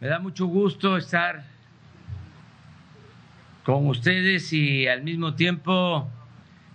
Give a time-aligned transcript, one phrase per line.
[0.00, 1.42] Me da mucho gusto estar
[3.64, 6.08] con ustedes y al mismo tiempo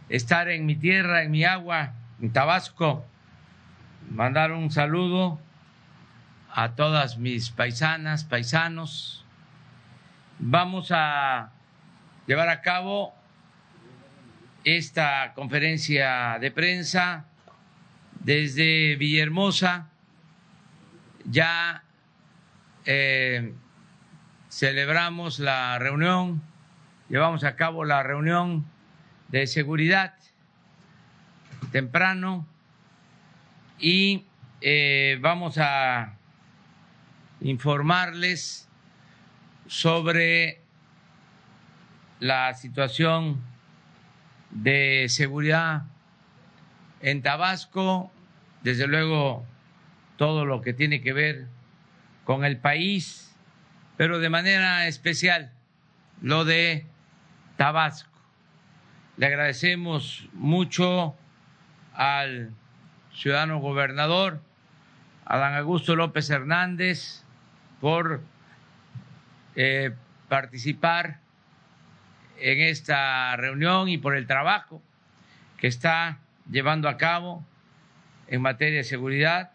[0.10, 3.06] estar en mi tierra, en mi agua, en Tabasco.
[4.12, 5.40] Mandar un saludo
[6.52, 9.24] a todas mis paisanas, paisanos.
[10.38, 11.54] Vamos a
[12.28, 13.14] llevar a cabo
[14.66, 17.24] esta conferencia de prensa
[18.20, 19.88] desde Villahermosa.
[21.24, 21.86] Ya
[22.86, 23.54] eh,
[24.50, 26.42] celebramos la reunión,
[27.10, 28.66] llevamos a cabo la reunión
[29.30, 30.14] de seguridad
[31.72, 32.46] temprano
[33.80, 34.26] y
[34.62, 36.18] eh, vamos a
[37.42, 38.68] informarles
[39.68, 40.62] sobre
[42.20, 43.42] la situación
[44.52, 45.84] de seguridad
[47.02, 48.12] en Tabasco,
[48.62, 49.46] desde luego
[50.16, 51.48] todo lo que tiene que ver
[52.24, 53.36] con el país,
[53.98, 55.52] pero de manera especial
[56.22, 56.86] lo de
[57.58, 58.10] Tabasco.
[59.18, 61.16] Le agradecemos mucho
[61.94, 62.52] al
[63.14, 64.42] ciudadano gobernador,
[65.26, 67.24] Adán Augusto López Hernández,
[67.80, 68.22] por
[69.56, 69.94] eh,
[70.30, 71.20] participar
[72.40, 74.82] en esta reunión y por el trabajo
[75.58, 77.46] que está llevando a cabo
[78.28, 79.52] en materia de seguridad.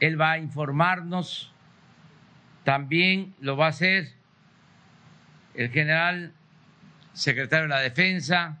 [0.00, 1.52] Él va a informarnos,
[2.68, 4.12] también lo va a hacer
[5.54, 6.34] el general
[7.14, 8.58] secretario de la Defensa,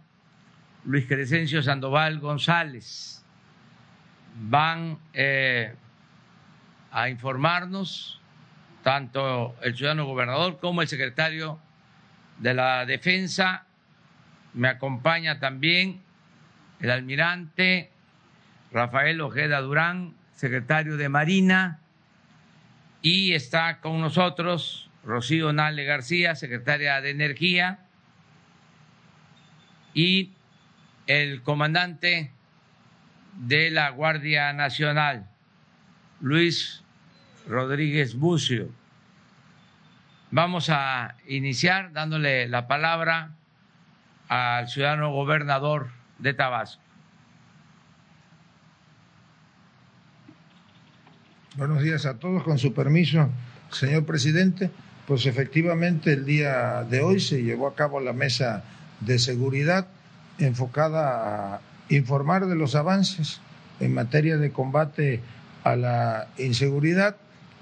[0.86, 3.22] Luis Crescencio Sandoval González.
[4.34, 5.74] Van eh,
[6.90, 8.18] a informarnos
[8.82, 11.58] tanto el ciudadano gobernador como el secretario
[12.38, 13.66] de la Defensa.
[14.54, 16.00] Me acompaña también
[16.80, 17.90] el almirante
[18.72, 21.80] Rafael Ojeda Durán, secretario de Marina,
[23.02, 27.80] y está con nosotros Rocío Nale García, secretaria de Energía,
[29.94, 30.32] y
[31.06, 32.32] el comandante
[33.34, 35.28] de la Guardia Nacional,
[36.20, 36.82] Luis
[37.46, 38.68] Rodríguez Bucio.
[40.30, 43.30] Vamos a iniciar dándole la palabra
[44.28, 46.82] al ciudadano gobernador de Tabasco.
[51.58, 53.30] Buenos días a todos, con su permiso,
[53.72, 54.70] señor presidente.
[55.08, 58.62] Pues efectivamente el día de hoy se llevó a cabo la mesa
[59.00, 59.88] de seguridad
[60.38, 63.40] enfocada a informar de los avances
[63.80, 65.20] en materia de combate
[65.64, 67.16] a la inseguridad.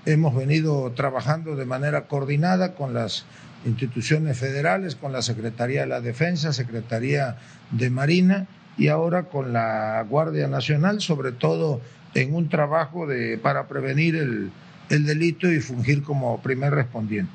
[0.05, 3.25] Hemos venido trabajando de manera coordinada con las
[3.65, 7.39] instituciones federales, con la Secretaría de la Defensa, Secretaría
[7.71, 8.47] de Marina
[8.77, 11.81] y ahora con la Guardia Nacional, sobre todo
[12.17, 14.51] en un trabajo de, para prevenir el,
[14.89, 17.31] el delito y fungir como primer respondiente.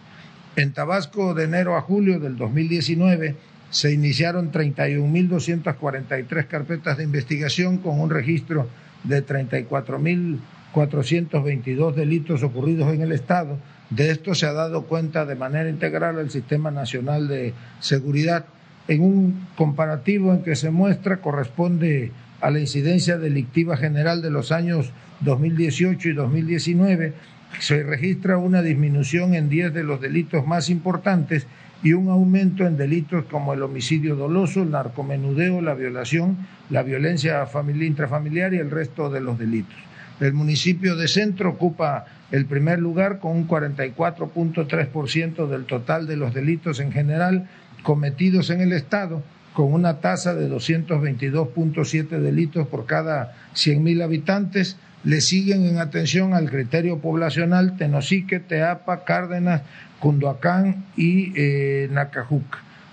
[0.55, 3.37] En Tabasco, de enero a julio del 2019,
[3.69, 8.67] se iniciaron 31.243 carpetas de investigación con un registro
[9.03, 13.57] de 34.422 delitos ocurridos en el Estado.
[13.89, 18.45] De esto se ha dado cuenta de manera integral el Sistema Nacional de Seguridad.
[18.87, 22.11] En un comparativo en que se muestra corresponde
[22.41, 24.91] a la incidencia delictiva general de los años
[25.21, 27.13] 2018 y 2019,
[27.59, 31.47] se registra una disminución en 10 de los delitos más importantes
[31.83, 36.37] y un aumento en delitos como el homicidio doloso, el narcomenudeo, la violación,
[36.69, 39.75] la violencia familiar, intrafamiliar y el resto de los delitos.
[40.19, 46.33] El municipio de Centro ocupa el primer lugar con un 44.3% del total de los
[46.33, 47.49] delitos en general
[47.81, 49.23] cometidos en el Estado,
[49.53, 54.77] con una tasa de 222.7 delitos por cada 100.000 habitantes.
[55.03, 59.63] Le siguen en atención al criterio poblacional Tenosique, Teapa, Cárdenas,
[59.99, 61.89] Cunduacán y eh.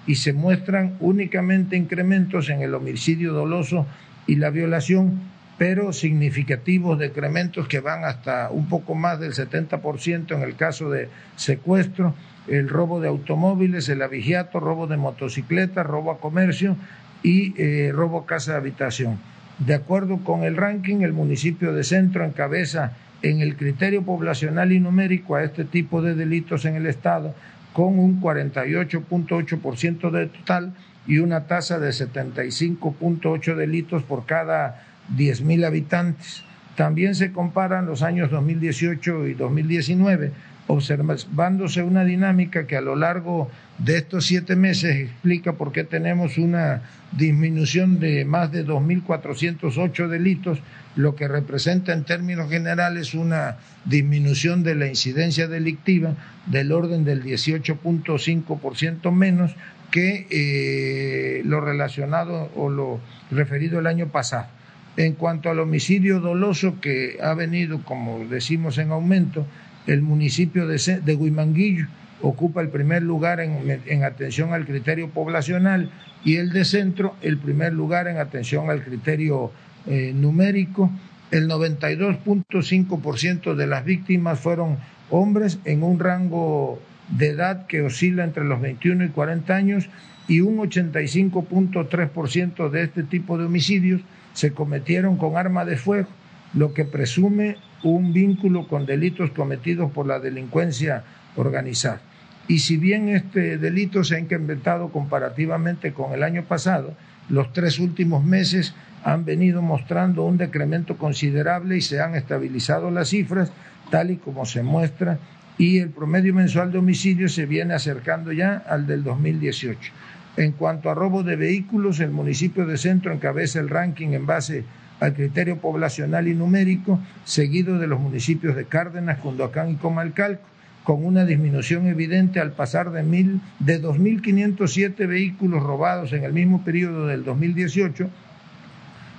[0.06, 3.88] y se muestran únicamente incrementos en el homicidio doloso
[4.28, 5.20] y la violación,
[5.58, 11.10] pero significativos decrementos que van hasta un poco más del 70% en el caso de
[11.36, 12.16] secuestro
[12.48, 16.76] el robo de automóviles, el avigiato, robo de motocicletas, robo a comercio
[17.22, 19.20] y eh, robo casa de habitación.
[19.60, 24.80] De acuerdo con el ranking, el municipio de Centro encabeza en el criterio poblacional y
[24.80, 27.34] numérico a este tipo de delitos en el Estado
[27.72, 30.74] con un 48.8% de total
[31.08, 34.86] y una tasa de 75.8 delitos por cada
[35.16, 36.44] 10.000 habitantes.
[36.76, 40.32] También se comparan los años 2018 y 2019,
[40.68, 46.38] observándose una dinámica que a lo largo de estos siete meses explica por qué tenemos
[46.38, 50.60] una disminución de más de 2.408 delitos,
[50.96, 56.16] lo que representa en términos generales una disminución de la incidencia delictiva
[56.48, 59.56] del orden del 18.5% menos
[59.92, 64.48] que eh, lo relacionado o lo referido el año pasado.
[64.96, 69.46] En cuanto al homicidio doloso que ha venido, como decimos, en aumento,
[69.88, 71.88] el municipio de, de Huimanguillo
[72.24, 75.92] ocupa el primer lugar en, atención al criterio poblacional
[76.24, 79.52] y el de centro el primer lugar en atención al criterio
[79.86, 80.90] eh, numérico.
[81.32, 84.78] El 92.5% de las víctimas fueron
[85.10, 86.80] hombres en un rango
[87.10, 89.90] de edad que oscila entre los 21 y 40 años
[90.28, 94.00] y un 85.3% de este tipo de homicidios
[94.34, 96.10] se cometieron con arma de fuego,
[96.54, 101.04] lo que presume un vínculo con delitos cometidos por la delincuencia
[101.36, 102.02] organizada.
[102.48, 106.94] Y si bien este delito se ha incrementado comparativamente con el año pasado,
[107.30, 113.10] los tres últimos meses han venido mostrando un decremento considerable y se han estabilizado las
[113.10, 113.52] cifras,
[113.90, 115.20] tal y como se muestra,
[115.58, 119.92] y el promedio mensual de homicidios se viene acercando ya al del 2018.
[120.36, 124.64] En cuanto a robo de vehículos, el municipio de Centro encabeza el ranking en base
[125.00, 130.44] al criterio poblacional y numérico, seguido de los municipios de Cárdenas, Cunduacán y Comalcalco,
[130.84, 136.64] con una disminución evidente al pasar de, mil, de 2.507 vehículos robados en el mismo
[136.64, 138.10] periodo del 2018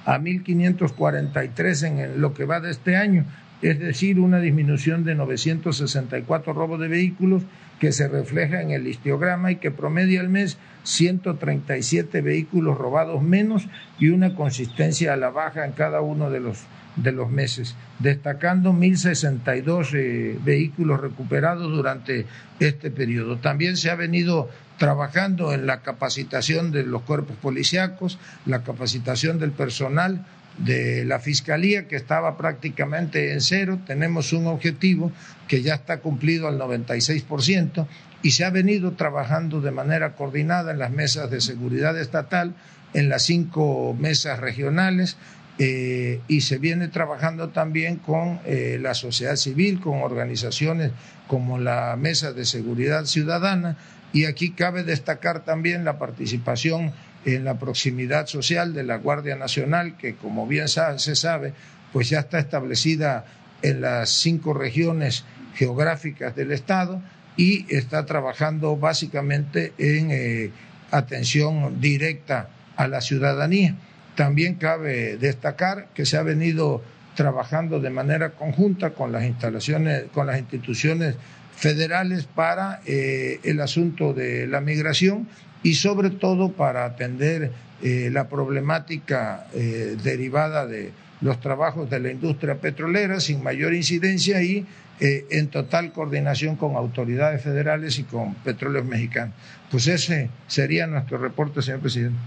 [0.04, 3.24] a 1.543 en lo que va de este año,
[3.62, 7.42] es decir, una disminución de 964 robos de vehículos
[7.80, 13.66] que se refleja en el histiograma y que promedia al mes 137 vehículos robados menos
[13.98, 16.64] y una consistencia a la baja en cada uno de los,
[16.96, 22.26] de los meses, destacando 1.062 eh, vehículos recuperados durante
[22.60, 23.38] este periodo.
[23.38, 24.48] También se ha venido
[24.78, 30.26] trabajando en la capacitación de los cuerpos policíacos, la capacitación del personal,
[30.58, 33.78] de la Fiscalía, que estaba prácticamente en cero.
[33.86, 35.12] Tenemos un objetivo
[35.48, 37.86] que ya está cumplido al 96%
[38.22, 42.54] y se ha venido trabajando de manera coordinada en las mesas de seguridad estatal,
[42.94, 45.16] en las cinco mesas regionales.
[45.58, 50.90] Eh, y se viene trabajando también con eh, la sociedad civil, con organizaciones
[51.28, 53.76] como la Mesa de Seguridad Ciudadana,
[54.12, 56.92] y aquí cabe destacar también la participación
[57.24, 61.52] en la proximidad social de la Guardia Nacional, que como bien se sabe,
[61.92, 63.24] pues ya está establecida
[63.62, 65.24] en las cinco regiones
[65.54, 67.00] geográficas del Estado
[67.36, 70.50] y está trabajando básicamente en eh,
[70.90, 73.76] atención directa a la ciudadanía.
[74.16, 76.82] También cabe destacar que se ha venido
[77.14, 81.16] trabajando de manera conjunta con las instalaciones, con las instituciones
[81.56, 85.28] federales para eh, el asunto de la migración
[85.64, 87.50] y sobre todo para atender
[87.82, 94.42] eh, la problemática eh, derivada de los trabajos de la industria petrolera sin mayor incidencia
[94.42, 94.66] y
[95.00, 99.34] eh, en total coordinación con autoridades federales y con petróleos mexicanos.
[99.70, 102.18] Pues ese sería nuestro reporte, señor presidente.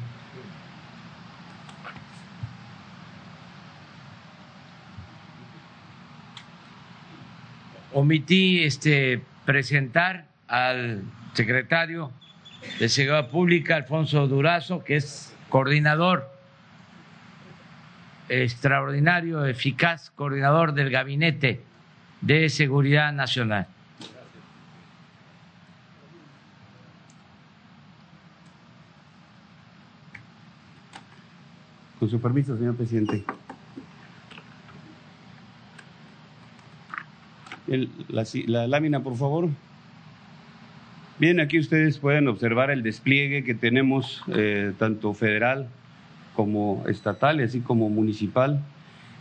[7.94, 12.12] Omití este, presentar al secretario
[12.80, 16.30] de Seguridad Pública, Alfonso Durazo, que es coordinador
[18.30, 21.62] extraordinario, eficaz, coordinador del Gabinete
[22.22, 23.68] de Seguridad Nacional.
[32.00, 33.24] Con su permiso, señor presidente.
[37.68, 39.50] la lámina, por favor.
[41.20, 45.68] Bien, aquí ustedes pueden observar el despliegue que tenemos eh, tanto federal
[46.36, 48.62] como estatal, así como municipal,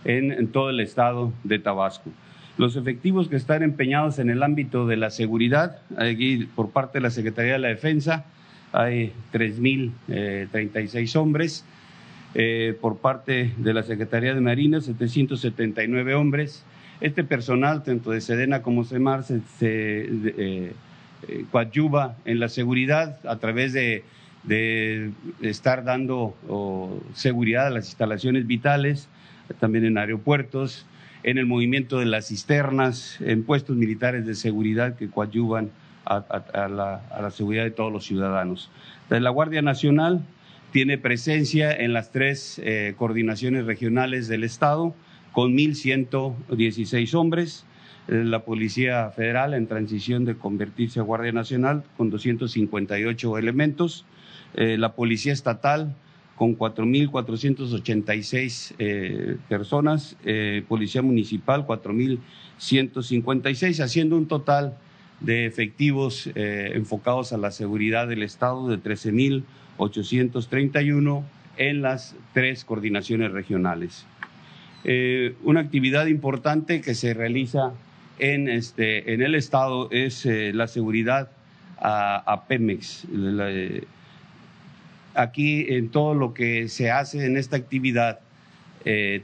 [0.04, 2.10] en, todo el estado de Tabasco.
[2.58, 7.02] Los efectivos que están empeñados en el ámbito de la seguridad, aquí por parte de
[7.02, 8.26] la Secretaría de la Defensa,
[8.72, 11.64] hay 3.036 eh, hombres.
[12.34, 16.62] Eh, por parte de la Secretaría de Marina, 779 hombres.
[17.00, 20.74] Este personal, tanto de Sedena como Semar, se,
[21.50, 24.04] coadyuva en la seguridad a través de
[25.42, 26.34] estar dando
[27.14, 29.08] seguridad a las instalaciones vitales,
[29.58, 30.86] también en aeropuertos,
[31.26, 35.70] en el movimiento de las cisternas, en puestos militares de seguridad que coadyuvan
[36.04, 38.70] a, la, seguridad de todos los ciudadanos.
[39.10, 40.24] la Guardia Nacional
[40.70, 44.94] tiene presencia en las tres eh, coordinaciones regionales del Estado
[45.32, 47.75] con 1.116 hombres, eh,
[48.08, 54.04] la Policía Federal en transición de convertirse a Guardia Nacional con 258 elementos,
[54.54, 55.96] eh, la Policía Estatal
[56.36, 60.16] con 4.486 eh, personas,
[60.68, 64.76] Policía Municipal 4.156, haciendo un total
[65.20, 71.24] de efectivos enfocados a la seguridad del Estado de 13.831
[71.56, 74.04] en las tres coordinaciones regionales.
[75.42, 77.72] una actividad importante que se realiza
[78.18, 81.30] en, este, en el Estado es eh, la seguridad
[81.78, 83.06] a, Pemex.
[85.14, 88.20] aquí en todo lo que se hace en esta actividad,
[88.84, 89.22] eh,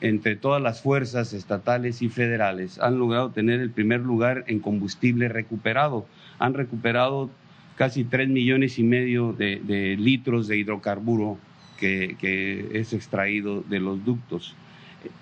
[0.00, 5.28] entre todas las fuerzas estatales y federales, han logrado tener el primer lugar en combustible
[5.28, 6.06] recuperado.
[6.38, 7.30] Han recuperado
[7.76, 11.38] casi tres millones y medio de, litros de hidrocarburo
[11.78, 14.56] que es extraído de los ductos.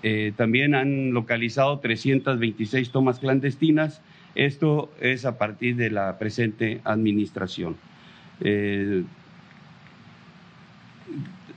[0.03, 4.01] Eh, también han localizado 326 tomas clandestinas.
[4.35, 7.77] Esto es a partir de la presente administración.
[8.41, 9.05] Eh,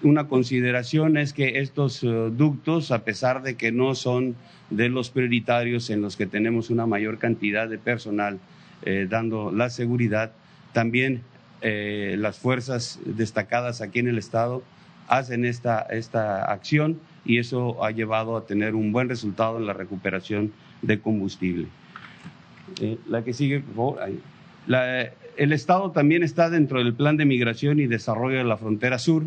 [0.02, 4.36] una consideración es que estos eh, ductos, a pesar de que no son
[4.70, 8.40] de los prioritarios en los que tenemos una mayor cantidad de personal
[9.08, 10.34] dando la seguridad,
[10.74, 11.22] también
[11.62, 14.62] las fuerzas destacadas aquí en el Estado
[15.08, 19.74] hacen esta, esta acción y eso ha llevado a tener un buen resultado en la
[19.74, 20.52] recuperación
[20.82, 21.68] de combustible.
[22.82, 24.12] Eh, la que sigue, por favor.
[25.38, 29.24] el Estado también está dentro del Plan de Migración y Desarrollo de la Frontera Sur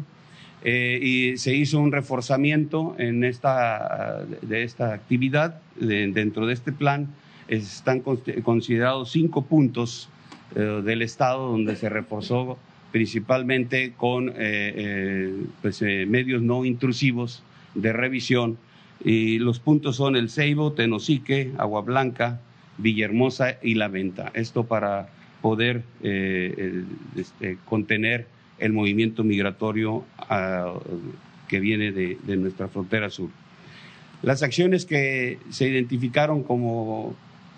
[0.65, 5.61] eh, y se hizo un reforzamiento en esta, de esta actividad.
[5.79, 7.09] dentro de este plan
[7.49, 10.09] están considerados cinco puntos
[10.55, 12.59] eh, del Estado donde se reforzó
[12.91, 14.33] principalmente con
[15.61, 17.43] pues, medios no intrusivos
[17.77, 18.59] de revisión
[19.05, 22.41] y los puntos son el Ceibo, Tenosique, Agua Blanca,
[22.79, 24.31] Villahermosa y La Venta.
[24.35, 25.09] Esto para
[25.43, 26.85] poder eh,
[27.17, 28.27] este, contener
[28.59, 30.75] el movimiento migratorio ah,
[31.47, 33.31] que viene de, nuestra frontera sur.
[34.23, 37.15] Las acciones que se identificaron como,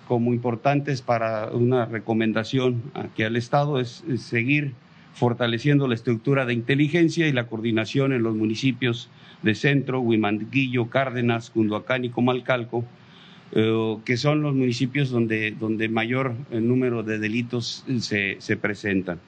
[0.08, 4.74] como importantes para una recomendación aquí al Estado es seguir
[5.14, 9.08] fortaleciendo la estructura de inteligencia y la coordinación en los municipios
[9.42, 12.84] de Centro, Huimanguillo, Cárdenas, Cunduacán y Comalcalco,
[13.52, 19.20] eh, que son los municipios donde, donde mayor eh, número de delitos se, se presentan.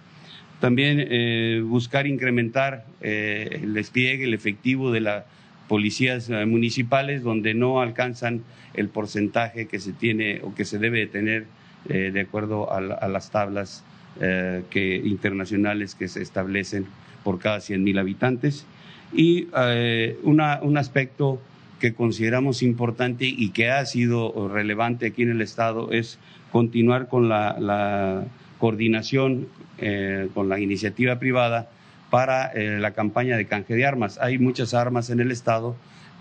[0.61, 5.25] También eh, buscar incrementar el despliegue, el efectivo de las
[5.69, 8.43] policías municipales, donde no alcanzan
[8.75, 11.47] el porcentaje que se tiene o que se debe de tener
[11.87, 13.83] de acuerdo a las tablas
[14.19, 16.85] eh, que, internacionales que se establecen
[17.23, 18.67] por cada 100.000 habitantes.
[19.13, 21.41] Y eh, un aspecto
[21.79, 26.19] que consideramos importante y que ha sido relevante aquí en el Estado es
[26.53, 28.25] continuar con la,
[28.59, 29.49] coordinación
[29.79, 31.71] eh, con la iniciativa privada
[32.11, 34.19] para la campaña de canje de armas.
[34.21, 35.77] Hay muchas armas en el Estado,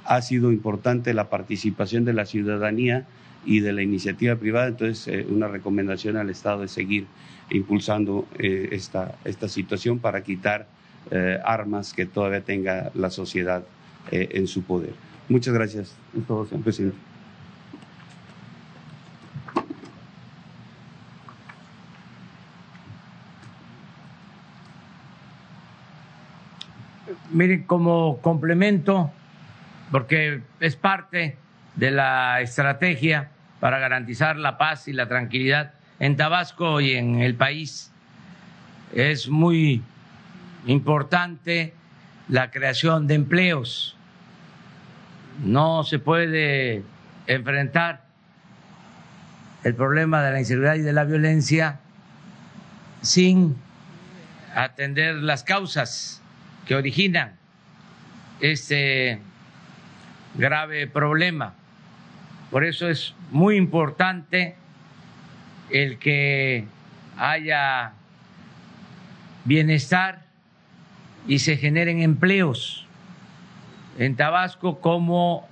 [0.06, 3.06] ha sido importante la participación de la ciudadanía
[3.46, 7.08] y de la iniciativa privada, entonces una recomendación al Estado es seguir
[7.50, 10.68] impulsando eh, esta, esta situación para quitar
[11.12, 13.64] eh, armas que todavía tenga la sociedad
[14.12, 14.94] eh, en su poder.
[15.28, 16.98] Muchas gracias a todos, señor presidente.
[27.32, 29.12] Miren, como complemento,
[29.92, 31.38] porque es parte
[31.76, 33.30] de la estrategia
[33.60, 37.92] para garantizar la paz y la tranquilidad en Tabasco y en el país.
[38.96, 39.84] Es muy
[40.66, 41.74] importante
[42.28, 43.96] la creación de empleos.
[45.44, 46.84] No se puede
[47.28, 48.04] enfrentar
[49.64, 51.80] el problema de la inseguridad y de la violencia
[53.02, 53.56] sin
[54.56, 56.22] atender las causas
[56.66, 57.36] que originan
[58.42, 59.20] este
[60.36, 61.54] grave problema.
[62.52, 64.56] Por eso es muy importante
[65.70, 66.66] el que
[67.18, 67.94] haya
[69.46, 70.29] bienestar
[71.28, 72.86] y se generen empleos
[73.98, 75.48] en Tabasco como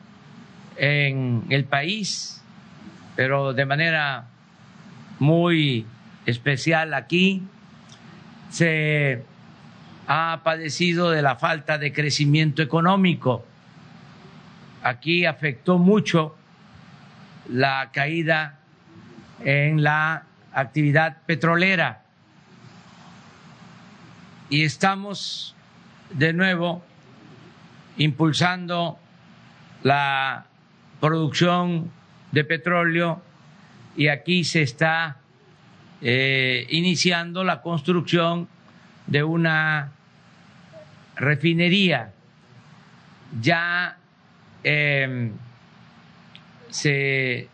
[0.77, 2.41] en el país,
[3.15, 4.25] pero de manera
[5.19, 5.85] muy
[6.25, 7.43] especial aquí.
[8.49, 9.23] Se
[10.07, 13.45] ha padecido de la falta de crecimiento económico.
[14.83, 16.35] Aquí afectó mucho
[17.49, 18.59] la caída
[19.43, 22.03] en la actividad petrolera
[24.49, 25.56] y estamos
[26.11, 26.83] de nuevo
[27.97, 28.99] impulsando
[29.83, 30.45] la
[30.99, 31.91] producción
[32.31, 33.21] de petróleo
[33.95, 35.17] y aquí se está
[36.01, 38.47] eh, iniciando la construcción
[39.07, 39.91] de una
[41.15, 42.13] refinería.
[43.41, 43.97] Ya
[44.63, 45.31] em,
[46.69, 47.49] se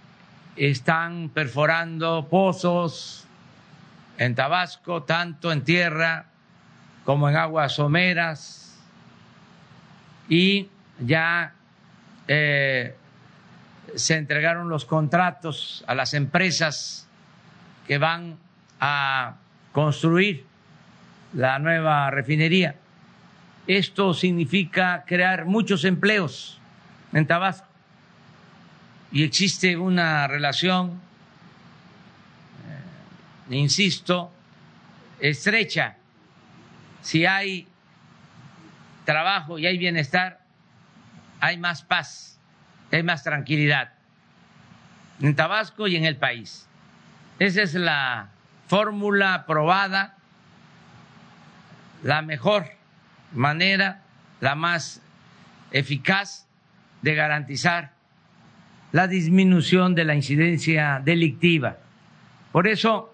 [0.55, 3.25] están perforando pozos
[4.17, 6.25] en Tabasco, tanto en tierra
[7.05, 8.79] como en aguas someras,
[10.29, 10.69] y
[10.99, 11.53] ya
[12.27, 12.95] eh,
[13.95, 17.07] se entregaron los contratos a las empresas
[17.87, 18.37] que van
[18.79, 19.35] a
[19.71, 20.45] construir
[21.33, 22.75] la nueva refinería.
[23.67, 26.59] Esto significa crear muchos empleos
[27.11, 27.67] en Tabasco
[29.11, 30.99] y existe una relación,
[33.49, 34.31] eh, insisto,
[35.19, 35.97] estrecha.
[37.03, 37.67] Si hay
[39.05, 40.39] trabajo y hay bienestar,
[41.39, 42.39] hay más paz,
[42.91, 43.93] hay más tranquilidad
[45.21, 46.67] en Tabasco y en el país.
[47.39, 48.29] Esa es la
[48.67, 50.15] fórmula probada,
[52.03, 52.65] la mejor
[53.33, 54.01] manera,
[54.39, 55.01] la más
[55.71, 56.47] eficaz
[57.01, 57.93] de garantizar
[58.91, 61.77] la disminución de la incidencia delictiva.
[62.51, 63.13] Por eso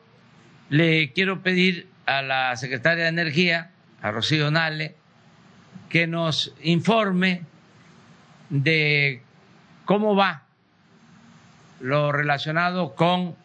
[0.69, 4.95] le quiero pedir a la secretaria de Energía, a Rocío Nale,
[5.89, 7.43] que nos informe
[8.49, 9.21] de
[9.85, 10.43] cómo va
[11.79, 13.35] lo relacionado con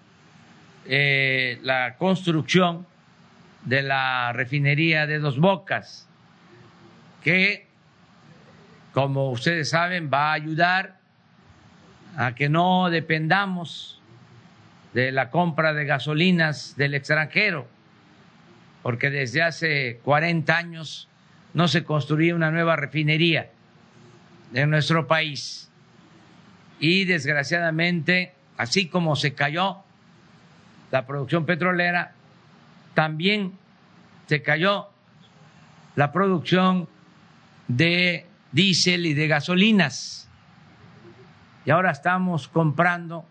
[0.86, 2.86] eh, la construcción
[3.64, 6.08] de la refinería de Dos Bocas,
[7.22, 7.66] que,
[8.92, 10.98] como ustedes saben, va a ayudar
[12.16, 14.00] a que no dependamos
[14.92, 17.66] de la compra de gasolinas del extranjero,
[18.84, 21.08] porque desde hace 40 años
[21.54, 23.50] no se construía una nueva refinería
[24.52, 25.70] en nuestro país.
[26.78, 29.78] Y desgraciadamente, así como se cayó
[30.90, 32.12] la producción petrolera,
[32.92, 33.54] también
[34.26, 34.90] se cayó
[35.96, 36.86] la producción
[37.68, 40.28] de diésel y de gasolinas.
[41.64, 43.24] Y ahora estamos comprando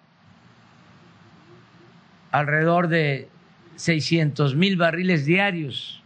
[2.32, 3.30] alrededor de
[3.76, 6.02] 600 mil barriles diarios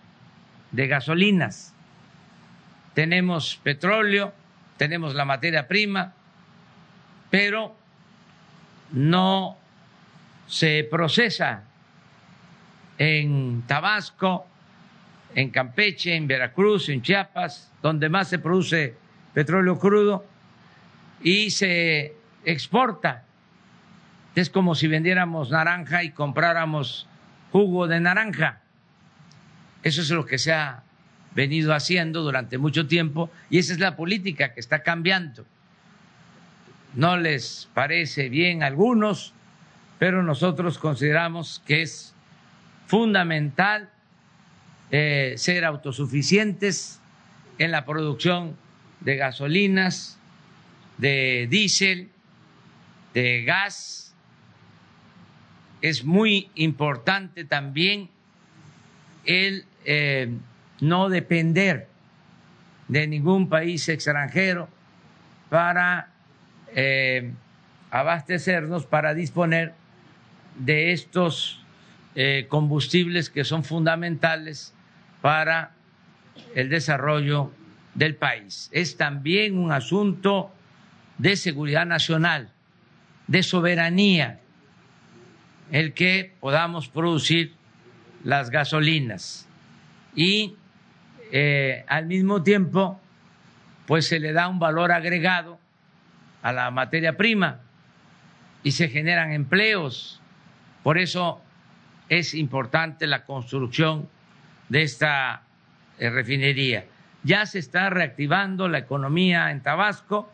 [0.71, 1.73] de gasolinas.
[2.93, 4.33] Tenemos petróleo,
[4.77, 6.13] tenemos la materia prima,
[7.29, 7.75] pero
[8.91, 9.57] no
[10.47, 11.63] se procesa
[12.97, 14.47] en Tabasco,
[15.35, 18.95] en Campeche, en Veracruz, en Chiapas, donde más se produce
[19.33, 20.25] petróleo crudo
[21.21, 23.23] y se exporta.
[24.35, 27.07] Es como si vendiéramos naranja y compráramos
[27.51, 28.61] jugo de naranja.
[29.83, 30.83] Eso es lo que se ha
[31.33, 35.45] venido haciendo durante mucho tiempo y esa es la política que está cambiando.
[36.95, 39.33] No les parece bien a algunos,
[39.99, 42.13] pero nosotros consideramos que es
[42.87, 43.89] fundamental
[44.89, 46.99] eh, ser autosuficientes
[47.57, 48.55] en la producción
[49.01, 50.17] de gasolinas,
[50.97, 52.09] de diésel,
[53.13, 54.06] de gas.
[55.81, 58.09] Es muy importante también
[59.25, 60.29] el eh,
[60.81, 61.87] no depender
[62.87, 64.69] de ningún país extranjero
[65.49, 66.09] para
[66.75, 67.31] eh,
[67.91, 69.73] abastecernos, para disponer
[70.57, 71.63] de estos
[72.15, 74.73] eh, combustibles que son fundamentales
[75.21, 75.71] para
[76.55, 77.51] el desarrollo
[77.93, 78.69] del país.
[78.71, 80.51] Es también un asunto
[81.17, 82.51] de seguridad nacional,
[83.27, 84.39] de soberanía,
[85.71, 87.53] el que podamos producir
[88.23, 89.47] las gasolinas
[90.15, 90.55] y
[91.31, 92.99] eh, al mismo tiempo
[93.85, 95.59] pues se le da un valor agregado
[96.41, 97.61] a la materia prima
[98.63, 100.21] y se generan empleos.
[100.83, 101.41] Por eso
[102.09, 104.09] es importante la construcción
[104.69, 105.43] de esta
[105.99, 106.85] eh, refinería.
[107.23, 110.31] Ya se está reactivando la economía en Tabasco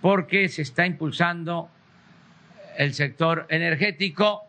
[0.00, 1.70] porque se está impulsando
[2.76, 4.42] el sector energético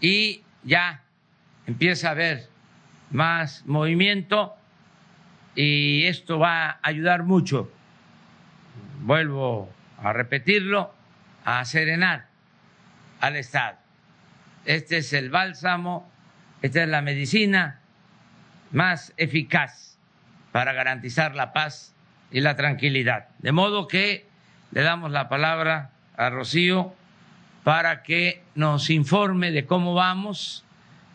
[0.00, 1.02] y ya
[1.66, 2.48] empieza a haber
[3.10, 4.54] más movimiento
[5.54, 7.70] y esto va a ayudar mucho,
[9.00, 10.94] vuelvo a repetirlo,
[11.44, 12.26] a serenar
[13.20, 13.76] al Estado.
[14.64, 16.10] Este es el bálsamo,
[16.62, 17.80] esta es la medicina
[18.70, 19.98] más eficaz
[20.52, 21.94] para garantizar la paz
[22.30, 23.28] y la tranquilidad.
[23.38, 24.26] De modo que
[24.70, 26.92] le damos la palabra a Rocío
[27.64, 30.64] para que nos informe de cómo vamos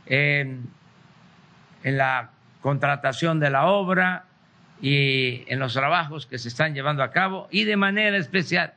[0.07, 0.67] en,
[1.83, 4.25] en la contratación de la obra
[4.81, 8.73] y en los trabajos que se están llevando a cabo y de manera especial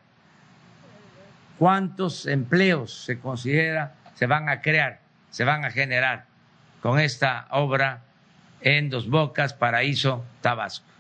[1.59, 6.25] cuántos empleos se considera se van a crear, se van a generar
[6.81, 8.03] con esta obra
[8.63, 10.96] en Dos Bocas, Paraíso, Tabasco.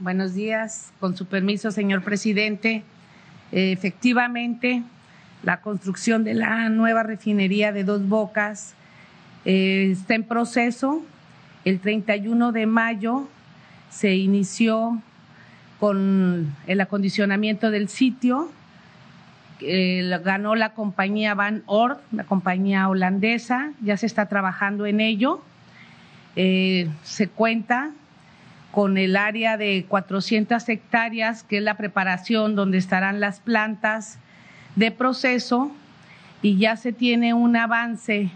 [0.00, 2.82] Buenos días, con su permiso, señor presidente.
[3.52, 4.82] Efectivamente,
[5.44, 8.74] la construcción de la nueva refinería de Dos Bocas
[9.44, 11.00] eh, está en proceso.
[11.64, 13.28] El 31 de mayo
[13.88, 15.00] se inició
[15.78, 18.50] con el acondicionamiento del sitio.
[19.60, 25.40] ganó la compañía Van Oort, la compañía holandesa, ya se está trabajando en ello.
[26.34, 27.92] Eh, se cuenta
[28.74, 34.18] con el área de 400 hectáreas, que es la preparación donde estarán las plantas
[34.74, 35.70] de proceso,
[36.42, 38.30] y ya se tiene un avance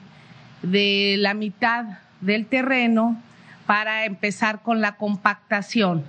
[0.63, 3.21] de la mitad del terreno
[3.67, 6.05] para empezar con la compactación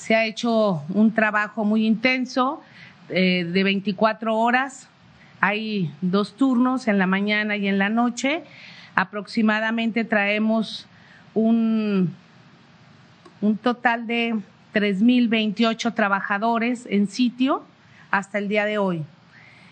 [0.00, 2.62] se ha hecho un trabajo muy intenso
[3.10, 4.88] eh, de 24 horas.
[5.42, 8.42] Hay dos turnos en la mañana y en la noche.
[8.94, 10.86] Aproximadamente traemos
[11.34, 12.14] un,
[13.40, 14.34] un total de
[14.74, 17.64] 3.028 trabajadores en sitio
[18.10, 19.04] hasta el día de hoy.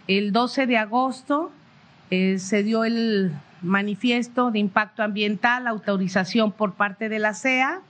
[0.06, 1.52] El 12 de agosto
[2.10, 7.80] eh, se dio el manifiesto de impacto ambiental, autorización por parte de la CEA,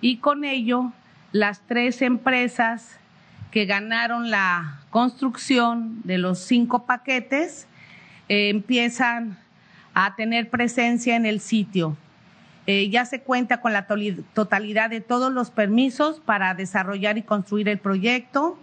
[0.00, 0.92] y con ello
[1.32, 2.98] las tres empresas
[3.50, 7.66] que ganaron la construcción de los cinco paquetes
[8.28, 9.38] eh, empiezan
[9.94, 11.96] a tener presencia en el sitio.
[12.66, 13.86] Eh, ya se cuenta con la
[14.32, 18.58] totalidad de todos los permisos para desarrollar y construir el proyecto.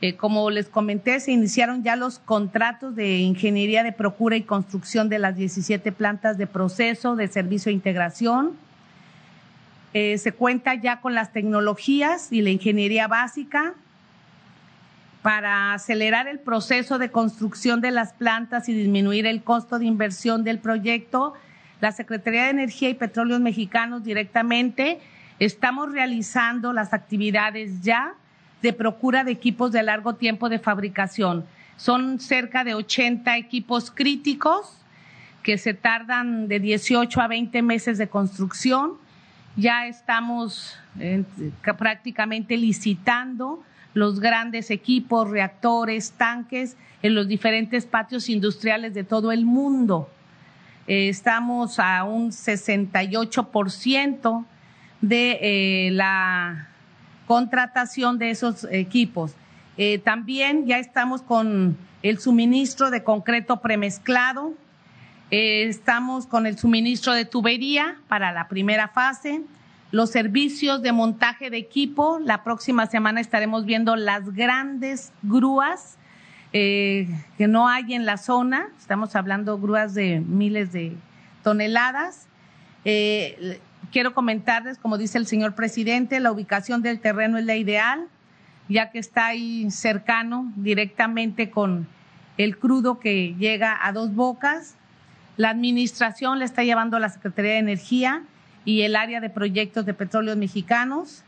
[0.00, 5.08] Eh, como les comenté, se iniciaron ya los contratos de ingeniería de procura y construcción
[5.08, 8.56] de las 17 plantas de proceso de servicio e integración
[9.94, 13.74] eh, se cuenta ya con las tecnologías y la ingeniería básica
[15.22, 20.44] para acelerar el proceso de construcción de las plantas y disminuir el costo de inversión
[20.44, 21.34] del proyecto.
[21.80, 25.00] La Secretaría de Energía y Petróleos Mexicanos directamente
[25.38, 28.14] estamos realizando las actividades ya
[28.62, 31.44] de procura de equipos de largo tiempo de fabricación.
[31.76, 34.76] Son cerca de 80 equipos críticos
[35.42, 38.98] que se tardan de 18 a 20 meses de construcción
[39.58, 41.24] ya estamos eh,
[41.76, 43.60] prácticamente licitando
[43.92, 50.08] los grandes equipos, reactores, tanques en los diferentes patios industriales de todo el mundo.
[50.88, 54.44] Eh, estamos a un 68%
[55.00, 56.66] de eh, la
[57.26, 59.36] contratación de esos equipos.
[60.02, 64.54] también ya estamos con el suministro de concreto premezclado,
[65.30, 69.42] eh, estamos con el suministro de tubería para la primera fase,
[69.90, 72.18] los servicios de montaje de equipo.
[72.18, 75.97] La próxima semana estaremos viendo las grandes grúas
[76.52, 78.68] eh, que no hay en la zona.
[78.78, 80.92] Estamos hablando grúas de miles de
[81.42, 82.26] toneladas.
[82.84, 83.60] Eh,
[83.92, 88.06] quiero comentarles, como dice el señor presidente, la ubicación del terreno es la ideal,
[88.68, 91.86] ya que está ahí cercano directamente con
[92.36, 94.76] el crudo que llega a dos bocas
[95.38, 98.22] la administración le está llevando a la Secretaría de Energía
[98.64, 101.22] y el área de proyectos de petróleos mexicanos.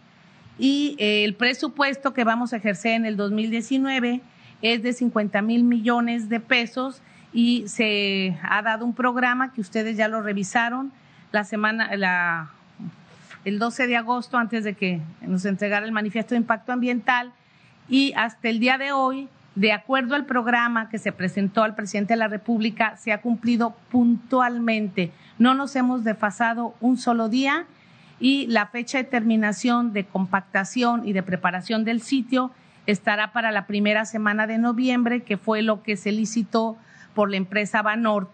[0.58, 4.20] Y eh, el presupuesto que vamos a ejercer en el 2019
[4.62, 9.96] es de 50 mil millones de pesos y se ha dado un programa que ustedes
[9.96, 10.92] ya lo revisaron
[11.32, 12.50] la semana,
[13.44, 17.32] el 12 de agosto, antes de que nos entregara el manifiesto de impacto ambiental,
[17.88, 22.14] y hasta el día de hoy de acuerdo al programa que se presentó al presidente
[22.14, 25.12] de la República, se ha cumplido puntualmente.
[25.38, 27.66] No nos hemos desfasado un solo día
[28.20, 32.52] y la fecha de terminación de compactación y de preparación del sitio
[32.90, 36.76] estará para la primera semana de noviembre, que fue lo que se licitó
[37.14, 38.30] por la empresa Banort.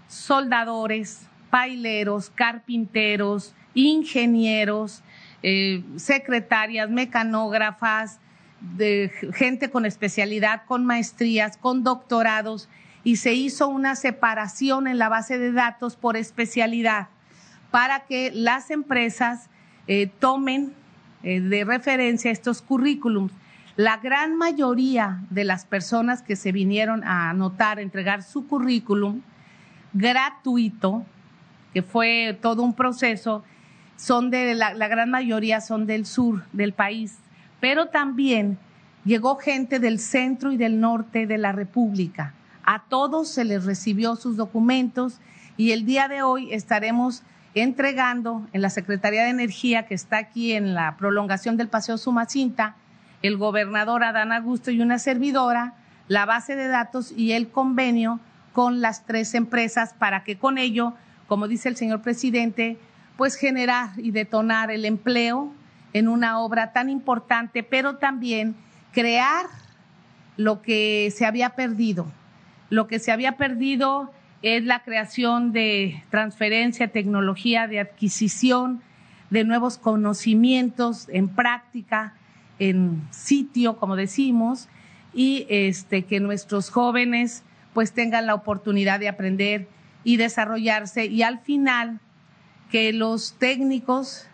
[0.08, 5.02] soldadores, paileros, carpinteros, ingenieros,
[5.42, 8.20] eh, secretarias, mecanógrafas,
[9.34, 12.70] gente con especialidad, con maestrías, con doctorados,
[13.04, 17.08] y se hizo una separación en la base de datos por especialidad
[17.72, 19.50] para que las empresas
[19.88, 20.74] eh, tomen
[21.24, 23.32] eh, de referencia estos currículums.
[23.80, 29.22] La gran mayoría de las personas que se vinieron a anotar, a entregar su currículum
[29.94, 31.06] gratuito,
[31.74, 33.42] que fue todo un proceso,
[33.96, 37.20] son de la, la gran mayoría son del sur del país,
[37.62, 38.58] pero también
[39.06, 42.34] llegó gente del centro y del norte de la República.
[42.66, 45.22] A todos se les recibió sus documentos
[45.56, 50.52] y el día de hoy estaremos entregando en la Secretaría de Energía, que está aquí
[50.52, 52.76] en la prolongación del Paseo Sumacinta,
[53.22, 55.74] el gobernador Adán Augusto y una servidora,
[56.08, 58.20] la base de datos y el convenio
[58.54, 60.94] con las tres empresas para que con ello,
[61.28, 62.78] como dice el señor presidente,
[63.18, 65.52] pues generar y detonar el empleo
[65.94, 68.56] en una obra tan importante, pero también
[68.94, 69.46] crear
[70.38, 72.08] lo que se había perdido.
[72.70, 78.82] Lo que se había perdido es la creación de transferencia, tecnología, de adquisición
[79.30, 82.14] de nuevos conocimientos en práctica,
[82.60, 84.68] en sitio, como decimos,
[85.14, 87.44] y este, que nuestros jóvenes
[87.74, 89.68] pues tengan la oportunidad de aprender
[90.04, 92.00] y desarrollarse y al final
[92.72, 94.28] que los técnicos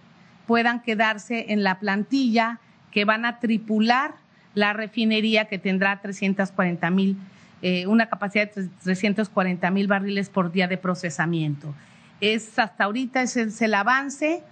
[0.47, 2.59] puedan quedarse en la plantilla
[2.91, 4.15] que van a tripular
[4.53, 7.17] la refinería que tendrá 340 mil
[7.61, 11.73] eh, una capacidad de 340 mil barriles por día de procesamiento.
[12.21, 14.43] Es hasta ahorita es el, avance.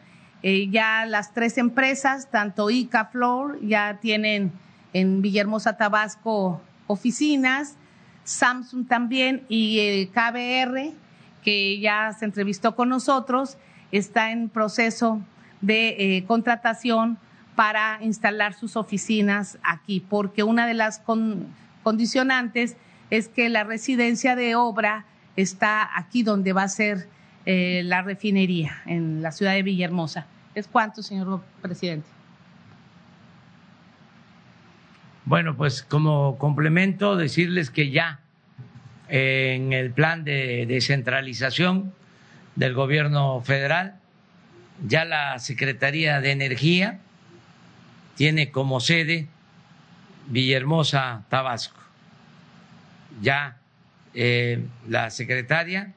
[0.43, 4.51] Eh, ya las tres empresas, tanto ICA Floor, ya tienen
[4.91, 7.77] en Villahermosa, Tabasco, oficinas,
[8.25, 10.91] Samsung también y el KBR,
[11.43, 13.57] que ya se entrevistó con nosotros,
[13.91, 15.21] está en proceso
[15.61, 17.17] de eh, contratación
[17.55, 21.01] para instalar sus oficinas aquí, porque una de las
[21.83, 22.75] condicionantes
[23.09, 27.07] es que la residencia de obra está aquí donde va a ser
[27.45, 30.27] eh, la refinería, en la ciudad de Villahermosa.
[30.55, 32.07] ¿Es cuánto, señor presidente?
[35.25, 38.19] Bueno, pues como complemento, decirles que ya
[39.09, 41.93] en el plan de descentralización
[42.55, 43.99] del gobierno federal,
[44.85, 46.99] ya la Secretaría de Energía
[48.15, 49.27] tiene como sede
[50.27, 51.83] Villahermosa, Tabasco
[53.21, 53.57] ya
[54.13, 55.93] eh, la secretaria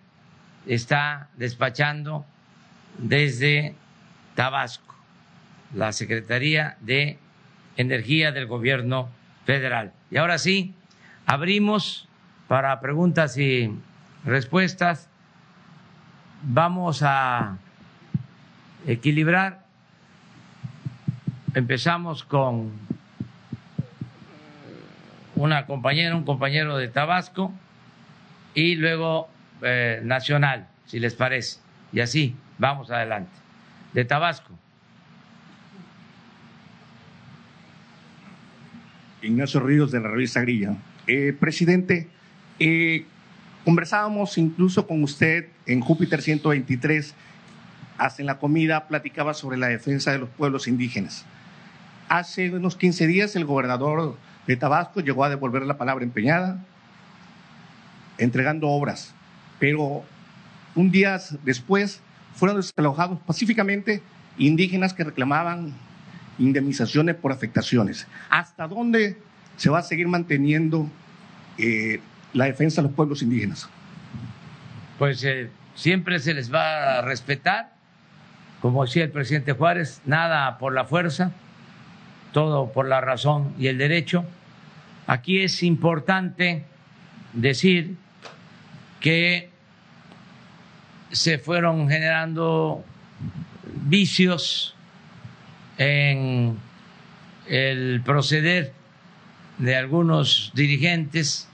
[0.67, 2.25] está despachando
[2.99, 3.75] desde
[4.35, 4.95] Tabasco,
[5.75, 7.19] la Secretaría de
[7.77, 9.09] Energía del Gobierno
[9.45, 9.93] Federal.
[10.11, 10.75] Y ahora sí,
[11.27, 12.09] abrimos
[12.49, 13.71] para preguntas y
[14.25, 15.09] respuestas.
[16.43, 17.59] Vamos a
[18.87, 19.65] equilibrar.
[21.55, 22.73] Empezamos con
[25.35, 27.53] una compañera, un compañero de Tabasco
[28.55, 29.29] y luego
[29.63, 31.61] eh, Nacional, si les parece.
[31.93, 33.33] Y así, vamos adelante.
[33.93, 34.53] De Tabasco.
[39.23, 40.77] Ignacio Ríos de la revista Grilla.
[41.07, 42.09] Eh, presidente,
[42.59, 43.05] eh,
[43.65, 47.15] conversábamos incluso con usted en Júpiter 123,
[47.99, 51.25] hasta en la comida platicaba sobre la defensa de los pueblos indígenas.
[52.09, 54.17] Hace unos 15 días el gobernador
[54.47, 56.65] de Tabasco llegó a devolver la palabra empeñada,
[58.19, 59.15] entregando obras,
[59.59, 60.05] pero
[60.75, 62.01] un día después
[62.35, 64.03] fueron desalojados pacíficamente
[64.39, 65.75] indígenas que reclamaban
[66.39, 68.07] indemnizaciones por afectaciones.
[68.29, 69.19] ¿Hasta dónde
[69.57, 70.91] se va a seguir manteniendo
[71.57, 72.01] eh,
[72.35, 73.69] la defensa de los pueblos indígenas?
[74.99, 77.77] Pues eh, siempre se les va a respetar
[78.61, 81.33] como decía el presidente Juárez, nada por la fuerza,
[82.33, 84.25] todo por la razón y el derecho.
[85.07, 86.65] Aquí es importante
[87.33, 87.97] decir
[89.01, 89.51] que
[91.13, 92.85] se fueron generando
[93.85, 94.75] vicios
[95.79, 96.59] en
[97.49, 98.73] el proceder
[99.59, 101.49] de algunos dirigentes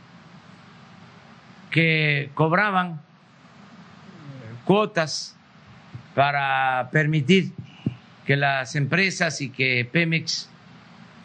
[1.70, 3.00] que cobraban
[4.64, 5.36] cuotas
[6.14, 7.52] para permitir
[8.26, 10.48] que las empresas y que Pemex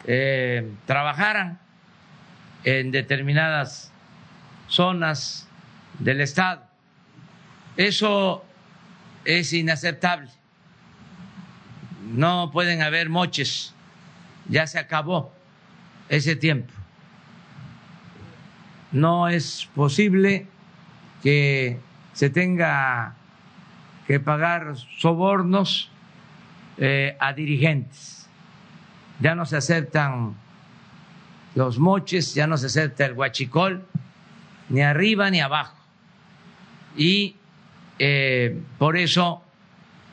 [0.06, 1.58] eh, trabajaran
[2.64, 3.92] en determinadas
[4.68, 5.47] zonas
[5.98, 6.62] del Estado.
[7.76, 8.44] Eso
[9.24, 10.28] es inaceptable.
[12.12, 13.74] No pueden haber moches.
[14.48, 15.32] Ya se acabó
[16.08, 16.72] ese tiempo.
[18.92, 20.46] No es posible
[21.22, 21.78] que
[22.14, 23.14] se tenga
[24.06, 25.90] que pagar sobornos
[26.78, 28.26] eh, a dirigentes.
[29.20, 30.34] Ya no se aceptan
[31.54, 33.86] los moches, ya no se acepta el guachicol,
[34.68, 35.77] ni arriba ni abajo.
[36.96, 37.36] Y
[37.98, 39.42] eh, por eso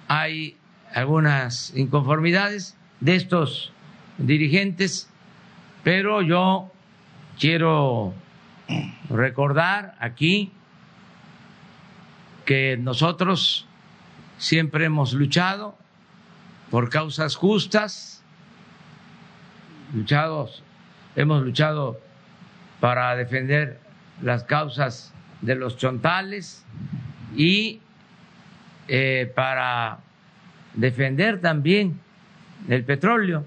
[0.08, 0.58] hay
[0.94, 3.72] algunas inconformidades de estos
[4.18, 5.10] dirigentes,
[5.84, 6.72] pero yo
[7.40, 8.14] quiero
[9.10, 10.52] recordar aquí
[12.46, 13.68] que nosotros
[14.38, 15.78] siempre hemos luchado
[16.72, 18.24] por causas justas,
[19.94, 20.64] luchados,
[21.16, 22.00] hemos luchado
[22.80, 23.80] para defender
[24.22, 25.15] las causas
[25.46, 26.66] de los chontales
[27.36, 27.80] y
[28.88, 30.00] eh, para
[30.74, 32.00] defender también
[32.68, 33.46] el petróleo,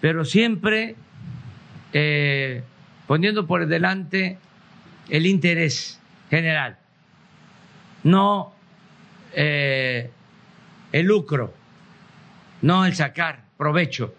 [0.00, 0.96] pero siempre
[1.92, 2.62] eh,
[3.06, 4.38] poniendo por delante
[5.08, 6.78] el interés general,
[8.02, 8.52] no
[9.32, 10.10] eh,
[10.92, 11.54] el lucro,
[12.62, 14.14] no el sacar provecho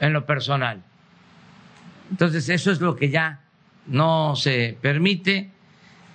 [0.00, 0.82] en lo personal.
[2.10, 3.45] Entonces eso es lo que ya
[3.86, 5.50] no se permite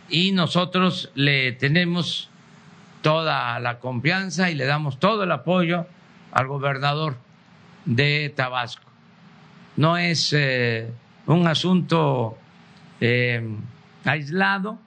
[0.09, 2.29] y nosotros le tenemos
[3.01, 5.87] toda la confianza y le damos todo el apoyo
[6.31, 7.17] al gobernador
[7.85, 8.89] de Tabasco.
[9.77, 10.91] No es eh,
[11.25, 12.37] un asunto
[12.99, 13.41] eh,
[14.03, 14.77] aislado,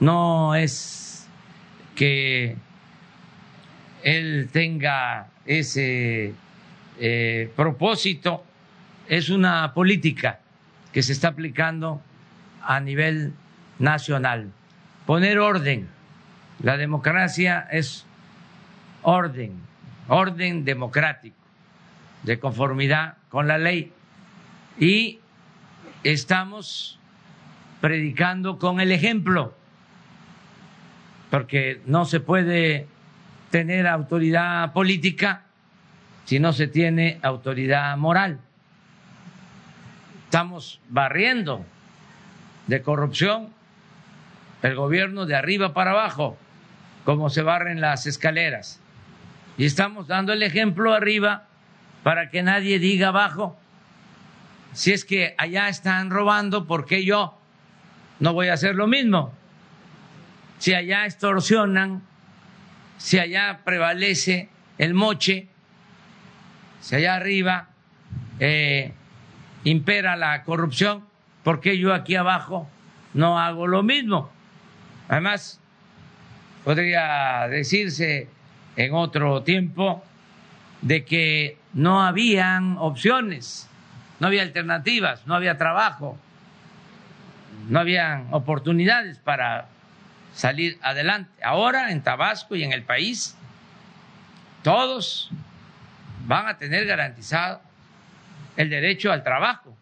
[0.00, 1.28] no es
[1.94, 2.56] que
[4.02, 6.34] él tenga ese
[6.98, 8.44] eh, propósito,
[9.08, 10.41] es una política
[10.92, 12.02] que se está aplicando
[12.62, 13.32] a nivel
[13.78, 14.52] nacional.
[15.06, 15.88] Poner orden.
[16.62, 18.06] La democracia es
[19.02, 19.54] orden,
[20.08, 21.36] orden democrático,
[22.22, 23.92] de conformidad con la ley.
[24.78, 25.18] Y
[26.04, 26.98] estamos
[27.80, 29.54] predicando con el ejemplo,
[31.30, 32.86] porque no se puede
[33.50, 35.42] tener autoridad política
[36.24, 38.38] si no se tiene autoridad moral.
[40.32, 41.62] Estamos barriendo
[42.66, 43.52] de corrupción
[44.62, 46.38] el gobierno de arriba para abajo,
[47.04, 48.80] como se barren las escaleras.
[49.58, 51.48] Y estamos dando el ejemplo arriba
[52.02, 53.58] para que nadie diga abajo,
[54.72, 57.38] si es que allá están robando, ¿por qué yo
[58.18, 59.34] no voy a hacer lo mismo?
[60.56, 62.00] Si allá extorsionan,
[62.96, 65.48] si allá prevalece el moche,
[66.80, 67.68] si allá arriba
[68.40, 68.94] eh,
[69.64, 71.04] impera la corrupción,
[71.42, 72.68] ¿por qué yo aquí abajo
[73.14, 74.30] no hago lo mismo?
[75.08, 75.60] Además,
[76.64, 78.28] podría decirse
[78.76, 80.02] en otro tiempo
[80.80, 83.68] de que no habían opciones,
[84.20, 86.18] no había alternativas, no había trabajo,
[87.68, 89.68] no habían oportunidades para
[90.34, 91.30] salir adelante.
[91.44, 93.36] Ahora en Tabasco y en el país,
[94.62, 95.30] todos
[96.26, 97.60] van a tener garantizado
[98.56, 99.76] el derecho al trabajo.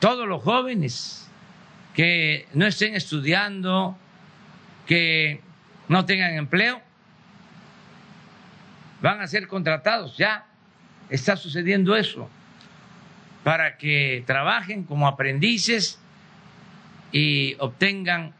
[0.00, 1.30] Todos los jóvenes
[1.94, 3.96] que no estén estudiando,
[4.86, 5.40] que
[5.88, 6.82] no tengan empleo,
[9.00, 10.16] van a ser contratados.
[10.16, 10.46] Ya
[11.08, 12.28] está sucediendo eso,
[13.44, 16.00] para que trabajen como aprendices
[17.12, 18.32] y obtengan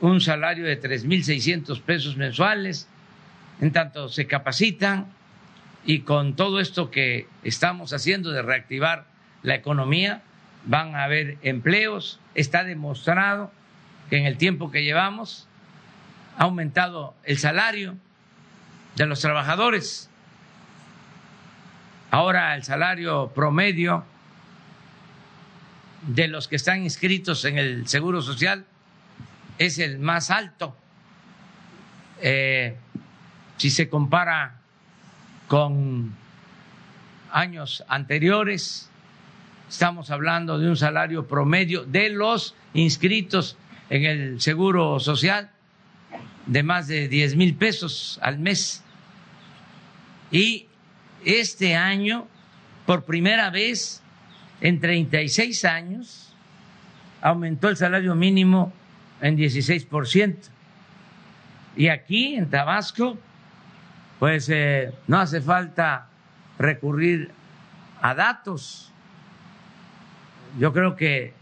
[0.00, 2.88] un salario de 3.600 pesos mensuales,
[3.60, 5.06] en tanto se capacitan
[5.84, 9.06] y con todo esto que estamos haciendo de reactivar
[9.42, 10.22] la economía,
[10.64, 13.50] van a haber empleos, está demostrado
[14.08, 15.48] que en el tiempo que llevamos
[16.38, 17.96] ha aumentado el salario
[18.96, 20.08] de los trabajadores.
[22.10, 24.04] Ahora el salario promedio
[26.06, 28.66] de los que están inscritos en el Seguro Social
[29.58, 30.76] es el más alto
[32.20, 32.76] eh,
[33.56, 34.61] si se compara
[35.52, 36.14] con
[37.30, 38.88] años anteriores,
[39.68, 43.58] estamos hablando de un salario promedio de los inscritos
[43.90, 45.50] en el Seguro Social
[46.46, 48.82] de más de 10 mil pesos al mes.
[50.30, 50.68] Y
[51.22, 52.26] este año,
[52.86, 54.00] por primera vez
[54.62, 56.32] en 36 años,
[57.20, 58.72] aumentó el salario mínimo
[59.20, 60.34] en 16%.
[61.76, 63.18] Y aquí, en Tabasco,
[64.22, 66.06] pues eh, no hace falta
[66.56, 67.32] recurrir
[68.00, 68.92] a datos.
[70.60, 71.34] Yo creo que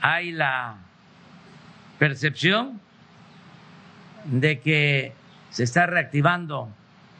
[0.00, 0.76] hay la
[1.98, 2.80] percepción
[4.24, 5.12] de que
[5.50, 6.70] se está reactivando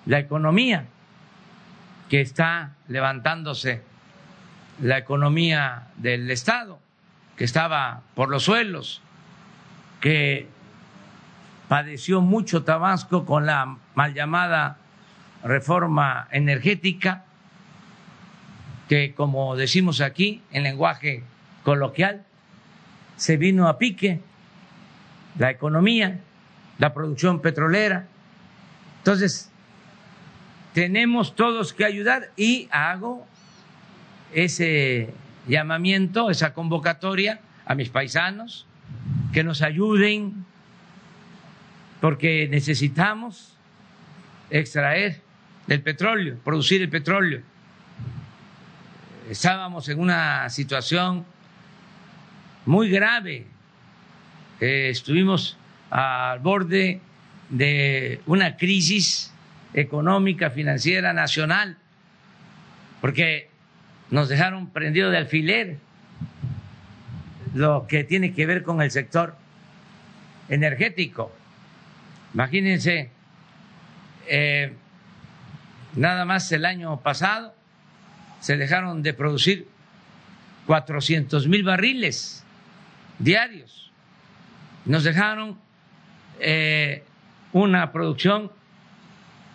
[0.06, 0.86] la economía,
[2.08, 3.82] que está levantándose
[4.80, 6.78] la economía del Estado,
[7.36, 9.02] que estaba por los suelos,
[10.00, 10.48] que
[11.68, 14.78] padeció mucho Tabasco con la mal llamada
[15.44, 17.24] reforma energética,
[18.88, 21.22] que como decimos aquí en lenguaje
[21.62, 22.24] coloquial,
[23.16, 24.20] se vino a pique
[25.38, 26.20] la economía,
[26.78, 28.06] la producción petrolera.
[28.98, 29.50] Entonces,
[30.72, 33.26] tenemos todos que ayudar y hago
[34.32, 35.12] ese
[35.46, 38.66] llamamiento, esa convocatoria a mis paisanos,
[39.32, 40.46] que nos ayuden,
[42.00, 43.56] porque necesitamos
[44.50, 45.20] extraer
[45.68, 47.42] el petróleo, producir el petróleo.
[49.28, 51.24] Estábamos en una situación
[52.64, 53.46] muy grave,
[54.60, 55.56] eh, estuvimos
[55.90, 57.00] al borde
[57.50, 59.32] de una crisis
[59.74, 61.76] económica, financiera, nacional,
[63.00, 63.50] porque
[64.10, 65.76] nos dejaron prendido de alfiler
[67.54, 69.36] lo que tiene que ver con el sector
[70.48, 71.32] energético.
[72.34, 73.10] Imagínense,
[74.26, 74.72] eh,
[75.96, 77.54] nada más el año pasado
[78.40, 79.66] se dejaron de producir
[80.66, 82.44] 400 mil barriles
[83.18, 83.90] diarios.
[84.84, 85.58] Nos dejaron
[86.40, 87.02] eh,
[87.52, 88.52] una producción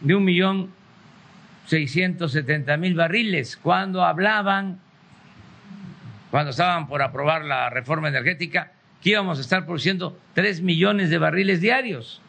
[0.02, 0.72] de un millón
[1.68, 3.56] setenta mil barriles.
[3.58, 4.80] Cuando hablaban,
[6.32, 8.72] cuando estaban por aprobar la reforma energética,
[9.02, 12.23] que íbamos a estar produciendo tres millones de barriles diarios.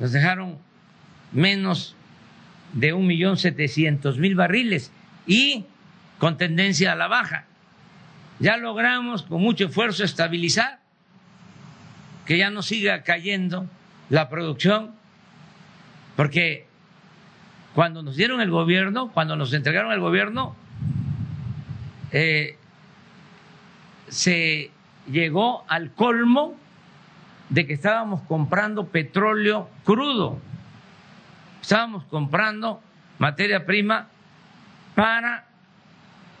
[0.00, 0.58] Nos dejaron
[1.32, 1.96] menos
[2.72, 4.90] de un millón setecientos mil barriles
[5.26, 5.64] y
[6.18, 7.46] con tendencia a la baja.
[8.40, 10.80] Ya logramos con mucho esfuerzo estabilizar
[12.26, 13.68] que ya no siga cayendo
[14.10, 14.94] la producción,
[16.16, 16.66] porque
[17.74, 20.56] cuando nos dieron el gobierno, cuando nos entregaron el gobierno,
[22.12, 22.56] eh,
[24.08, 24.70] se
[25.10, 26.56] llegó al colmo
[27.48, 30.38] de que estábamos comprando petróleo crudo,
[31.60, 32.82] estábamos comprando
[33.18, 34.08] materia prima
[34.94, 35.46] para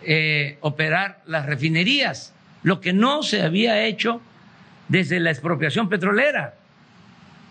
[0.02, 4.20] eh, operar las refinerías, lo que no se había hecho
[4.88, 6.54] desde la expropiación petrolera.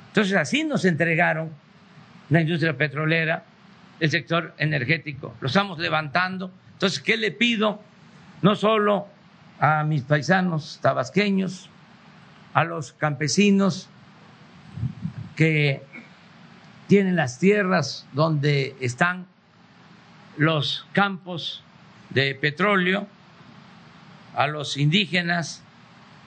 [0.09, 1.51] Entonces así nos entregaron
[2.29, 3.43] la industria petrolera,
[3.99, 6.51] el sector energético, lo estamos levantando.
[6.73, 7.81] Entonces, ¿qué le pido?
[8.41, 9.07] No solo
[9.59, 11.69] a mis paisanos tabasqueños,
[12.53, 13.89] a los campesinos
[15.35, 15.83] que
[16.87, 19.25] tienen las tierras donde están
[20.37, 21.63] los campos
[22.09, 23.07] de petróleo,
[24.35, 25.63] a los indígenas,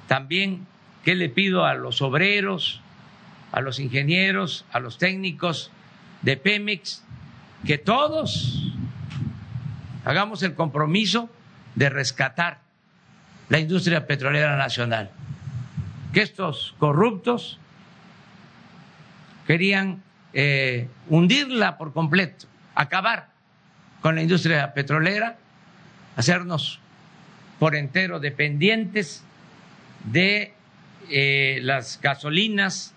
[0.09, 0.67] también
[1.07, 2.81] ¿Qué le pido a los obreros,
[3.53, 5.71] a los ingenieros, a los técnicos
[6.23, 7.05] de Pemex?
[7.65, 8.73] Que todos
[10.05, 11.31] hagamos el compromiso
[11.77, 12.59] de rescatar
[13.49, 15.13] la industria petrolera nacional.
[16.13, 17.59] Que estos corruptos
[19.47, 20.03] querían
[20.33, 23.29] eh, hundirla por completo, acabar
[24.03, 25.37] con la industria petrolera,
[26.17, 26.81] hacernos
[27.59, 29.23] por entero dependientes
[30.05, 30.55] de
[31.09, 32.93] eh, las gasolinas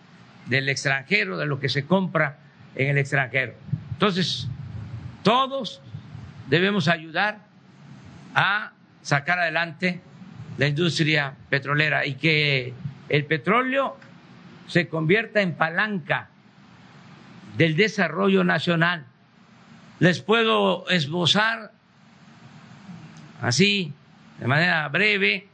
[0.47, 2.39] del extranjero, de lo que se compra
[2.76, 3.53] en el extranjero.
[3.91, 4.47] Entonces,
[5.24, 5.82] todos
[6.47, 7.39] debemos ayudar
[8.34, 10.01] a sacar adelante
[10.57, 12.74] la industria petrolera y que
[13.10, 13.97] el petróleo
[14.68, 16.30] se convierta en palanca
[17.57, 19.05] del desarrollo nacional.
[19.99, 21.74] Les puedo esbozar
[23.41, 23.93] así,
[24.39, 25.47] de manera breve,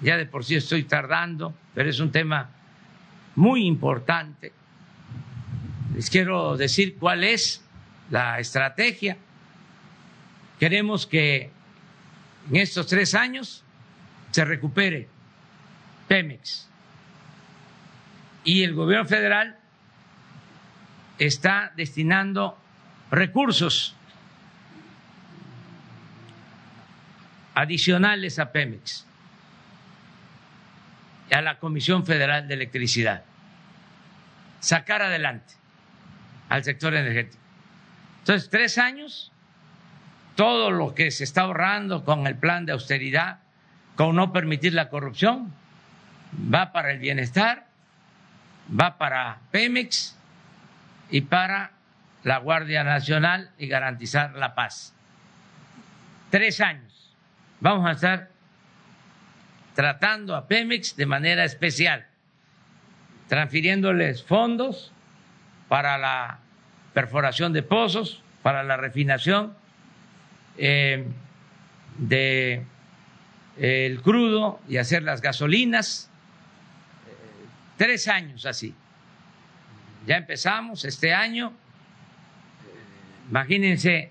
[0.00, 2.50] ya de por sí estoy tardando, pero es un tema
[3.34, 4.52] muy importante.
[5.94, 7.64] Les quiero decir cuál es
[8.10, 9.16] la estrategia.
[10.60, 11.50] Queremos que
[12.50, 13.64] en estos tres años
[14.30, 15.08] se recupere
[16.08, 16.68] Pemex,
[18.44, 19.58] Y el gobierno federal
[21.18, 22.58] está destinando
[23.10, 23.96] recursos
[27.54, 29.06] adicionales a Pemex,
[31.32, 33.24] a la Comisión Federal de Electricidad,
[34.60, 35.54] sacar adelante
[36.48, 37.42] al sector energético.
[38.20, 39.32] Entonces, tres años,
[40.34, 43.38] todo lo que se está ahorrando con el plan de austeridad,
[43.96, 45.52] con no permitir la corrupción,
[46.52, 47.66] va para el bienestar,
[48.68, 50.16] va para Pemex
[51.10, 51.72] y para
[52.22, 54.94] la Guardia Nacional y garantizar la paz.
[56.30, 57.14] Tres años.
[57.60, 58.30] Vamos a estar
[59.74, 62.06] tratando a Pemex de manera especial,
[63.28, 64.92] transfiriéndoles fondos
[65.68, 66.38] para la
[66.92, 69.54] perforación de pozos, para la refinación
[70.56, 71.06] eh,
[71.98, 72.64] de
[73.56, 76.10] el crudo y hacer las gasolinas.
[77.76, 78.74] Tres años así.
[80.06, 81.52] Ya empezamos este año.
[83.30, 84.10] Imagínense,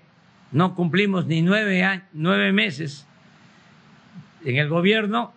[0.52, 3.06] no cumplimos ni nueve, nueve meses
[4.44, 5.32] en el gobierno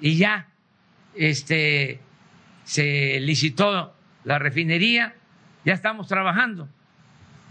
[0.00, 0.48] y ya
[1.14, 2.00] este,
[2.64, 5.14] se licitó la refinería,
[5.64, 6.68] ya estamos trabajando.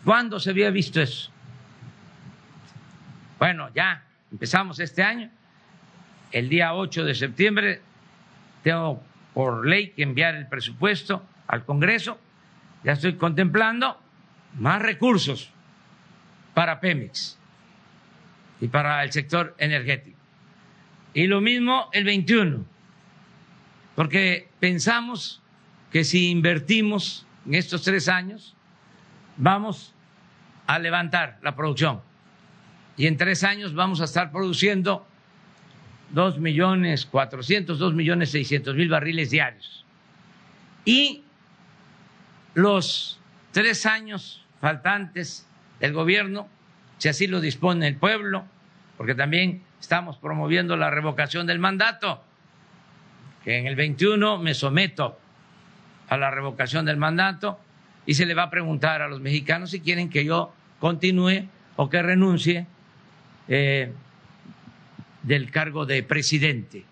[0.03, 1.32] ¿Cuándo se había visto eso?
[3.39, 5.29] Bueno, ya empezamos este año.
[6.32, 7.82] El día 8 de septiembre
[8.63, 9.03] tengo
[9.34, 12.19] por ley que enviar el presupuesto al Congreso.
[12.84, 13.99] Ya estoy contemplando
[14.57, 15.51] más recursos
[16.53, 17.38] para Pemex
[18.59, 20.17] y para el sector energético.
[21.13, 22.65] Y lo mismo el 21,
[23.95, 25.41] porque pensamos
[25.91, 28.55] que si invertimos en estos tres años,
[29.38, 29.93] vamos
[30.67, 32.01] a levantar la producción.
[32.95, 35.05] Y en tres años vamos a estar produciendo
[36.14, 39.86] dos millones cuatrocientos, dos millones seiscientos mil barriles diarios.
[40.86, 41.24] Y
[42.53, 43.20] los
[43.51, 45.47] tres años faltantes
[45.80, 46.47] del gobierno,
[46.97, 48.45] si así lo dispone el pueblo,
[48.97, 52.24] porque también estamos promoviendo la revocación del mandato,
[53.43, 55.18] que en el 21 me someto
[56.09, 57.59] a la revocación del mandato
[58.05, 61.47] y se le va a preguntar a los mexicanos si quieren que yo continúe
[61.78, 62.68] o que renuncie
[63.47, 63.91] eh,
[65.24, 66.84] del cargo de presidente.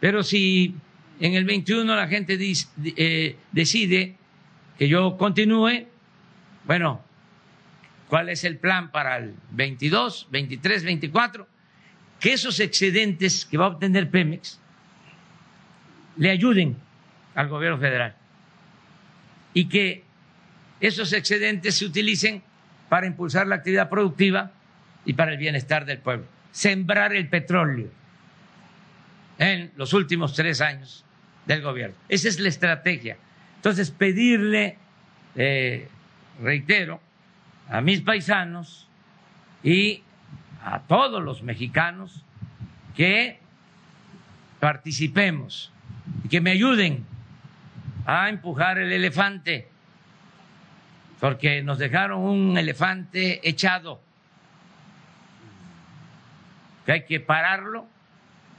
[0.00, 0.74] Pero si
[1.20, 2.38] en el 21 la gente
[2.84, 4.16] eh, decide
[4.78, 5.86] que yo continúe,
[6.64, 7.02] bueno,
[8.08, 11.48] ¿cuál es el plan para el 22, 23, 24?
[12.20, 14.60] Que esos excedentes que va a obtener Pemex
[16.16, 16.76] le ayuden
[17.34, 18.16] al gobierno federal
[19.52, 20.04] y que
[20.80, 22.42] esos excedentes se utilicen
[22.88, 24.52] para impulsar la actividad productiva
[25.04, 26.35] y para el bienestar del pueblo.
[26.56, 27.90] Sembrar el petróleo
[29.36, 31.04] en los últimos tres años
[31.44, 31.94] del gobierno.
[32.08, 33.18] Esa es la estrategia.
[33.56, 34.78] Entonces, pedirle,
[35.34, 35.86] eh,
[36.42, 36.98] reitero,
[37.68, 38.88] a mis paisanos
[39.62, 40.02] y
[40.64, 42.24] a todos los mexicanos
[42.94, 43.38] que
[44.58, 45.70] participemos
[46.24, 47.04] y que me ayuden
[48.06, 49.68] a empujar el elefante,
[51.20, 54.00] porque nos dejaron un elefante echado,
[56.86, 57.84] que hay que pararlo,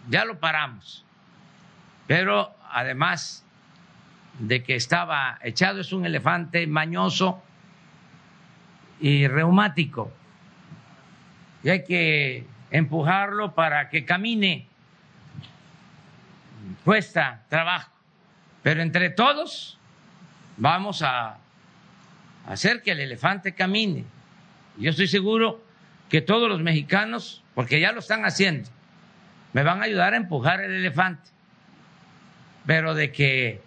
[0.09, 1.05] ya lo paramos,
[2.05, 3.45] pero además
[4.37, 7.41] de que estaba echado, es un elefante mañoso
[8.99, 10.11] y reumático.
[11.63, 14.67] Y hay que empujarlo para que camine.
[16.83, 17.91] Cuesta trabajo.
[18.61, 19.79] Pero entre todos
[20.57, 21.37] vamos a
[22.47, 24.03] hacer que el elefante camine.
[24.77, 25.66] Yo estoy seguro
[26.09, 28.69] que todos los mexicanos, porque ya lo están haciendo,
[29.53, 31.29] me van a ayudar a empujar el elefante.
[32.65, 33.61] Pero de que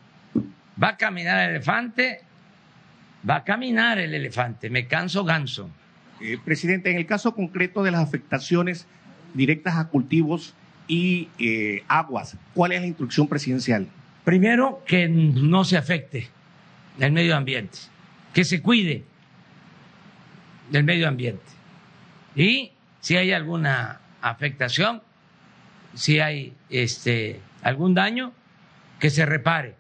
[0.83, 2.21] va a caminar el elefante,
[3.29, 4.71] va a caminar el elefante.
[4.71, 5.71] Me canso ganso.
[6.21, 8.87] Eh, presidente, en el caso concreto de las afectaciones
[9.35, 10.55] directas a cultivos
[10.87, 13.87] y eh, aguas, ¿cuál es la instrucción presidencial?
[14.25, 16.29] Primero, que no se afecte
[16.99, 17.79] el medio ambiente,
[18.35, 19.05] que se cuide
[20.71, 21.60] del medio ambiente.
[22.35, 25.03] Y si hay alguna afectación,
[25.95, 28.33] si hay este, algún daño,
[28.99, 29.75] que se repare.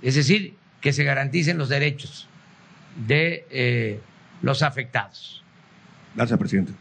[0.00, 2.28] Es decir, que se garanticen los derechos
[3.06, 4.00] de eh,
[4.40, 5.42] los afectados.
[6.14, 6.72] Gracias, presidente.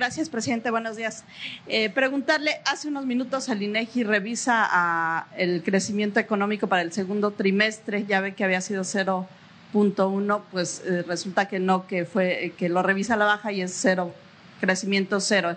[0.00, 0.70] Gracias, presidente.
[0.70, 1.24] Buenos días.
[1.68, 7.32] Eh, preguntarle, hace unos minutos el INEGI revisa a el crecimiento económico para el segundo
[7.32, 12.70] trimestre, ya ve que había sido 0.1, pues eh, resulta que no, que fue que
[12.70, 14.14] lo revisa a la baja y es 0
[14.58, 15.54] crecimiento cero.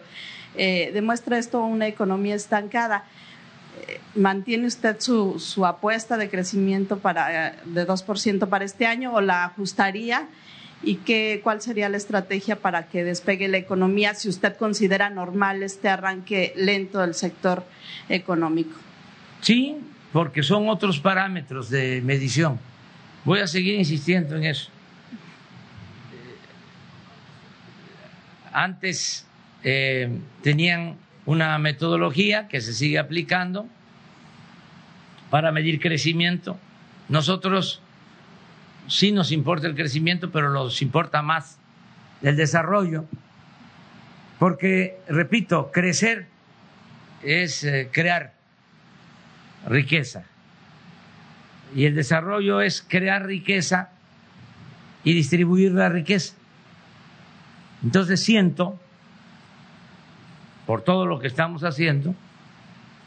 [0.57, 3.05] Eh, ¿Demuestra esto una economía estancada?
[4.13, 9.45] ¿Mantiene usted su, su apuesta de crecimiento para, de 2% para este año o la
[9.45, 10.27] ajustaría?
[10.83, 15.63] ¿Y qué, cuál sería la estrategia para que despegue la economía si usted considera normal
[15.63, 17.65] este arranque lento del sector
[18.09, 18.77] económico?
[19.39, 19.77] Sí,
[20.11, 22.59] porque son otros parámetros de medición.
[23.23, 24.69] Voy a seguir insistiendo en eso.
[28.51, 29.25] Antes
[29.63, 33.67] eh, tenían una metodología que se sigue aplicando
[35.29, 36.59] para medir crecimiento.
[37.07, 37.81] Nosotros
[38.87, 41.57] sí nos importa el crecimiento, pero nos importa más
[42.21, 43.05] el desarrollo,
[44.39, 46.27] porque, repito, crecer
[47.21, 48.33] es eh, crear
[49.67, 50.25] riqueza
[51.75, 53.89] y el desarrollo es crear riqueza
[55.03, 56.35] y distribuir la riqueza.
[57.83, 58.79] Entonces siento,
[60.65, 62.15] por todo lo que estamos haciendo,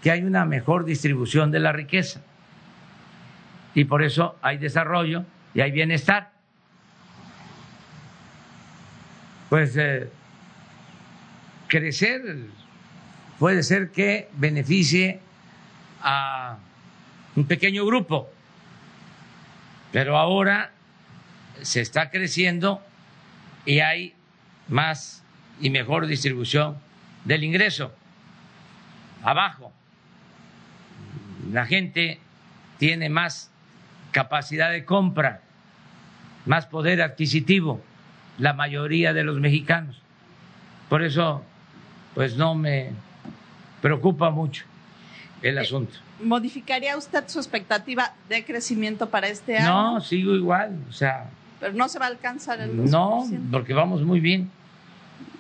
[0.03, 2.21] que hay una mejor distribución de la riqueza.
[3.75, 5.25] Y por eso hay desarrollo
[5.57, 6.33] y hay bienestar.
[9.49, 10.11] Pues eh,
[11.67, 12.21] crecer
[13.39, 15.21] puede ser que beneficie
[16.03, 16.59] a
[17.37, 18.29] un pequeño grupo,
[19.93, 20.73] pero ahora
[21.63, 22.83] se está creciendo
[23.65, 24.15] y hay
[24.69, 25.25] más
[25.59, 26.77] y mejor distribución
[27.25, 27.95] del ingreso.
[29.23, 29.73] Abajo,
[31.51, 32.21] la gente
[32.77, 33.51] tiene más
[34.13, 35.41] capacidad de compra
[36.47, 37.81] más poder adquisitivo
[38.39, 40.01] la mayoría de los mexicanos.
[40.89, 41.43] Por eso,
[42.15, 42.91] pues no me
[43.83, 44.65] preocupa mucho
[45.43, 45.99] el eh, asunto.
[46.23, 49.95] ¿Modificaría usted su expectativa de crecimiento para este año?
[49.95, 51.31] No, sigo igual, o sea.
[51.61, 52.91] Pero no se va a alcanzar el 2%.
[52.91, 54.51] No, porque vamos muy bien,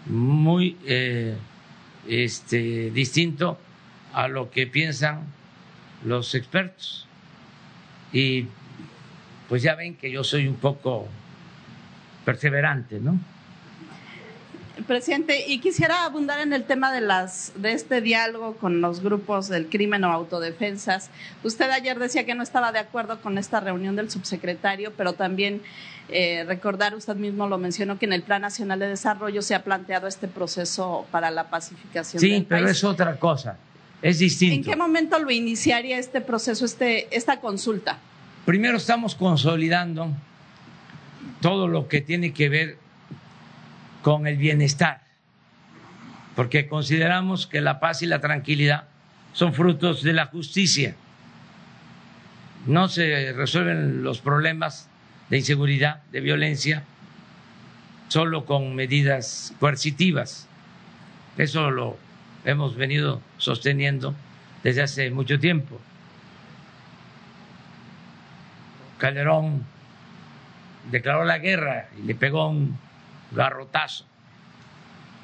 [0.07, 1.37] muy eh,
[2.09, 3.59] este, distinto
[4.13, 5.21] a lo que piensan
[6.05, 7.07] los expertos.
[8.13, 8.47] Y
[9.49, 11.07] pues ya ven que yo soy un poco
[12.25, 13.19] perseverante, ¿no?
[14.87, 19.49] Presidente, y quisiera abundar en el tema de las de este diálogo con los grupos
[19.49, 21.11] del crimen o autodefensas.
[21.43, 25.63] Usted ayer decía que no estaba de acuerdo con esta reunión del subsecretario, pero también
[26.11, 29.65] eh, recordar, usted mismo lo mencionó, que en el Plan Nacional de Desarrollo se ha
[29.65, 32.21] planteado este proceso para la pacificación.
[32.21, 33.57] Sí, pero es otra cosa,
[34.03, 34.57] es distinto.
[34.57, 37.99] ¿En qué momento lo iniciaría este proceso, este, esta consulta?
[38.47, 40.09] Primero estamos consolidando
[41.41, 42.79] todo lo que tiene que ver
[44.03, 45.03] con el bienestar,
[46.37, 48.85] porque consideramos que la paz y la tranquilidad
[49.33, 50.95] son frutos de la justicia.
[52.67, 54.89] No se resuelven los problemas
[55.29, 56.85] de inseguridad, de violencia,
[58.07, 60.47] solo con medidas coercitivas.
[61.37, 61.99] Eso lo
[62.45, 64.15] hemos venido sosteniendo
[64.63, 65.81] desde hace mucho tiempo.
[68.99, 69.65] Calderón
[70.91, 72.79] declaró la guerra y le pegó un
[73.33, 74.05] garrotazo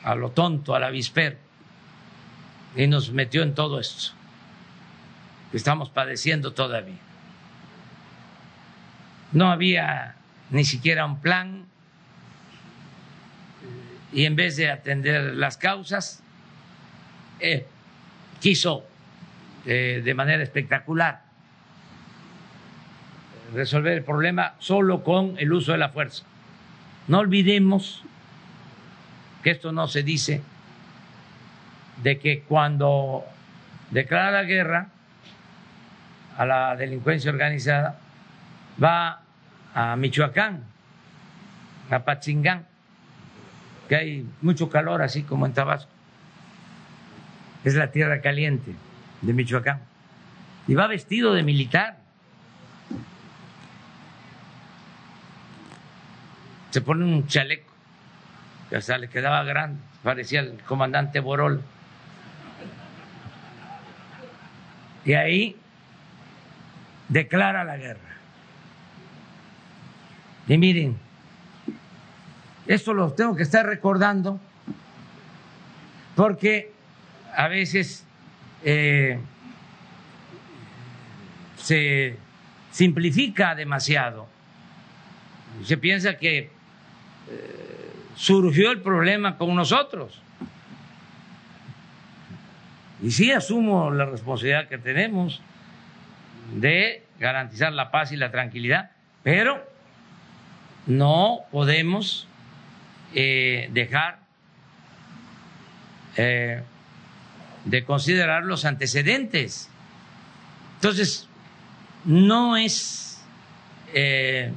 [0.05, 1.37] a lo tonto, al avispero,
[2.77, 4.13] y nos metió en todo esto
[5.51, 6.99] que estamos padeciendo todavía.
[9.33, 10.17] No había
[10.51, 11.67] ni siquiera un plan
[14.13, 16.23] y en vez de atender las causas,
[17.41, 17.67] eh,
[18.41, 18.85] quiso
[19.65, 21.32] eh, de manera espectacular
[23.55, 26.25] resolver el problema solo con el uso de la fuerza.
[27.09, 28.03] No olvidemos
[29.43, 30.43] que esto no se dice
[32.03, 33.25] de que cuando
[33.91, 34.89] declara la guerra
[36.39, 37.99] a la delincuencia organizada
[38.83, 39.21] va
[39.75, 40.65] a Michoacán,
[41.91, 42.67] a Patzingán,
[43.89, 45.91] que hay mucho calor así como en Tabasco.
[47.65, 48.75] Es la tierra caliente
[49.21, 49.81] de Michoacán.
[50.67, 52.02] Y va vestido de militar
[56.73, 57.71] se pone un chaleco,
[58.71, 61.63] que hasta le quedaba grande, parecía el comandante Borol.
[65.05, 65.57] Y ahí
[67.11, 68.17] declara la guerra.
[70.49, 70.99] Y miren,
[72.67, 74.41] esto lo tengo que estar recordando
[76.17, 76.73] porque
[77.37, 78.07] a veces
[78.65, 79.21] eh,
[81.57, 82.17] se
[82.71, 84.27] simplifica demasiado.
[85.65, 86.62] Se piensa que
[88.15, 90.21] surgió el problema con nosotros.
[93.03, 95.43] Y sí asumo la responsabilidad que tenemos
[96.55, 98.91] de garantizar la paz y la tranquilidad,
[99.23, 99.65] pero
[100.87, 102.29] no podemos
[103.15, 104.21] eh, dejar
[106.17, 106.63] eh,
[107.65, 109.71] de considerar los antecedentes.
[110.77, 111.29] Entonces,
[112.05, 113.25] no es
[113.95, 114.53] eh,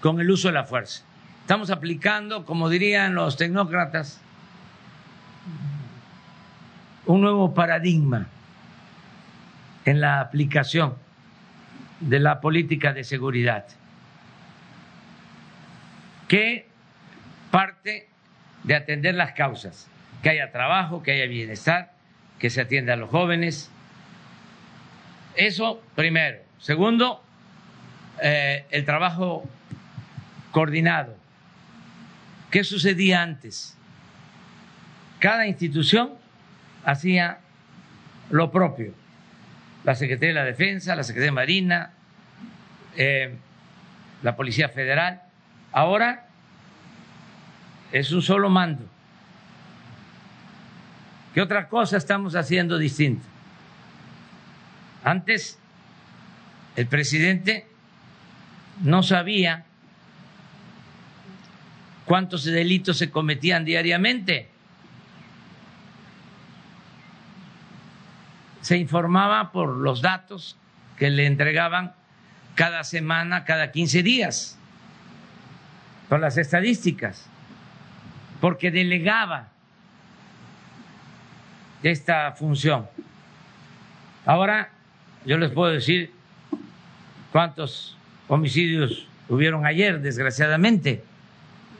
[0.00, 1.04] con el uso de la fuerza.
[1.50, 4.20] Estamos aplicando, como dirían los tecnócratas,
[7.06, 8.28] un nuevo paradigma
[9.84, 10.94] en la aplicación
[11.98, 13.66] de la política de seguridad,
[16.28, 16.68] que
[17.50, 18.08] parte
[18.62, 19.88] de atender las causas,
[20.22, 21.94] que haya trabajo, que haya bienestar,
[22.38, 23.72] que se atienda a los jóvenes.
[25.34, 26.38] Eso primero.
[26.60, 27.20] Segundo,
[28.22, 29.42] eh, el trabajo
[30.52, 31.18] coordinado.
[32.50, 33.76] ¿Qué sucedía antes?
[35.20, 36.14] Cada institución
[36.84, 37.38] hacía
[38.30, 38.92] lo propio.
[39.84, 41.92] La Secretaría de la Defensa, la Secretaría de Marina,
[42.96, 43.34] eh,
[44.22, 45.22] la Policía Federal.
[45.72, 46.26] Ahora
[47.92, 48.84] es un solo mando.
[51.34, 53.24] ¿Qué otra cosa estamos haciendo distinto?
[55.04, 55.58] Antes
[56.76, 57.66] el presidente
[58.82, 59.64] no sabía
[62.10, 64.48] cuántos delitos se cometían diariamente.
[68.62, 70.56] Se informaba por los datos
[70.98, 71.94] que le entregaban
[72.56, 74.58] cada semana, cada 15 días,
[76.08, 77.28] por las estadísticas,
[78.40, 79.50] porque delegaba
[81.84, 82.88] esta función.
[84.26, 84.72] Ahora
[85.24, 86.12] yo les puedo decir
[87.30, 87.96] cuántos
[88.26, 91.04] homicidios hubieron ayer, desgraciadamente.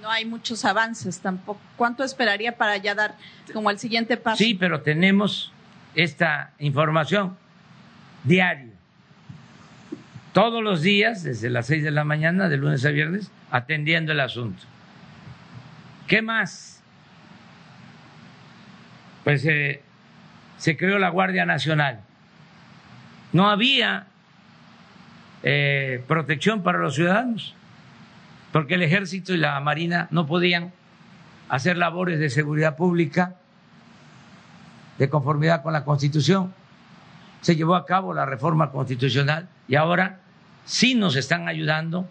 [0.00, 1.60] No hay muchos avances tampoco.
[1.76, 3.16] ¿Cuánto esperaría para ya dar
[3.52, 4.38] como el siguiente paso?
[4.38, 5.52] Sí, pero tenemos
[5.94, 7.36] esta información
[8.24, 8.70] diario.
[10.32, 14.20] Todos los días, desde las seis de la mañana, de lunes a viernes, atendiendo el
[14.20, 14.62] asunto.
[16.06, 16.82] ¿Qué más?
[19.24, 19.82] Pues eh,
[20.56, 22.00] se creó la Guardia Nacional.
[23.32, 24.06] No había
[25.42, 27.54] eh, protección para los ciudadanos,
[28.52, 30.72] porque el ejército y la marina no podían
[31.48, 33.36] hacer labores de seguridad pública
[34.98, 36.52] de conformidad con la Constitución.
[37.40, 40.20] Se llevó a cabo la reforma constitucional y ahora
[40.64, 42.06] sí nos están ayudando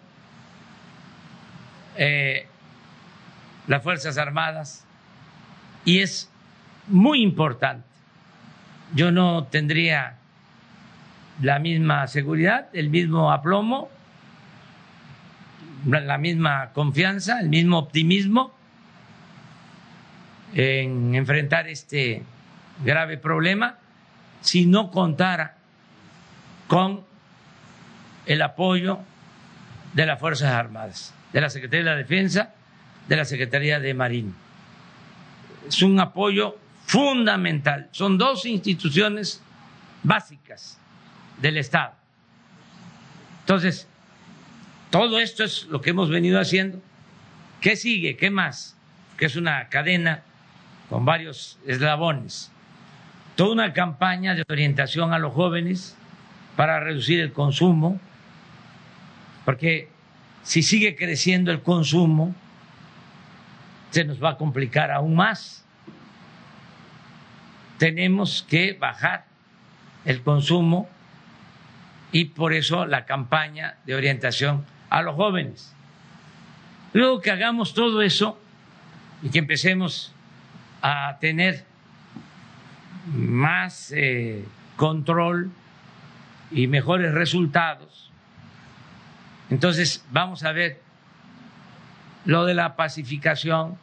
[1.96, 2.46] eh,
[3.66, 4.84] las Fuerzas Armadas
[5.84, 6.30] y es
[6.88, 7.86] muy importante.
[8.94, 10.16] Yo no tendría
[11.40, 13.88] la misma seguridad, el mismo aplomo,
[15.86, 18.52] la misma confianza, el mismo optimismo
[20.54, 22.22] en enfrentar este
[22.84, 23.78] grave problema
[24.40, 25.56] si no contara
[26.66, 27.04] con
[28.26, 29.00] el apoyo
[29.94, 32.54] de las Fuerzas Armadas, de la Secretaría de la Defensa,
[33.08, 34.32] de la Secretaría de Marina.
[35.66, 36.56] Es un apoyo
[36.86, 37.88] fundamental.
[37.92, 39.42] Son dos instituciones
[40.02, 40.78] básicas
[41.40, 41.94] del Estado.
[43.40, 43.88] Entonces,
[44.90, 46.80] todo esto es lo que hemos venido haciendo.
[47.60, 48.16] ¿Qué sigue?
[48.16, 48.76] ¿Qué más?
[49.16, 50.22] Que es una cadena
[50.88, 52.50] con varios eslabones.
[53.36, 55.96] Toda una campaña de orientación a los jóvenes
[56.56, 58.00] para reducir el consumo,
[59.44, 59.88] porque
[60.42, 62.34] si sigue creciendo el consumo,
[63.90, 65.64] se nos va a complicar aún más.
[67.78, 69.24] Tenemos que bajar
[70.04, 70.88] el consumo
[72.12, 75.74] y por eso la campaña de orientación a los jóvenes.
[76.92, 78.38] Luego que hagamos todo eso
[79.22, 80.12] y que empecemos
[80.82, 81.64] a tener
[83.14, 84.44] más eh,
[84.76, 85.50] control
[86.50, 88.10] y mejores resultados,
[89.48, 90.80] entonces vamos a ver
[92.24, 93.78] lo de la pacificación,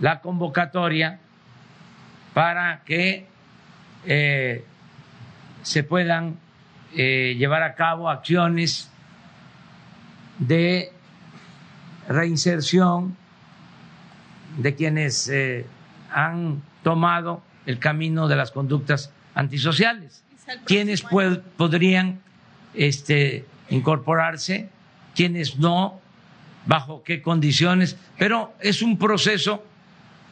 [0.00, 1.20] la convocatoria
[2.34, 3.26] para que
[4.06, 4.64] eh,
[5.62, 6.38] se puedan
[6.96, 8.90] eh, llevar a cabo acciones
[10.38, 10.92] de
[12.08, 13.16] reinserción
[14.58, 15.66] de quienes eh,
[16.10, 20.24] han tomado el camino de las conductas antisociales.
[20.64, 22.20] Quienes podrían
[22.74, 24.70] este, incorporarse,
[25.14, 26.00] quienes no,
[26.64, 29.62] bajo qué condiciones, pero es un proceso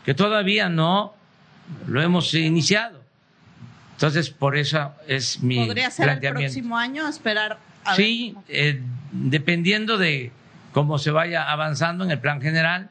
[0.04, 1.14] que todavía no
[1.86, 3.02] lo hemos iniciado.
[3.92, 7.58] Entonces, por eso es mi ¿Podría ser el próximo año esperar?
[7.84, 8.80] A sí, eh,
[9.12, 10.32] dependiendo de
[10.72, 12.90] cómo se vaya avanzando en el plan general.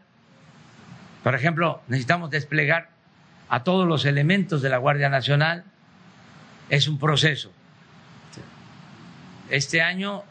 [1.24, 2.90] Por ejemplo, necesitamos desplegar
[3.50, 5.64] a todos los elementos de la Guardia Nacional.
[6.70, 7.52] Es un proceso.
[9.50, 10.24] Este año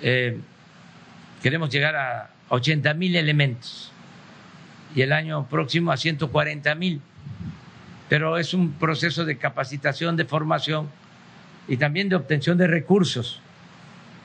[0.00, 0.40] eh,
[1.42, 3.92] queremos llegar a 80 mil elementos
[4.94, 7.00] y el año próximo a 140 mil
[8.10, 10.88] pero es un proceso de capacitación, de formación
[11.68, 13.40] y también de obtención de recursos,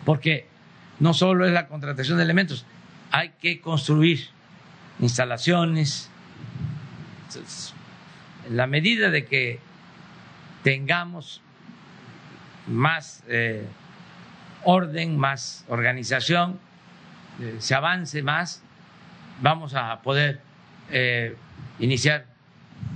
[0.06, 0.48] porque
[1.00, 2.66] no solo es la contratación de elementos,
[3.12, 4.28] hay que construir
[5.00, 6.10] instalaciones.
[8.48, 9.60] En la medida de que
[10.64, 11.42] tengamos
[12.68, 13.68] más eh,
[14.64, 16.60] orden, más organización,
[17.40, 18.64] eh, se avance más,
[19.42, 20.42] vamos a poder
[20.90, 21.36] eh,
[21.80, 22.26] iniciar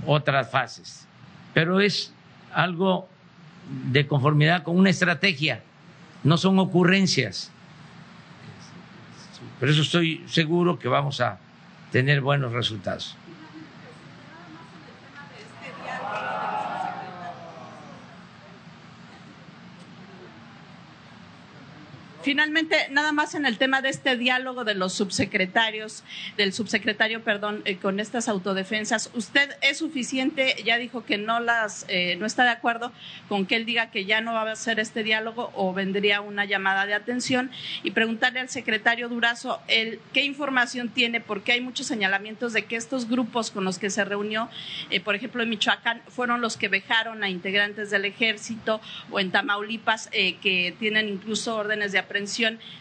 [0.06, 1.06] otras fases.
[1.52, 2.12] Pero es
[2.52, 3.08] algo
[3.92, 5.62] de conformidad con una estrategia,
[6.24, 7.50] no son ocurrencias.
[9.58, 11.38] Por eso estoy seguro que vamos a
[11.92, 13.16] tener buenos resultados.
[22.22, 26.04] Finalmente, nada más en el tema de este diálogo de los subsecretarios,
[26.36, 30.54] del subsecretario, perdón, eh, con estas autodefensas, ¿usted es suficiente?
[30.62, 32.92] Ya dijo que no las, eh, no está de acuerdo
[33.26, 36.44] con que él diga que ya no va a hacer este diálogo o vendría una
[36.44, 37.50] llamada de atención
[37.82, 42.76] y preguntarle al secretario Durazo el, qué información tiene, porque hay muchos señalamientos de que
[42.76, 44.50] estos grupos con los que se reunió,
[44.90, 48.78] eh, por ejemplo en Michoacán, fueron los que vejaron a integrantes del ejército
[49.10, 51.98] o en Tamaulipas que tienen incluso órdenes de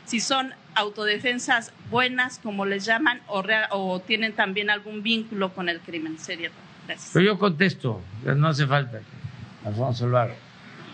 [0.05, 5.79] si son autodefensas buenas, como les llaman, o, o tienen también algún vínculo con el
[5.79, 6.17] crimen.
[6.17, 6.51] Sería
[6.87, 7.11] Gracias.
[7.13, 8.99] Pero yo contesto, no hace falta,
[9.63, 10.33] Alfonso Álvaro.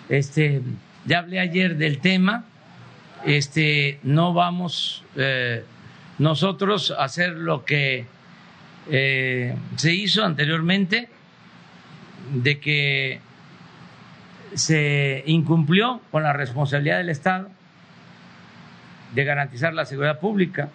[0.09, 0.61] Este,
[1.05, 2.43] ya hablé ayer del tema,
[3.25, 5.63] este, no vamos eh,
[6.19, 8.05] nosotros a hacer lo que
[8.89, 11.07] eh, se hizo anteriormente,
[12.33, 13.21] de que
[14.53, 17.49] se incumplió con la responsabilidad del Estado
[19.13, 20.69] de garantizar la seguridad pública.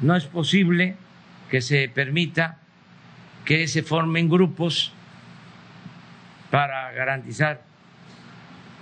[0.00, 0.96] No es posible
[1.50, 2.58] que se permita
[3.44, 4.92] que se formen grupos
[6.50, 7.62] para garantizar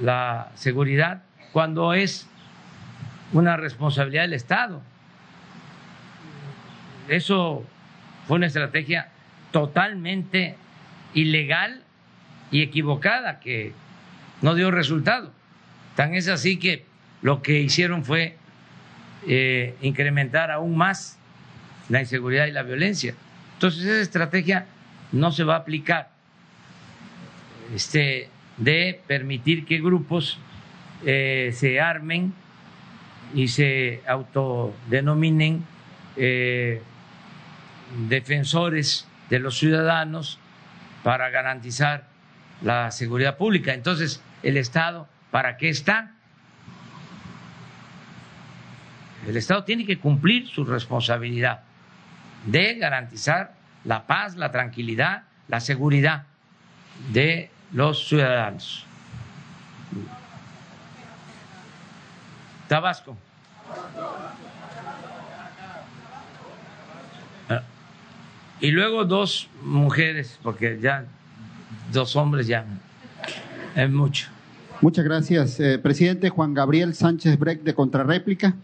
[0.01, 2.29] la seguridad cuando es
[3.33, 4.83] una responsabilidad del Estado.
[7.09, 7.65] Eso
[8.27, 9.09] fue una estrategia
[9.51, 10.57] totalmente
[11.15, 11.83] ilegal
[12.51, 13.73] y equivocada que
[14.43, 15.33] no dio resultado.
[15.97, 16.87] Tan es así que
[17.23, 18.37] lo que hicieron fue
[19.27, 21.19] eh, incrementar aún más
[21.89, 23.15] la inseguridad y la violencia.
[23.55, 24.67] Entonces esa estrategia
[25.13, 26.11] no se va a aplicar
[27.75, 30.39] este, de permitir que grupos
[31.05, 32.33] eh, se armen
[33.35, 35.65] y se autodenominen
[36.17, 36.83] eh,
[38.09, 40.39] defensores de los ciudadanos
[41.03, 42.09] para garantizar
[42.63, 43.73] la seguridad pública.
[43.73, 46.15] Entonces, el Estado, ¿para qué está?
[49.27, 51.61] El Estado tiene que cumplir su responsabilidad
[52.47, 53.55] de garantizar
[53.85, 56.25] la paz, la tranquilidad, la seguridad
[57.13, 58.85] de los ciudadanos.
[62.69, 63.17] Tabasco.
[67.49, 67.63] Ah,
[68.61, 71.05] y luego dos mujeres, porque ya
[71.93, 72.65] dos hombres ya
[73.75, 74.29] es mucho.
[74.81, 78.55] Muchas gracias, eh, presidente Juan Gabriel Sánchez Breck de Contrarréplica.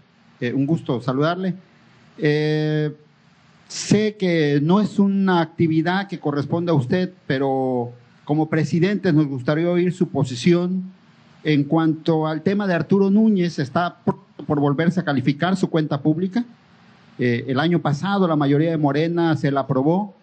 [0.40, 1.54] Eh, un gusto saludarle.
[2.18, 2.94] Eh,
[3.68, 7.92] sé que no es una actividad que corresponde a usted, pero
[8.24, 10.84] como presidente nos gustaría oír su posición
[11.44, 13.58] en cuanto al tema de Arturo Núñez.
[13.58, 16.44] Está por, volverse a calificar su cuenta pública.
[17.18, 20.14] Eh, el año pasado la mayoría de Morena se la aprobó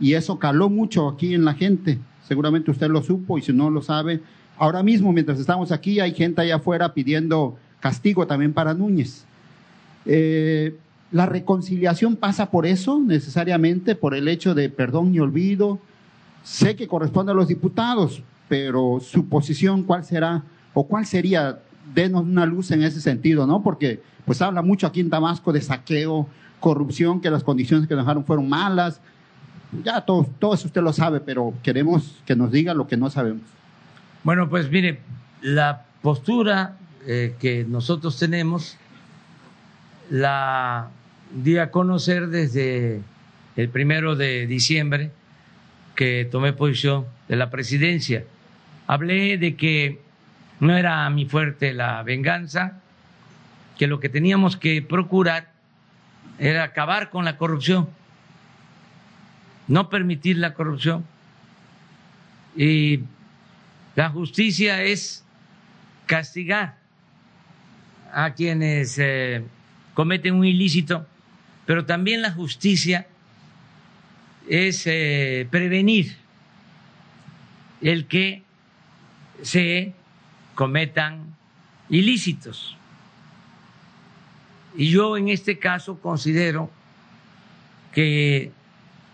[0.00, 1.98] y eso caló mucho aquí en la gente.
[2.26, 4.20] Seguramente usted lo supo y si no lo sabe,
[4.56, 9.26] ahora mismo mientras estamos aquí hay gente allá afuera pidiendo castigo también para Núñez.
[10.08, 10.74] Eh,
[11.12, 15.78] la reconciliación pasa por eso, necesariamente, por el hecho de perdón y olvido.
[16.42, 20.42] Sé que corresponde a los diputados, pero su posición, ¿cuál será
[20.74, 21.60] o cuál sería?
[21.94, 23.62] Denos una luz en ese sentido, ¿no?
[23.62, 26.26] Porque pues habla mucho aquí en Tabasco de saqueo,
[26.60, 29.00] corrupción, que las condiciones que dejaron fueron malas.
[29.84, 33.08] Ya todo, todo eso usted lo sabe, pero queremos que nos diga lo que no
[33.08, 33.44] sabemos.
[34.24, 35.00] Bueno, pues mire,
[35.40, 38.76] la postura eh, que nosotros tenemos
[40.10, 40.90] la
[41.30, 43.02] di a conocer desde
[43.56, 45.10] el primero de diciembre
[45.94, 48.24] que tomé posición de la presidencia.
[48.86, 50.00] Hablé de que
[50.60, 52.80] no era mi fuerte la venganza,
[53.76, 55.52] que lo que teníamos que procurar
[56.38, 57.88] era acabar con la corrupción,
[59.66, 61.04] no permitir la corrupción.
[62.56, 63.00] Y
[63.94, 65.24] la justicia es
[66.06, 66.76] castigar
[68.12, 69.44] a quienes eh,
[69.98, 71.08] cometen un ilícito,
[71.66, 73.08] pero también la justicia
[74.48, 76.16] es eh, prevenir
[77.80, 78.44] el que
[79.42, 79.94] se
[80.54, 81.34] cometan
[81.88, 82.76] ilícitos.
[84.76, 86.70] Y yo en este caso considero
[87.92, 88.52] que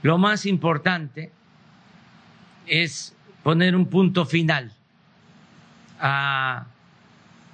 [0.03, 1.33] lo más importante
[2.67, 4.71] es poner un punto final
[5.99, 6.67] a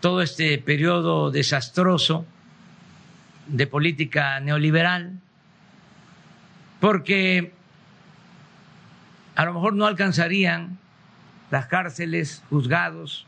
[0.01, 2.27] todo este periodo desastroso
[3.51, 5.19] de política neoliberal,
[6.81, 7.53] porque
[9.35, 10.79] a lo mejor no alcanzarían
[11.51, 13.27] las cárceles, juzgados,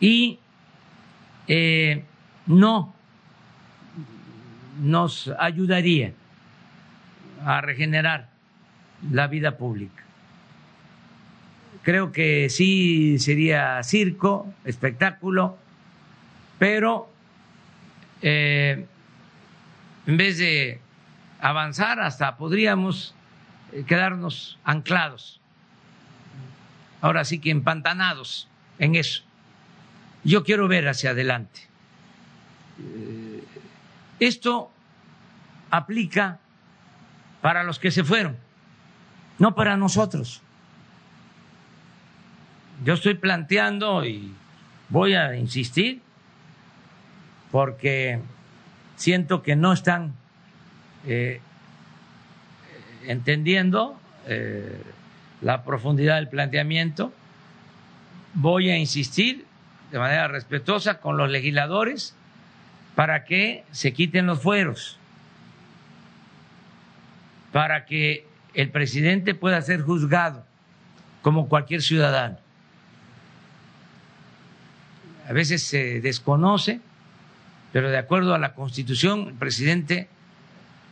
[0.00, 0.38] y
[1.48, 2.04] eh,
[2.46, 2.94] no
[4.82, 6.12] nos ayudaría
[7.44, 8.28] a regenerar
[9.10, 10.02] la vida pública.
[11.82, 15.58] Creo que sí sería circo, espectáculo,
[16.58, 17.13] pero
[18.26, 18.86] eh,
[20.06, 20.80] en vez de
[21.40, 23.14] avanzar hasta podríamos
[23.70, 25.42] eh, quedarnos anclados,
[27.02, 28.48] ahora sí que empantanados
[28.78, 29.22] en eso.
[30.24, 31.68] Yo quiero ver hacia adelante.
[32.80, 33.44] Eh,
[34.20, 34.72] esto
[35.70, 36.38] aplica
[37.42, 38.38] para los que se fueron,
[39.38, 40.40] no para nosotros.
[42.86, 44.32] Yo estoy planteando y
[44.88, 46.00] voy a insistir
[47.54, 48.18] porque
[48.96, 50.12] siento que no están
[51.06, 51.40] eh,
[53.06, 53.96] entendiendo
[54.26, 54.82] eh,
[55.40, 57.12] la profundidad del planteamiento.
[58.34, 59.46] Voy a insistir
[59.92, 62.16] de manera respetuosa con los legisladores
[62.96, 64.98] para que se quiten los fueros,
[67.52, 70.44] para que el presidente pueda ser juzgado
[71.22, 72.36] como cualquier ciudadano.
[75.28, 76.80] A veces se desconoce,
[77.74, 80.06] pero de acuerdo a la Constitución, el presidente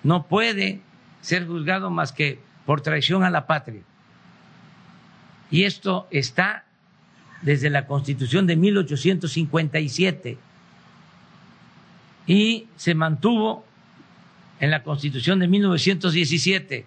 [0.03, 0.80] no puede
[1.20, 3.83] ser juzgado más que por traición a la patria.
[5.49, 6.64] Y esto está
[7.43, 10.39] desde la Constitución de 1857
[12.26, 13.64] y se mantuvo
[14.59, 16.85] en la Constitución de 1917.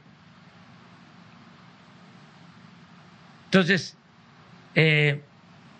[3.45, 3.95] Entonces,
[4.75, 5.21] eh,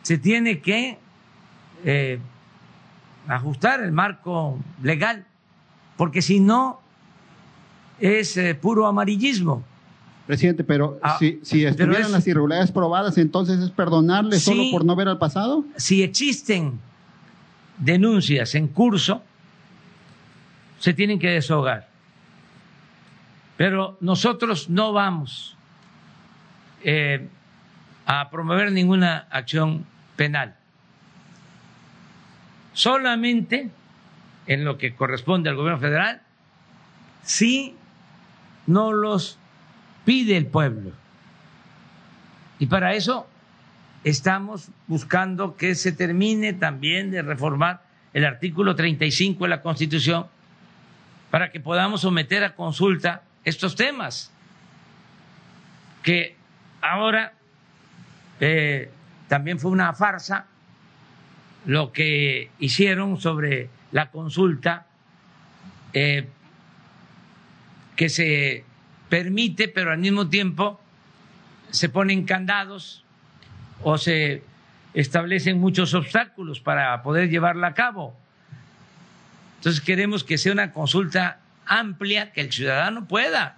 [0.03, 0.99] se tiene que
[1.84, 2.20] eh,
[3.28, 5.26] ajustar el marco legal,
[5.97, 6.82] porque si no
[7.99, 9.63] es eh, puro amarillismo.
[10.28, 14.84] Presidente, pero Ah, si, si estuvieran es- las irregularidades probadas, entonces es perdonarle solo por
[14.84, 15.63] no ver al pasado.
[15.78, 16.80] Si existen
[17.78, 19.21] denuncias en curso,
[20.80, 21.89] se tienen que deshogar.
[23.57, 25.55] Pero nosotros no vamos
[26.84, 27.28] eh,
[28.05, 30.55] a promover ninguna acción penal.
[32.76, 33.69] Solamente
[34.47, 36.21] en lo que corresponde al gobierno federal,
[37.23, 37.73] si
[38.67, 39.39] no los
[40.03, 40.91] pide el pueblo.
[42.59, 43.28] Y para eso
[44.03, 47.82] estamos buscando que se termine también de reformar
[48.13, 50.28] el artículo 35 de la Constitución
[51.32, 54.32] para que podamos someter a consulta estos temas
[56.03, 56.36] que
[56.82, 57.34] ahora
[58.41, 58.91] eh,
[59.30, 60.47] también fue una farsa
[61.66, 64.88] lo que hicieron sobre la consulta
[65.93, 66.28] eh,
[67.95, 68.63] que se
[69.09, 70.80] permite, pero al mismo tiempo
[71.72, 73.03] se ponen candados
[73.84, 74.43] o se
[74.93, 78.16] establecen muchos obstáculos para poder llevarla a cabo.
[79.57, 83.57] Entonces queremos que sea una consulta amplia, que el ciudadano pueda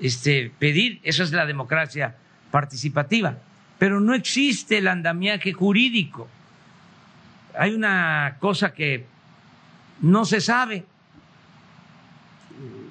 [0.00, 2.16] este, pedir, eso es la democracia
[2.50, 3.38] participativa,
[3.78, 6.28] pero no existe el andamiaje jurídico.
[7.56, 9.06] Hay una cosa que
[10.00, 10.84] no se sabe,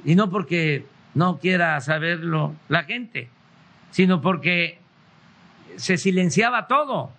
[0.05, 3.29] y no porque no quiera saberlo la gente,
[3.91, 4.79] sino porque
[5.77, 7.11] se silenciaba todo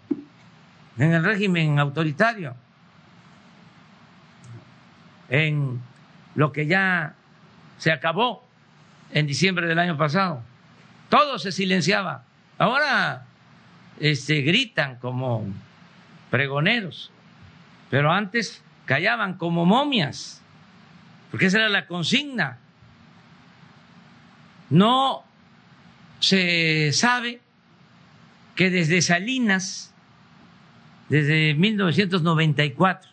[0.99, 2.55] en el régimen autoritario,
[5.29, 5.81] en
[6.35, 7.15] lo que ya
[7.79, 8.45] se acabó
[9.13, 10.43] en diciembre del año pasado.
[11.09, 12.25] Todo se silenciaba.
[12.59, 13.25] Ahora
[14.01, 15.47] este, gritan como
[16.31, 17.13] pregoneros,
[17.91, 20.43] pero antes callaban como momias,
[21.31, 22.59] porque esa era la consigna.
[24.71, 25.25] No
[26.21, 27.41] se sabe
[28.55, 29.93] que desde Salinas,
[31.09, 33.11] desde 1994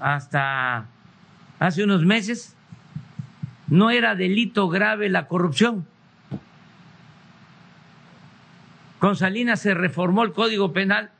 [0.00, 0.86] hasta
[1.58, 2.56] hace unos meses,
[3.68, 5.86] no era delito grave la corrupción.
[8.98, 11.10] Con Salinas se reformó el Código Penal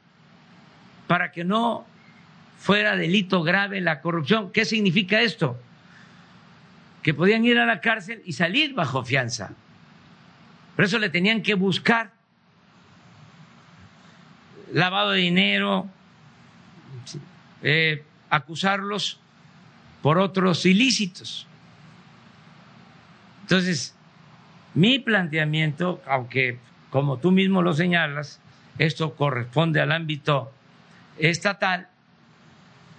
[1.07, 1.87] para que no
[2.65, 4.51] fuera delito grave la corrupción.
[4.51, 5.61] ¿Qué significa esto?
[7.03, 9.51] Que podían ir a la cárcel y salir bajo fianza.
[10.75, 12.13] Por eso le tenían que buscar
[14.73, 15.91] lavado de dinero,
[17.63, 19.21] eh, acusarlos
[20.01, 21.47] por otros ilícitos.
[23.43, 23.95] Entonces,
[24.73, 26.59] mi planteamiento, aunque
[26.89, 28.41] como tú mismo lo señalas,
[28.79, 30.51] esto corresponde al ámbito
[31.19, 31.89] estatal,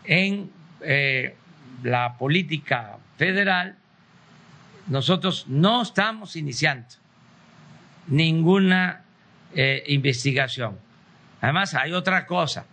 [0.07, 0.51] en
[0.81, 1.35] eh,
[1.83, 3.75] la política federal,
[4.87, 6.87] nosotros no estamos iniciando
[8.07, 9.03] ninguna
[9.53, 10.77] eh, investigación.
[11.41, 12.65] Además, hay otra cosa.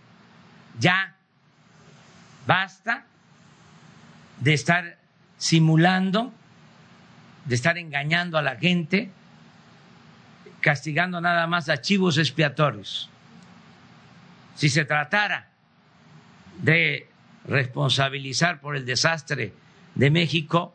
[0.79, 1.15] Ya
[2.45, 3.05] basta
[4.39, 4.97] de estar
[5.37, 6.33] simulando,
[7.45, 9.11] de estar engañando a la gente,
[10.61, 13.09] castigando nada más a chivos expiatorios.
[14.55, 15.47] Si se tratara
[16.61, 17.12] de
[17.47, 19.53] responsabilizar por el desastre
[19.95, 20.73] de México,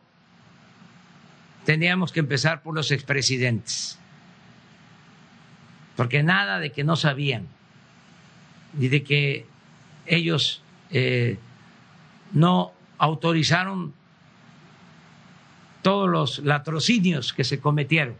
[1.64, 3.98] tendríamos que empezar por los expresidentes.
[5.96, 7.48] Porque nada de que no sabían,
[8.74, 9.46] ni de que
[10.06, 11.38] ellos eh,
[12.32, 13.94] no autorizaron
[15.82, 18.16] todos los latrocinios que se cometieron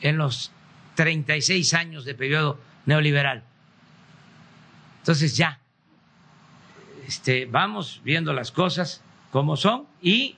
[0.00, 0.52] en los
[0.94, 3.42] 36 años de periodo neoliberal.
[4.98, 5.61] Entonces ya,
[7.12, 9.02] este, vamos viendo las cosas
[9.32, 10.36] como son y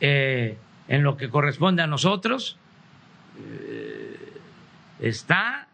[0.00, 0.58] eh,
[0.88, 2.58] en lo que corresponde a nosotros
[3.38, 4.32] eh,
[4.98, 5.68] está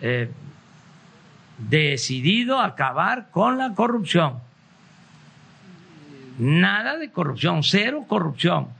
[0.00, 0.28] eh,
[1.58, 4.40] decidido acabar con la corrupción.
[6.38, 8.70] Nada de corrupción, cero corrupción.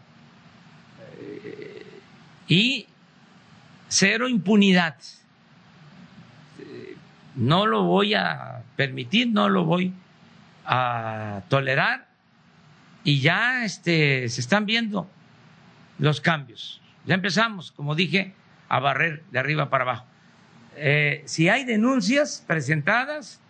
[2.48, 2.86] y
[3.86, 4.96] cero impunidad.
[7.36, 9.94] No lo voy a permitir, no lo voy
[10.64, 12.08] a tolerar
[13.04, 15.08] y ya este, se están viendo
[15.98, 16.80] los cambios.
[17.04, 18.34] Ya empezamos, como dije,
[18.68, 20.06] a barrer de arriba para abajo.
[20.76, 23.40] Eh, si hay denuncias presentadas,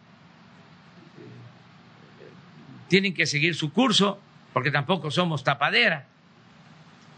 [2.89, 4.21] tienen que seguir su curso,
[4.53, 6.07] porque tampoco somos tapadera.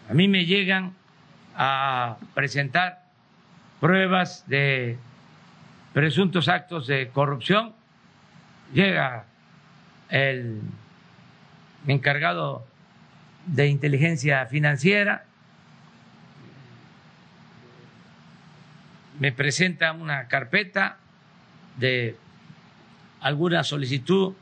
[0.09, 0.95] A mí me llegan
[1.57, 3.03] a presentar
[3.80, 4.99] pruebas de
[5.92, 7.72] presuntos actos de corrupción,
[8.72, 9.26] llega
[10.11, 10.61] el
[11.86, 12.66] encargado
[13.46, 15.24] de inteligencia financiera,
[19.18, 20.98] me presenta una carpeta
[21.78, 22.16] de
[23.20, 24.34] alguna solicitud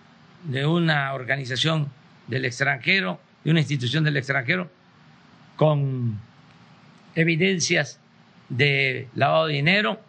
[0.45, 1.91] de una organización
[2.27, 4.71] del extranjero, de una institución del extranjero,
[5.57, 6.19] con
[7.15, 8.01] evidencias
[8.49, 10.01] de lavado de dinero,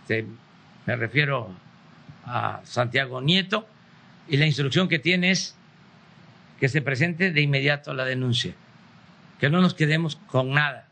[0.00, 0.26] este,
[0.86, 1.50] me refiero
[2.24, 3.66] a Santiago Nieto,
[4.28, 5.56] y la instrucción que tiene es
[6.60, 8.54] que se presente de inmediato la denuncia,
[9.40, 10.86] que no nos quedemos con nada.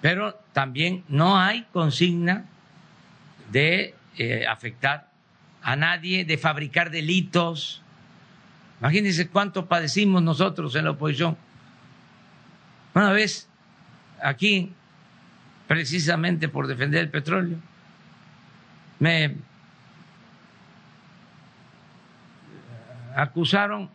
[0.00, 2.46] Pero también no hay consigna
[3.50, 5.10] de eh, afectar
[5.62, 7.82] a nadie, de fabricar delitos.
[8.80, 11.36] Imagínense cuánto padecimos nosotros en la oposición.
[12.94, 13.48] Una vez
[14.22, 14.72] aquí,
[15.66, 17.58] precisamente por defender el petróleo,
[18.98, 19.36] me
[23.14, 23.90] acusaron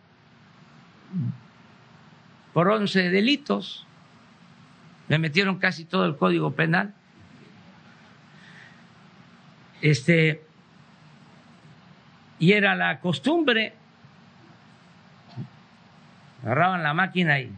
[2.52, 3.86] por 11 delitos,
[5.08, 6.94] me metieron casi todo el código penal.
[9.82, 10.44] Este,
[12.38, 13.74] y era la costumbre,
[16.42, 17.52] agarraban la máquina y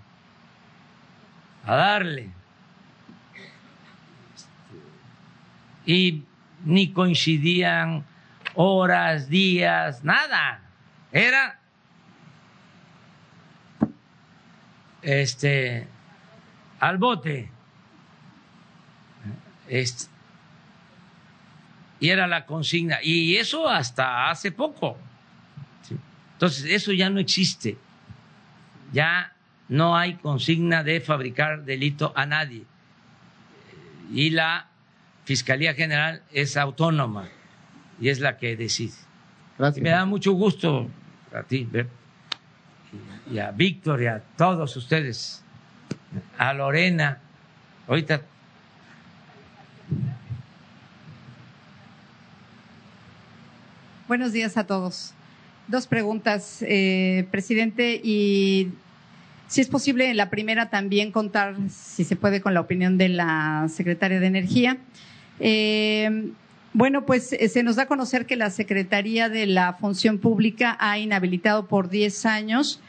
[1.65, 2.31] a darle.
[5.85, 6.23] Y
[6.65, 8.05] ni coincidían
[8.55, 10.63] horas, días, nada
[11.13, 11.61] era
[15.03, 15.87] este
[16.81, 17.51] al bote.
[19.69, 20.11] Este,
[22.01, 22.99] y era la consigna.
[23.03, 24.99] Y eso hasta hace poco.
[26.33, 27.77] Entonces, eso ya no existe.
[28.93, 29.33] Ya
[29.69, 32.65] no hay consigna de fabricar delito a nadie.
[34.13, 34.67] Y la
[35.25, 37.29] Fiscalía General es autónoma
[38.01, 38.95] y es la que decide.
[39.57, 39.83] Gracias.
[39.83, 40.91] me da mucho gusto
[41.35, 41.69] a ti,
[43.31, 45.43] y a Víctor y a todos ustedes,
[46.39, 47.19] a Lorena,
[47.89, 48.23] ahorita.
[54.09, 55.15] Buenos días a todos.
[55.69, 58.73] Dos preguntas, eh, presidente, y
[59.49, 63.69] si es posible, la primera también contar, si se puede, con la opinión de la
[63.71, 64.77] secretaria de Energía.
[65.41, 66.33] Eh,
[66.75, 70.77] bueno, pues eh, se nos da a conocer que la Secretaría de la Función Pública
[70.81, 72.81] ha inhabilitado por 10 años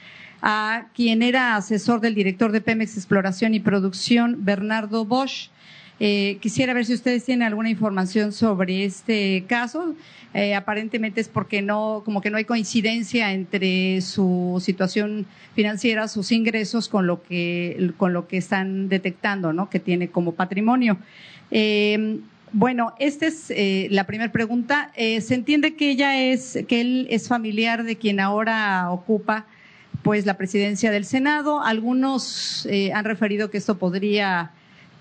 [0.41, 5.49] a quien era asesor del director de Pemex Exploración y Producción, Bernardo Bosch.
[5.99, 9.95] Eh, quisiera ver si ustedes tienen alguna información sobre este caso.
[10.33, 16.31] Eh, aparentemente es porque no, como que no hay coincidencia entre su situación financiera, sus
[16.31, 19.69] ingresos con lo que, con lo que están detectando, ¿no?
[19.69, 20.97] Que tiene como patrimonio.
[22.53, 24.91] Bueno, esta es eh, la primera pregunta.
[24.95, 29.47] Eh, se entiende que ella es, que él es familiar de quien ahora ocupa,
[30.03, 31.63] pues, la presidencia del Senado.
[31.63, 34.51] Algunos eh, han referido que esto podría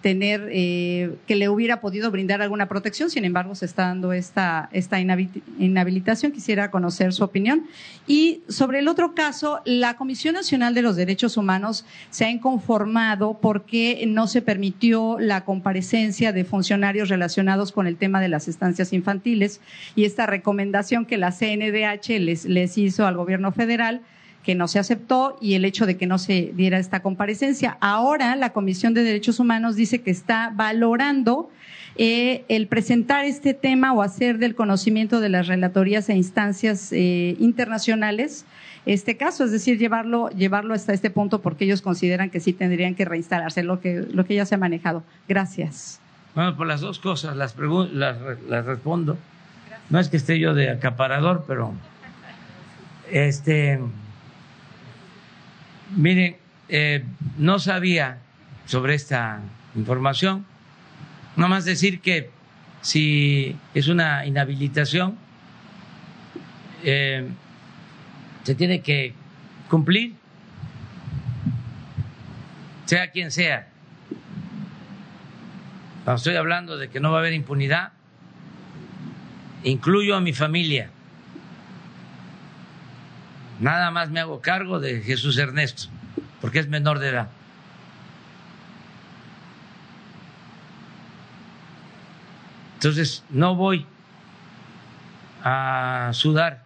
[0.03, 4.69] tener, eh, que le hubiera podido brindar alguna protección, sin embargo se está dando esta,
[4.73, 6.33] esta inhabilitación.
[6.33, 7.66] Quisiera conocer su opinión.
[8.07, 13.39] Y sobre el otro caso, la Comisión Nacional de los Derechos Humanos se ha inconformado
[13.41, 18.93] porque no se permitió la comparecencia de funcionarios relacionados con el tema de las estancias
[18.93, 19.61] infantiles
[19.95, 24.03] y esta recomendación que la CNDH les, les hizo al gobierno federal
[24.43, 27.77] que no se aceptó y el hecho de que no se diera esta comparecencia.
[27.81, 31.51] Ahora la Comisión de Derechos Humanos dice que está valorando
[31.97, 37.36] eh, el presentar este tema o hacer del conocimiento de las relatorías e instancias eh,
[37.39, 38.44] internacionales
[38.85, 42.97] este caso, es decir, llevarlo, llevarlo hasta este punto porque ellos consideran que sí tendrían
[42.97, 45.05] que reinstalarse lo que, lo que ya se ha manejado.
[45.28, 46.01] Gracias.
[46.35, 48.16] Bueno, por las dos cosas las, las,
[48.48, 49.16] las respondo.
[49.89, 51.73] No es que esté yo de acaparador, pero
[53.10, 53.78] este
[55.97, 56.36] Miren,
[56.69, 57.05] eh,
[57.36, 58.19] no sabía
[58.64, 59.40] sobre esta
[59.77, 60.47] información.
[61.36, 62.31] Nada más decir que
[62.81, 65.16] si es una inhabilitación,
[66.82, 67.28] eh,
[68.43, 69.14] se tiene que
[69.69, 70.14] cumplir,
[72.86, 73.69] sea quien sea.
[76.05, 77.93] Cuando estoy hablando de que no va a haber impunidad,
[79.62, 80.90] incluyo a mi familia.
[83.62, 85.84] Nada más me hago cargo de Jesús Ernesto,
[86.40, 87.28] porque es menor de edad.
[92.74, 93.86] Entonces, no voy
[95.44, 96.64] a sudar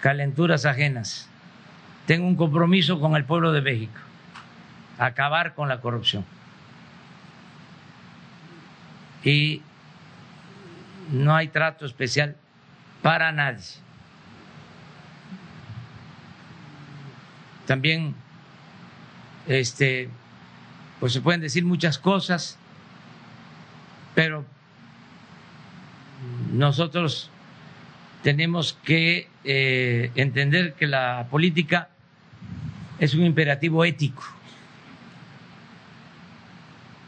[0.00, 1.28] calenturas ajenas.
[2.06, 4.00] Tengo un compromiso con el pueblo de México,
[4.98, 6.24] acabar con la corrupción.
[9.22, 9.62] Y
[11.12, 12.34] no hay trato especial
[13.00, 13.81] para nadie.
[17.72, 18.14] También
[19.48, 20.10] este
[21.00, 22.58] pues se pueden decir muchas cosas,
[24.14, 24.44] pero
[26.52, 27.30] nosotros
[28.22, 31.88] tenemos que eh, entender que la política
[32.98, 34.22] es un imperativo ético.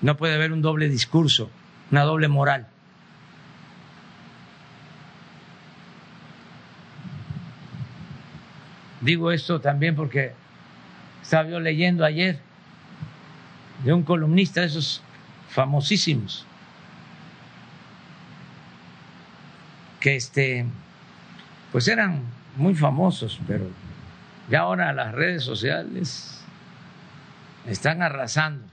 [0.01, 1.51] No puede haber un doble discurso,
[1.91, 2.69] una doble moral.
[9.03, 10.43] Digo esto también porque
[11.25, 12.39] estaba yo leyendo ayer
[13.83, 15.03] de un columnista de esos
[15.49, 16.47] famosísimos
[20.01, 20.67] que este
[21.73, 22.23] pues eran
[22.57, 23.67] muy famosos, pero
[24.51, 26.41] ya ahora las redes sociales
[27.67, 28.65] están arrasando.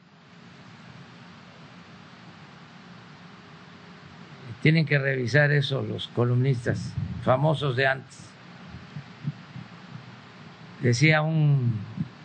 [4.62, 6.92] Tienen que revisar eso los columnistas
[7.24, 8.20] famosos de antes.
[10.82, 11.80] Decía un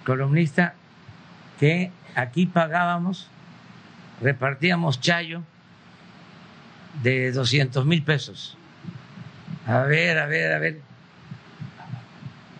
[0.06, 0.74] columnista
[1.58, 3.28] que aquí pagábamos,
[4.22, 5.42] repartíamos chayo
[7.02, 8.56] de 200 mil pesos.
[9.66, 10.80] A ver, a ver, a ver.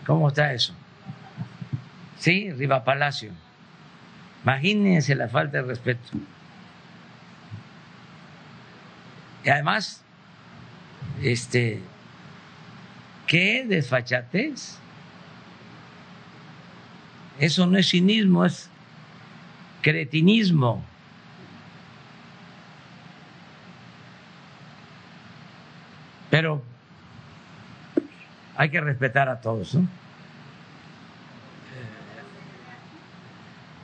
[0.05, 0.73] ¿Cómo está eso?
[2.19, 3.31] Sí, Riva Palacio.
[4.43, 6.17] Imagínense la falta de respeto.
[9.43, 10.03] Y además,
[11.21, 11.81] este,
[13.25, 14.79] qué desfachatez.
[17.39, 18.69] Eso no es cinismo, es
[19.81, 20.83] cretinismo.
[26.29, 26.61] Pero
[28.55, 29.75] hay que respetar a todos.
[29.75, 29.87] ¿no?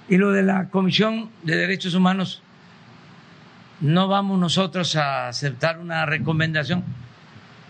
[0.09, 2.41] Y lo de la Comisión de Derechos Humanos,
[3.79, 6.83] no vamos nosotros a aceptar una recomendación.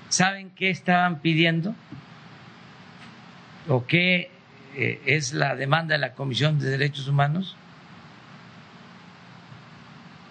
[0.10, 1.76] ¿Saben qué estaban pidiendo?
[3.68, 4.33] ¿O qué
[4.76, 7.56] eh, es la demanda de la Comisión de Derechos Humanos,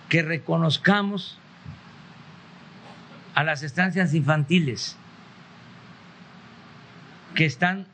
[0.09, 1.39] que reconozcamos
[3.35, 4.97] a las estancias infantiles
[7.35, 7.87] que están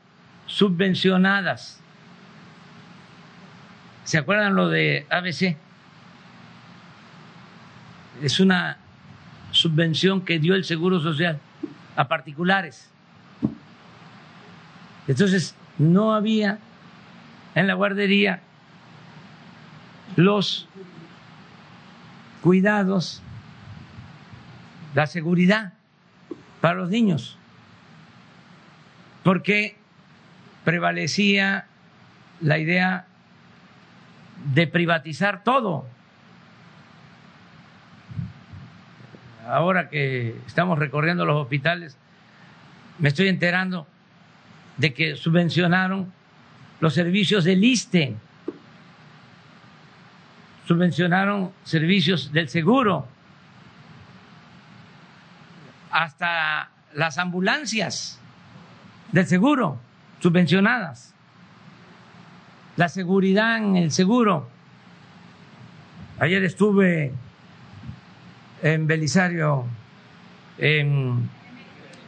[0.47, 1.81] subvencionadas.
[4.05, 5.57] ¿Se acuerdan lo de ABC?
[8.23, 8.79] Es una
[9.51, 11.39] subvención que dio el Seguro Social
[11.95, 12.91] a particulares.
[15.07, 16.59] Entonces, no había
[17.55, 18.41] en la guardería
[20.17, 20.69] los
[22.43, 23.23] cuidados,
[24.95, 25.73] la seguridad
[26.61, 27.37] para los niños,
[29.23, 29.77] porque
[30.65, 31.67] prevalecía
[32.41, 33.07] la idea
[34.53, 35.87] de privatizar todo.
[39.47, 41.97] Ahora que estamos recorriendo los hospitales,
[42.99, 43.87] me estoy enterando
[44.79, 46.13] de que subvencionaron
[46.81, 48.17] los servicios del ISTE,
[50.67, 53.07] subvencionaron servicios del seguro,
[55.91, 58.21] hasta las ambulancias
[59.13, 59.81] del seguro
[60.21, 61.15] subvencionadas,
[62.77, 64.49] la seguridad en el seguro.
[66.19, 67.13] Ayer estuve
[68.63, 69.65] en Belisario,
[70.59, 71.29] en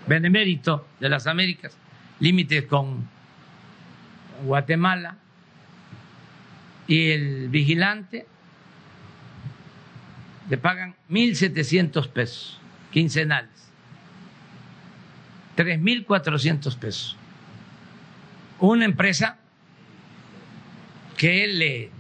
[0.07, 1.77] Benemérito de las Américas,
[2.21, 3.09] límite con
[4.45, 5.17] Guatemala,
[6.87, 8.27] y el vigilante
[10.49, 12.61] le pagan 1.700 pesos
[12.91, 13.71] quincenales,
[15.57, 17.17] 3.400 pesos.
[18.59, 19.39] Una empresa
[21.17, 21.91] que le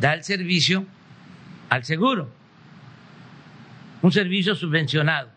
[0.00, 0.86] da el servicio
[1.68, 2.30] al seguro,
[4.00, 5.28] un servicio subvencionado.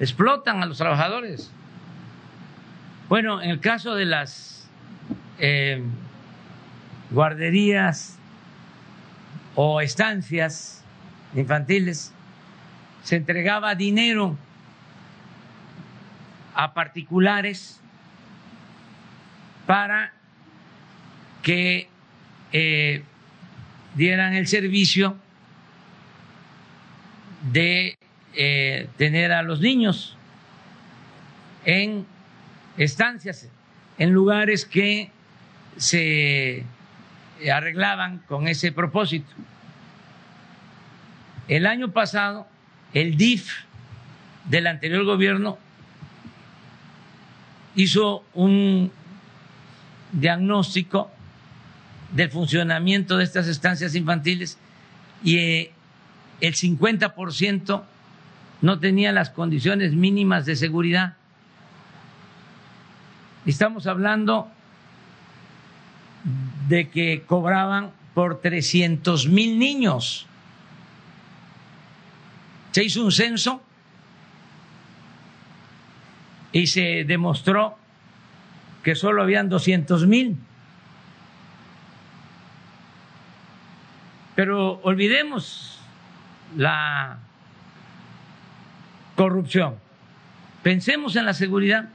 [0.00, 1.50] Explotan a los trabajadores.
[3.08, 4.66] Bueno, en el caso de las
[5.38, 5.82] eh,
[7.10, 8.18] guarderías
[9.54, 10.82] o estancias
[11.34, 12.12] infantiles,
[13.02, 14.38] se entregaba dinero
[16.54, 17.78] a particulares
[19.66, 20.14] para
[21.42, 21.88] que
[22.52, 23.02] eh,
[23.94, 25.16] dieran el servicio
[27.52, 27.98] de
[28.32, 30.16] eh, tener a los niños
[31.66, 32.06] en
[32.76, 33.48] estancias,
[33.98, 35.10] en lugares que
[35.76, 36.64] se
[37.52, 39.30] arreglaban con ese propósito.
[41.48, 42.46] El año pasado,
[42.92, 43.50] el DIF
[44.48, 45.58] del anterior gobierno
[47.74, 48.90] hizo un
[50.12, 51.10] diagnóstico
[52.12, 54.58] del funcionamiento de estas estancias infantiles
[55.22, 55.72] y eh,
[56.40, 57.82] el 50%
[58.62, 61.16] no tenía las condiciones mínimas de seguridad.
[63.46, 64.48] Estamos hablando
[66.68, 70.26] de que cobraban por 300 mil niños.
[72.70, 73.60] Se hizo un censo
[76.52, 77.76] y se demostró
[78.82, 80.36] que solo habían 200 mil.
[84.34, 85.78] Pero olvidemos
[86.56, 87.18] la
[89.16, 89.76] corrupción.
[90.62, 91.88] Pensemos en la seguridad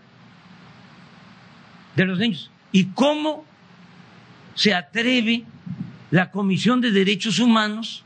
[2.00, 2.50] de los niños.
[2.72, 3.46] ¿Y cómo
[4.56, 5.44] se atreve
[6.12, 8.04] la Comisión de Derechos Humanos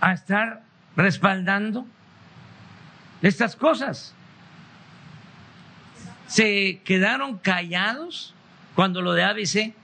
[0.00, 0.62] a estar
[0.96, 1.86] respaldando
[3.22, 4.14] estas cosas?
[6.26, 8.34] Se quedaron callados
[8.74, 9.74] cuando lo de ABC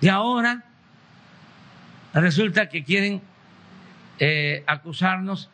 [0.00, 0.62] Y ahora
[2.14, 3.20] resulta que quieren
[4.18, 5.48] eh, acusarnos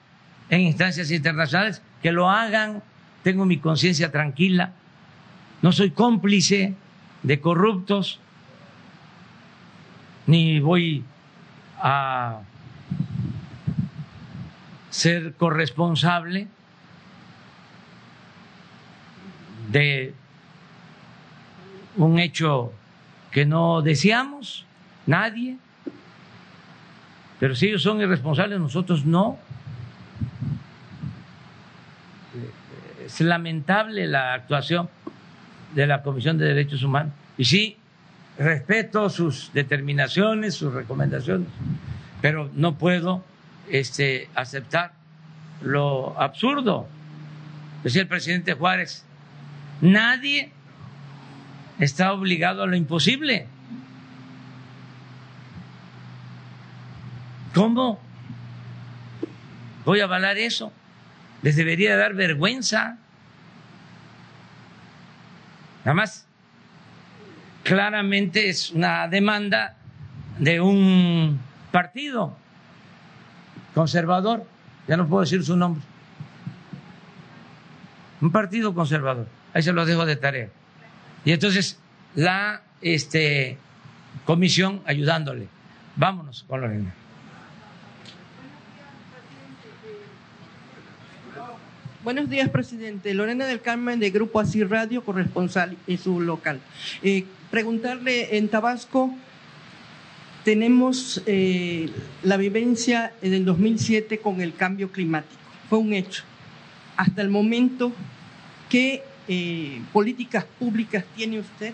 [0.51, 2.83] en instancias internacionales, que lo hagan,
[3.23, 4.73] tengo mi conciencia tranquila,
[5.63, 6.75] no soy cómplice
[7.23, 8.21] de corruptos,
[10.27, 11.05] ni voy
[11.79, 12.41] a
[14.91, 16.47] ser corresponsable
[19.71, 20.15] de
[21.97, 22.73] un hecho
[23.31, 24.67] que no deseamos,
[25.07, 25.59] nadie.
[27.45, 29.39] Pero si ellos son irresponsables, nosotros no.
[33.05, 34.89] Es lamentable la actuación
[35.75, 37.13] de la Comisión de Derechos Humanos.
[37.37, 37.77] Y sí,
[38.39, 41.49] respeto sus determinaciones, sus recomendaciones,
[42.23, 43.23] pero no puedo
[43.69, 44.93] este, aceptar
[45.61, 46.89] lo absurdo.
[47.83, 49.05] Decía el presidente Juárez,
[49.83, 50.51] nadie
[51.79, 53.49] está obligado a lo imposible.
[57.55, 58.01] ¿Cómo
[59.85, 60.73] voy a avalar eso?
[61.43, 62.99] Les debería dar vergüenza.
[65.85, 66.27] Nada más,
[67.63, 69.77] claramente es una demanda
[70.39, 71.39] de un
[71.71, 72.37] partido
[73.75, 74.45] conservador,
[74.89, 75.83] ya no puedo decir su nombre,
[78.21, 80.49] un partido conservador, ahí se lo dejo de tarea.
[81.25, 81.79] Y entonces
[82.15, 83.59] la este,
[84.25, 85.49] comisión ayudándole.
[85.97, 86.93] Vámonos con Lorena.
[92.05, 93.15] Buenos días, presidente.
[93.15, 96.61] Lorena del Carmen, de Grupo Así Radio, corresponsal en su local.
[97.03, 99.11] Eh, preguntarle, en Tabasco
[100.45, 101.89] tenemos eh,
[102.23, 105.41] la vivencia del 2007 con el cambio climático.
[105.71, 106.25] Fue un hecho.
[106.99, 107.91] Hasta el momento,
[108.69, 111.73] ¿qué eh, políticas públicas tiene usted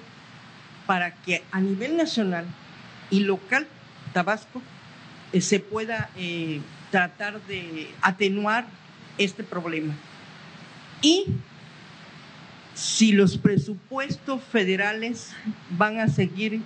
[0.86, 2.44] para que a nivel nacional
[3.10, 3.66] y local,
[4.12, 4.62] Tabasco,
[5.36, 6.08] se pueda
[6.92, 8.66] tratar de atenuar
[9.18, 9.96] este problema?
[11.02, 11.26] Y
[12.74, 15.32] si los presupuestos federales
[15.70, 16.62] van a seguir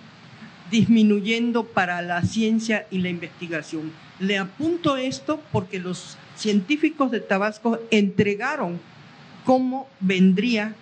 [0.70, 3.92] disminuyendo para la ciencia y la investigación.
[4.20, 8.80] Le apunto esto porque los científicos de Tabasco entregaron
[9.44, 10.74] cómo vendría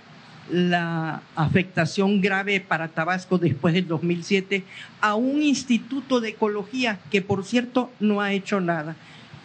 [0.51, 4.65] la afectación grave para Tabasco después del 2007
[5.01, 8.97] a un instituto de ecología que, por cierto, no ha hecho nada.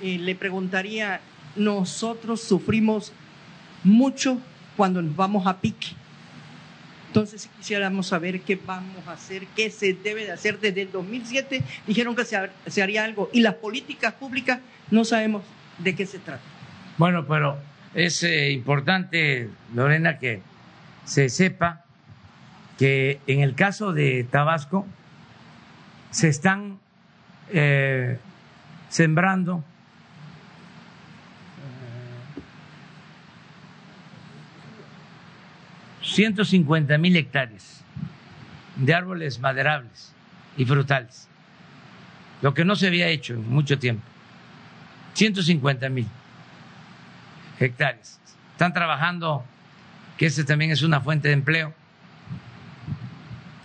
[0.01, 1.21] Eh, le preguntaría,
[1.55, 3.13] nosotros sufrimos
[3.83, 4.39] mucho
[4.75, 5.95] cuando nos vamos a pique.
[7.07, 10.59] Entonces quisiéramos saber qué vamos a hacer, qué se debe de hacer.
[10.59, 14.59] Desde el 2007 dijeron que se, haría algo y las políticas públicas
[14.91, 15.43] no sabemos
[15.79, 16.43] de qué se trata.
[16.97, 17.57] Bueno, pero
[17.93, 20.41] es eh, importante, Lorena, que
[21.05, 21.85] se sepa
[22.77, 24.85] que en el caso de Tabasco
[26.11, 26.79] se están
[27.51, 28.19] eh,
[28.89, 29.63] sembrando
[36.07, 37.84] 150 mil hectáreas
[38.77, 40.13] de árboles maderables
[40.55, 41.27] y frutales,
[42.41, 44.03] lo que no se había hecho en mucho tiempo.
[45.13, 46.07] 150 mil
[47.59, 48.19] hectáreas.
[48.51, 49.43] Están trabajando,
[50.17, 51.73] que este también es una fuente de empleo,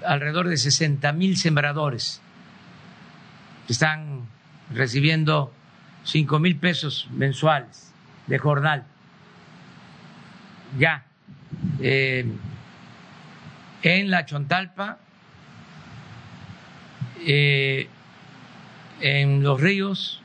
[0.05, 2.21] alrededor de 60 mil sembradores
[3.67, 4.27] que están
[4.75, 5.53] recibiendo
[6.05, 7.93] 5 mil pesos mensuales
[8.27, 8.85] de jornal.
[10.79, 11.05] Ya
[11.81, 12.27] eh,
[13.83, 14.99] en la Chontalpa,
[17.25, 17.89] eh,
[19.01, 20.23] en los ríos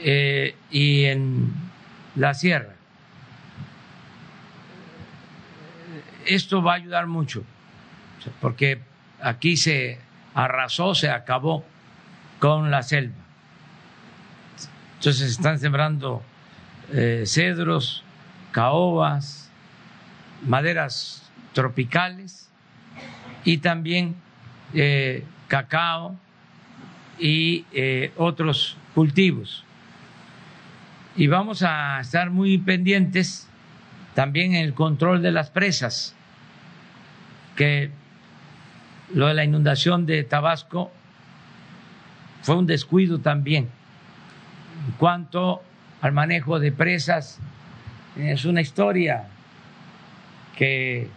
[0.00, 1.52] eh, y en
[2.16, 2.74] la sierra.
[6.26, 7.44] Esto va a ayudar mucho,
[8.40, 8.80] porque
[9.22, 9.98] aquí se
[10.34, 11.64] arrasó, se acabó
[12.38, 13.14] con la selva.
[14.98, 16.22] Entonces están sembrando
[17.24, 18.04] cedros,
[18.52, 19.50] caobas,
[20.46, 22.48] maderas tropicales
[23.44, 24.14] y también
[24.74, 26.16] eh, cacao
[27.18, 29.64] y eh, otros cultivos.
[31.16, 33.48] Y vamos a estar muy pendientes
[34.14, 36.14] también en el control de las presas,
[37.56, 37.90] que
[39.12, 40.92] lo de la inundación de Tabasco
[42.42, 43.68] fue un descuido también
[44.86, 45.62] en cuanto
[46.00, 47.40] al manejo de presas
[48.18, 49.28] es una historia
[50.56, 51.08] que eh,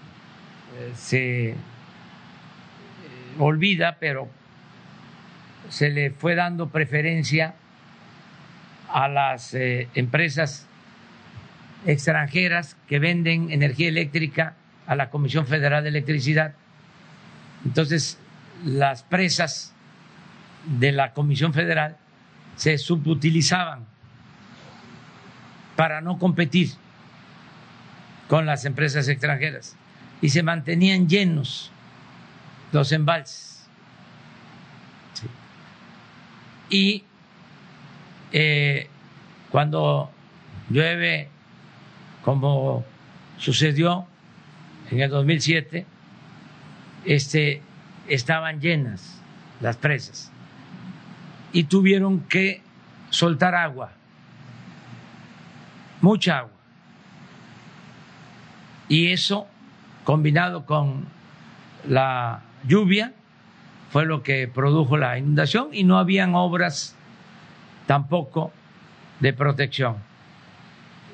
[0.95, 1.55] se eh,
[3.39, 4.29] olvida, pero
[5.69, 7.55] se le fue dando preferencia
[8.89, 10.67] a las eh, empresas
[11.87, 14.55] extranjeras que venden energía eléctrica
[14.85, 16.53] a la Comisión Federal de Electricidad.
[17.65, 18.19] Entonces,
[18.63, 19.73] las presas
[20.65, 21.97] de la Comisión Federal
[22.55, 23.85] se subutilizaban
[25.75, 26.69] para no competir
[28.31, 29.75] con las empresas extranjeras
[30.21, 31.69] y se mantenían llenos
[32.71, 33.67] los embalses.
[36.69, 37.03] Y
[38.31, 38.87] eh,
[39.49, 40.09] cuando
[40.69, 41.27] llueve,
[42.23, 42.85] como
[43.37, 44.07] sucedió
[44.89, 45.85] en el 2007,
[47.03, 47.61] este,
[48.07, 49.21] estaban llenas
[49.59, 50.31] las presas
[51.51, 52.61] y tuvieron que
[53.09, 53.91] soltar agua,
[55.99, 56.60] mucha agua
[58.91, 59.47] y eso,
[60.03, 61.05] combinado con
[61.87, 63.13] la lluvia,
[63.89, 66.97] fue lo que produjo la inundación y no habían obras
[67.87, 68.51] tampoco
[69.21, 69.95] de protección.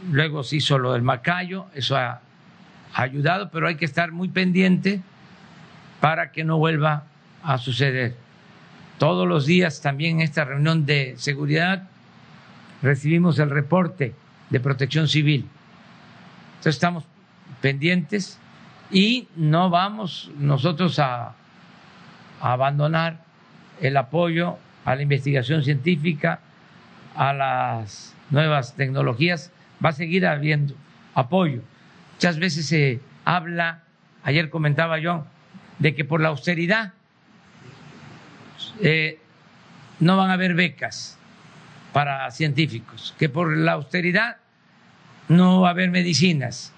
[0.10, 2.22] Luego se hizo lo del Macayo, eso ha
[2.96, 5.04] ayudado, pero hay que estar muy pendiente
[6.02, 7.04] para que no vuelva
[7.44, 8.16] a suceder.
[8.98, 11.88] Todos los días también en esta reunión de seguridad
[12.82, 14.16] recibimos el reporte
[14.50, 15.48] de protección civil.
[16.56, 17.04] Entonces estamos
[17.68, 18.40] pendientes
[18.92, 21.36] y no vamos nosotros a,
[22.40, 23.26] abandonar
[23.82, 26.40] el apoyo a la investigación científica,
[27.14, 29.52] a las nuevas tecnologías,
[29.84, 30.76] va a seguir habiendo
[31.14, 31.62] apoyo.
[32.14, 33.84] Muchas veces se habla,
[34.24, 35.26] ayer comentaba yo,
[35.80, 36.94] de que por la austeridad
[38.82, 39.20] eh,
[40.00, 41.20] no van a haber becas
[41.92, 44.38] para científicos, que por la austeridad
[45.28, 46.72] no va a haber medicinas,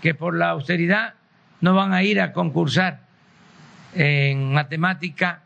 [0.00, 1.14] que por la austeridad
[1.60, 3.00] no van a ir a concursar
[3.94, 5.42] en matemática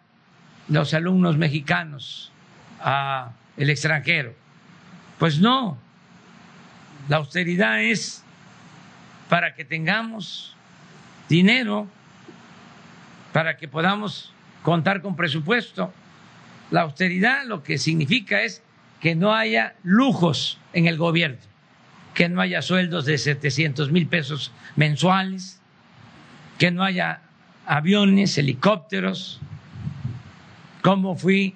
[0.69, 2.33] los alumnos mexicanos
[2.81, 4.35] a el extranjero.
[5.19, 5.79] Pues no,
[7.09, 8.25] la austeridad es
[9.29, 10.57] para que tengamos
[11.29, 11.87] dinero,
[13.33, 15.93] para que podamos contar con presupuesto.
[16.71, 18.63] La austeridad lo que significa es
[19.01, 21.39] que no haya lujos en el gobierno,
[22.15, 25.61] que no haya sueldos de 700 mil pesos mensuales,
[26.59, 27.23] que no haya
[27.67, 29.41] aviones, helicópteros.
[30.83, 31.55] como fui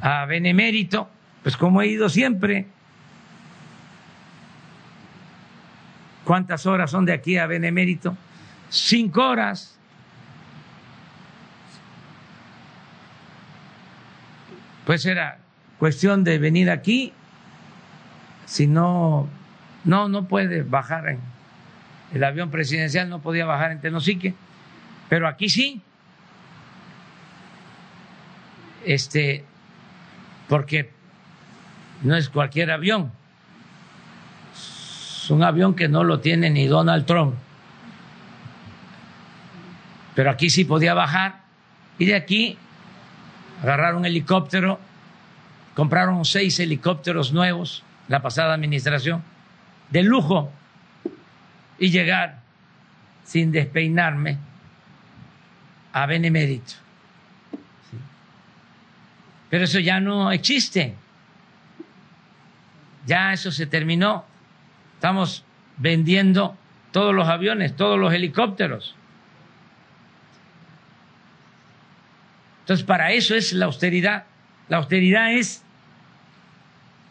[0.00, 1.08] a Benemérito?
[1.42, 2.66] Pues como he ido siempre.
[6.24, 8.16] ¿Cuántas horas son de aquí a Benemérito?
[8.68, 9.78] Cinco horas.
[14.84, 15.38] Pues era
[15.78, 17.12] cuestión de venir aquí.
[18.44, 19.28] Si no,
[19.86, 21.20] no, no puede bajar en
[22.12, 24.34] el avión presidencial, no podía bajar en Tenosique,
[25.08, 25.80] pero aquí sí.
[28.84, 29.44] Este,
[30.48, 30.90] porque
[32.02, 33.12] no es cualquier avión,
[34.52, 37.34] es un avión que no lo tiene ni Donald Trump.
[40.14, 41.42] Pero aquí sí podía bajar
[41.98, 42.58] y de aquí
[43.62, 44.78] agarrar un helicóptero,
[45.74, 49.22] compraron seis helicópteros nuevos la pasada administración,
[49.90, 50.52] de lujo,
[51.78, 52.40] y llegar
[53.24, 54.38] sin despeinarme
[55.92, 56.74] a Benemérito.
[59.50, 60.94] Pero eso ya no existe.
[63.06, 64.24] Ya eso se terminó.
[64.94, 65.44] Estamos
[65.76, 66.56] vendiendo
[66.92, 68.96] todos los aviones, todos los helicópteros.
[72.60, 74.24] Entonces, para eso es la austeridad.
[74.68, 75.62] La austeridad es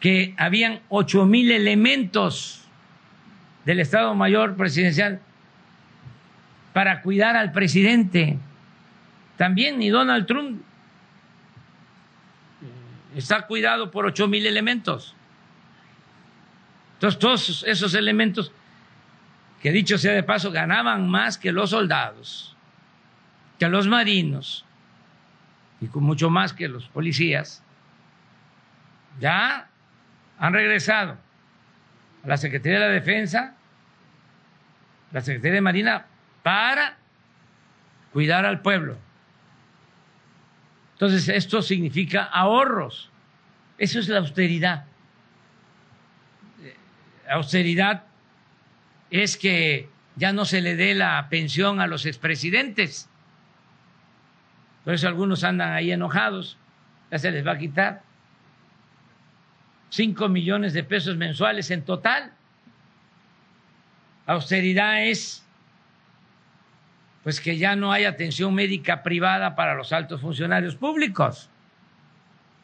[0.02, 2.64] que habían ocho mil elementos
[3.65, 5.19] del Estado Mayor Presidencial
[6.73, 8.37] para cuidar al presidente.
[9.37, 10.61] También ni Donald Trump
[13.15, 15.15] está cuidado por ocho mil elementos.
[16.95, 18.51] Entonces, todos esos elementos,
[19.61, 22.55] que dicho sea de paso, ganaban más que los soldados,
[23.59, 24.65] que los marinos
[25.81, 27.63] y con mucho más que los policías,
[29.19, 29.67] ya
[30.39, 31.17] han regresado
[32.26, 33.56] la Secretaría de la Defensa,
[35.11, 36.06] la Secretaría de Marina,
[36.43, 36.97] para
[38.14, 38.97] cuidar al pueblo.
[40.93, 43.11] Entonces, esto significa ahorros.
[43.77, 44.85] Eso es la austeridad.
[47.30, 48.03] Austeridad
[49.11, 53.10] es que ya no se le dé la pensión a los expresidentes.
[54.85, 56.57] Por eso algunos andan ahí enojados.
[57.11, 58.05] Ya se les va a quitar.
[59.95, 62.34] Cinco millones de pesos mensuales en total.
[64.26, 65.41] Austeridad es
[67.23, 71.49] pues que ya no hay atención médica privada para los altos funcionarios públicos.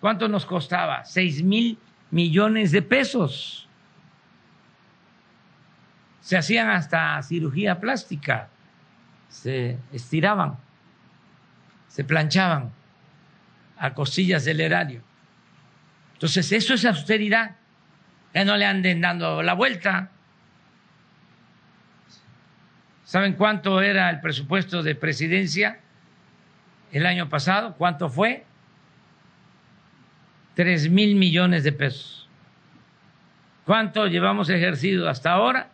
[0.01, 1.05] ¿Cuánto nos costaba?
[1.05, 1.77] Seis mil
[2.09, 3.65] millones de pesos.
[6.19, 8.49] Se hacían hasta cirugía plástica,
[9.29, 10.57] se estiraban,
[11.87, 12.73] se planchaban
[13.77, 15.10] a costillas del erario.
[16.21, 17.55] Entonces, eso es austeridad.
[18.31, 20.11] Ya no le anden dando la vuelta.
[23.03, 25.79] ¿Saben cuánto era el presupuesto de presidencia
[26.91, 27.73] el año pasado?
[27.75, 28.45] ¿Cuánto fue?
[30.53, 32.29] Tres mil millones de pesos.
[33.65, 35.71] ¿Cuánto llevamos ejercido hasta ahora?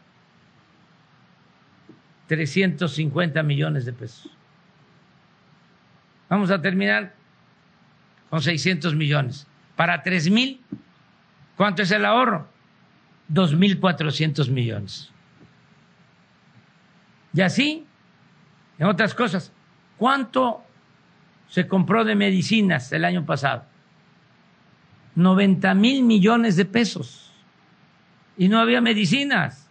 [2.28, 4.32] 350 millones de pesos.
[6.30, 7.14] Vamos a terminar
[8.30, 9.47] con 600 millones.
[9.78, 10.60] Para tres mil,
[11.56, 12.50] ¿cuánto es el ahorro?
[13.32, 15.12] 2.400 millones.
[17.32, 17.86] Y así,
[18.80, 19.54] en otras cosas,
[19.98, 20.64] ¿cuánto
[21.48, 23.66] se compró de medicinas el año pasado?
[25.14, 27.32] 90 mil millones de pesos.
[28.36, 29.70] Y no había medicinas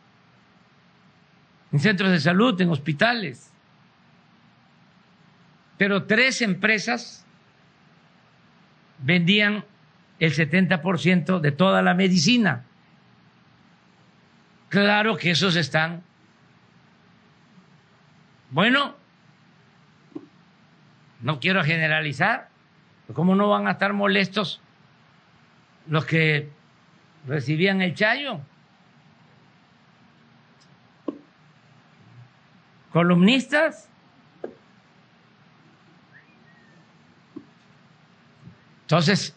[1.73, 3.53] en centros de salud, en hospitales.
[5.79, 7.27] Pero tres empresas
[8.99, 9.65] vendían
[10.19, 12.65] el 70% de toda la medicina.
[14.69, 16.03] Claro que esos están
[18.51, 18.95] bueno,
[21.21, 22.49] no quiero generalizar,
[23.13, 24.61] ¿cómo no van a estar molestos
[25.89, 26.51] los que
[27.27, 28.41] recibían el chayo?
[32.93, 33.91] Columnistas.
[38.83, 39.37] Entonces,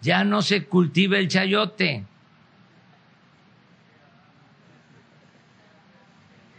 [0.00, 2.04] ya no se cultiva el chayote.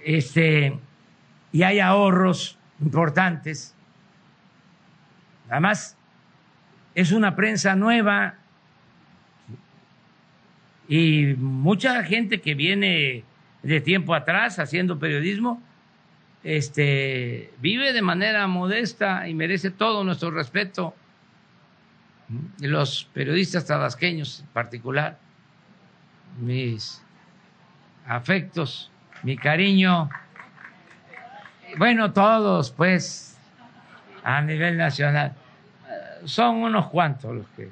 [0.03, 0.78] este,
[1.52, 3.76] y hay ahorros importantes.
[5.49, 5.98] Además,
[6.95, 8.36] es una prensa nueva
[10.88, 13.24] y mucha gente que viene
[13.61, 15.61] de tiempo atrás haciendo periodismo,
[16.44, 20.95] este, vive de manera modesta y merece todo nuestro respeto.
[22.60, 25.18] Los periodistas tabasqueños en particular,
[26.39, 27.03] mis
[28.06, 28.91] afectos,
[29.23, 30.10] mi cariño,
[31.77, 33.38] bueno, todos pues
[34.23, 35.35] a nivel nacional,
[36.26, 37.69] son unos cuantos los que...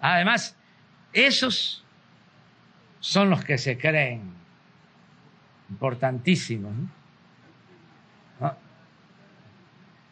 [0.00, 0.56] Además,
[1.12, 1.84] esos
[3.00, 4.32] son los que se creen
[5.70, 6.72] importantísimos.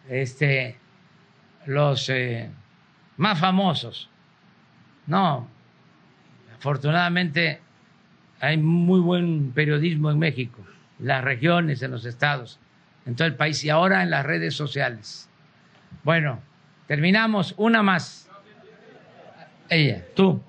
[0.08, 0.76] Este,
[1.66, 2.50] los eh,
[3.22, 4.10] más famosos.
[5.06, 5.48] No,
[6.58, 7.60] afortunadamente
[8.40, 10.60] hay muy buen periodismo en México,
[10.98, 12.58] en las regiones, en los estados,
[13.06, 15.30] en todo el país y ahora en las redes sociales.
[16.02, 16.40] Bueno,
[16.88, 17.54] terminamos.
[17.58, 18.28] Una más.
[19.68, 20.42] Ella, tú.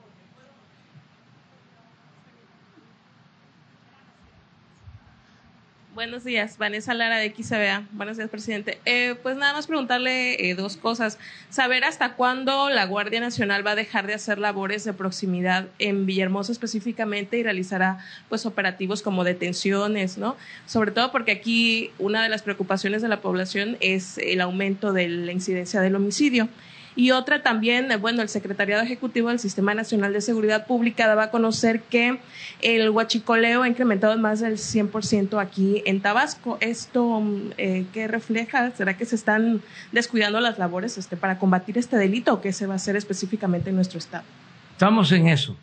[5.94, 7.84] Buenos días, Vanessa Lara de XBA.
[7.91, 8.80] Buenos días, presidente.
[8.84, 11.20] Eh, pues nada más preguntarle eh, dos cosas.
[11.52, 16.07] Saber hasta cuándo la Guardia Nacional va a dejar de hacer labores de proximidad en
[16.07, 20.36] Villahermosa específicamente y realizará pues operativos como detenciones, ¿no?
[20.65, 25.07] Sobre todo porque aquí una de las preocupaciones de la población es el aumento de
[25.07, 26.49] la incidencia del homicidio.
[26.95, 31.32] Y otra también, bueno, el Secretariado Ejecutivo del Sistema Nacional de Seguridad Pública daba a
[31.32, 32.20] conocer que
[32.61, 36.57] el huachicoleo ha incrementado más del 100% aquí en Tabasco.
[36.61, 37.24] ¿Esto
[37.57, 38.72] eh, qué refleja?
[38.72, 39.61] ¿Será que se están
[39.91, 43.72] descuidando las labores este, para combatir este delito o qué se va a hacer específicamente
[43.72, 44.26] en nuestro estado?
[44.72, 45.57] Estamos en eso.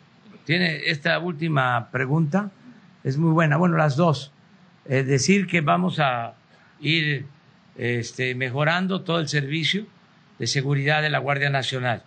[0.45, 2.51] Tiene esta última pregunta,
[3.03, 3.55] es muy buena.
[3.57, 4.31] Bueno, las dos.
[4.85, 6.33] Eh, decir que vamos a
[6.81, 7.25] ir
[7.77, 9.85] este, mejorando todo el servicio
[10.41, 12.01] de seguridad de la Guardia Nacional,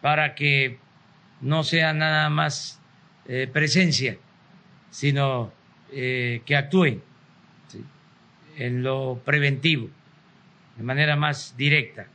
[0.00, 0.78] para que
[1.40, 2.80] no sea nada más
[3.26, 4.16] eh, presencia,
[4.92, 5.52] sino
[5.90, 7.02] eh, que actúen
[8.56, 9.90] en lo preventivo,
[10.76, 12.06] de manera más directa.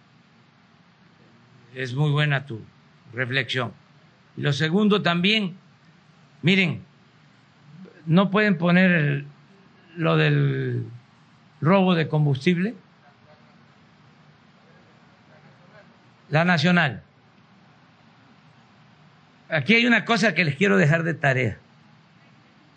[1.76, 2.62] Es muy buena tu
[3.12, 3.74] reflexión.
[4.38, 5.58] Lo segundo también,
[6.42, 6.84] miren,
[8.06, 9.26] no pueden poner
[9.98, 10.86] lo del
[11.60, 12.76] robo de combustible
[16.36, 17.02] la nacional.
[19.50, 21.58] Aquí hay una cosa que les quiero dejar de tarea.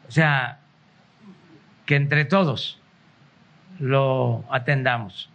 [0.07, 0.61] O sea,
[1.85, 2.81] que entre todos
[3.81, 5.29] lo atendamos.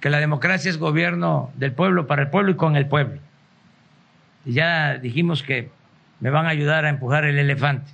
[0.00, 3.20] Que la democracia es gobierno del pueblo, para el pueblo y con el pueblo.
[4.46, 5.70] Y ya dijimos que
[6.20, 7.90] me van a ayudar a empujar el elefante.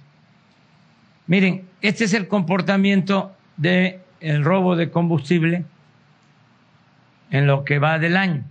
[1.26, 5.64] Miren, este es el comportamiento del el robo de combustible
[7.32, 8.44] en lo que va del año.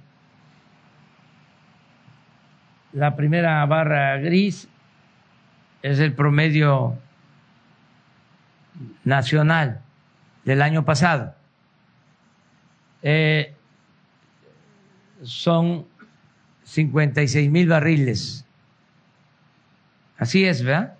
[2.94, 4.70] La primera barra gris
[5.82, 6.98] es el promedio
[9.04, 9.82] nacional
[10.46, 11.36] del año pasado.
[13.02, 13.54] Eh,
[15.24, 15.88] son
[16.64, 18.46] 56 mil barriles.
[20.18, 20.96] Así es, ¿verdad?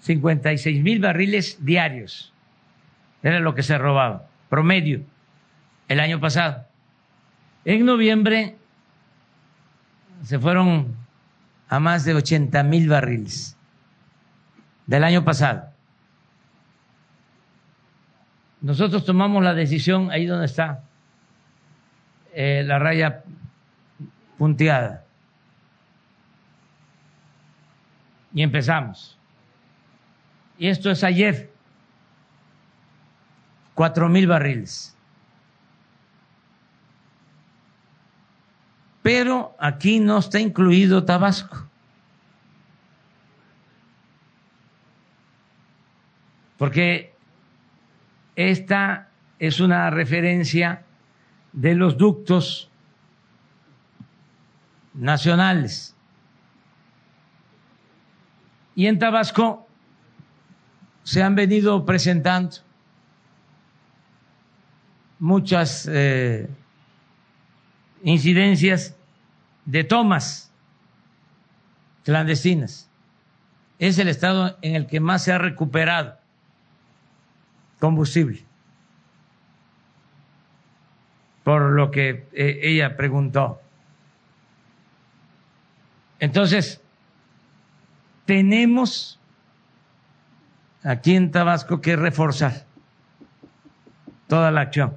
[0.00, 2.32] 56 mil barriles diarios.
[3.22, 5.02] Era lo que se robaba, promedio,
[5.88, 6.66] el año pasado.
[7.66, 8.56] En noviembre
[10.22, 10.94] se fueron
[11.68, 13.56] a más de 80 mil barriles
[14.86, 15.70] del año pasado.
[18.60, 20.82] Nosotros tomamos la decisión ahí donde está
[22.34, 23.24] eh, la raya
[24.36, 25.04] punteada.
[28.34, 29.18] Y empezamos.
[30.58, 31.50] Y esto es ayer.
[33.74, 34.96] Cuatro mil barriles.
[39.12, 41.68] Pero aquí no está incluido Tabasco.
[46.56, 47.12] Porque
[48.36, 49.08] esta
[49.40, 50.84] es una referencia
[51.52, 52.70] de los ductos
[54.94, 55.96] nacionales.
[58.76, 59.66] Y en Tabasco
[61.02, 62.58] se han venido presentando
[65.18, 66.48] muchas eh,
[68.04, 68.94] incidencias
[69.70, 70.50] de tomas
[72.04, 72.88] clandestinas.
[73.78, 76.18] Es el estado en el que más se ha recuperado
[77.78, 78.44] combustible,
[81.44, 83.62] por lo que eh, ella preguntó.
[86.18, 86.82] Entonces,
[88.26, 89.18] tenemos
[90.82, 92.66] aquí en Tabasco que reforzar
[94.26, 94.96] toda la acción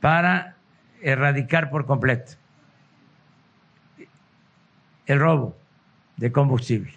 [0.00, 0.56] para
[1.02, 2.43] erradicar por completo
[5.06, 5.56] el robo
[6.16, 6.94] de combustible.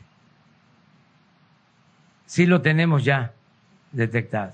[2.25, 3.33] Sí lo tenemos ya
[3.91, 4.53] detectado.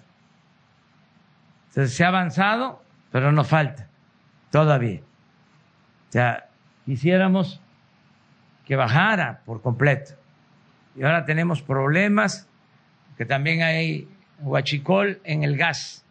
[1.69, 3.87] Entonces, se ha avanzado, pero nos falta
[4.51, 5.01] todavía.
[6.09, 6.49] O sea,
[6.85, 7.59] quisiéramos
[8.65, 10.13] que bajara por completo.
[10.95, 12.47] Y ahora tenemos problemas,
[13.17, 14.07] que también hay
[14.39, 16.05] huachicol en el gas.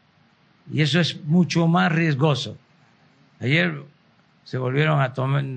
[0.71, 2.59] Y eso es mucho más riesgoso.
[3.41, 3.85] Ayer
[4.45, 5.13] se volvieron a,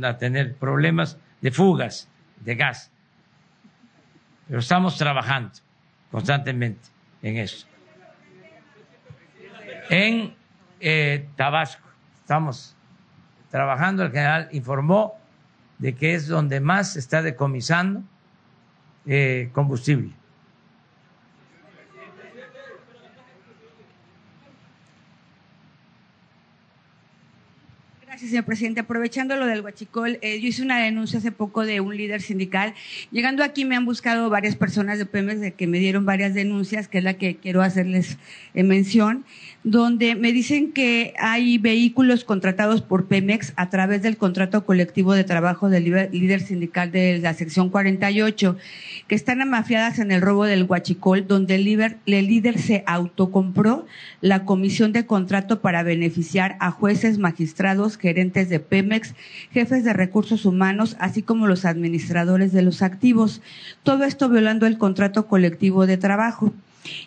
[0.08, 2.10] a tener problemas de fugas
[2.44, 2.92] de gas.
[4.48, 5.52] Pero estamos trabajando
[6.10, 6.90] constantemente
[7.22, 7.68] en eso.
[9.92, 10.34] En
[10.80, 12.76] eh, Tabasco estamos
[13.52, 15.20] trabajando, el general informó
[15.78, 18.02] de que es donde más se está decomisando
[19.06, 20.14] eh, combustible.
[28.16, 28.80] Gracias, señor presidente.
[28.80, 32.74] Aprovechando lo del huachicol, eh, yo hice una denuncia hace poco de un líder sindical.
[33.12, 36.88] Llegando aquí me han buscado varias personas de Pemex de que me dieron varias denuncias,
[36.88, 38.18] que es la que quiero hacerles
[38.54, 39.26] eh, mención,
[39.66, 45.26] donde me dicen que hay vehículos contratados por Pemex a través del contrato colectivo de
[45.26, 48.56] trabajo del líder sindical de la sección 48,
[49.10, 53.86] que están amafiadas en el robo del huachicol, donde el líder, el líder se autocompró
[54.22, 59.16] la comisión de contrato para beneficiar a jueces, magistrados, gerentes de Pemex,
[59.52, 63.42] jefes de recursos humanos, así como los administradores de los activos.
[63.82, 66.54] Todo esto violando el contrato colectivo de trabajo.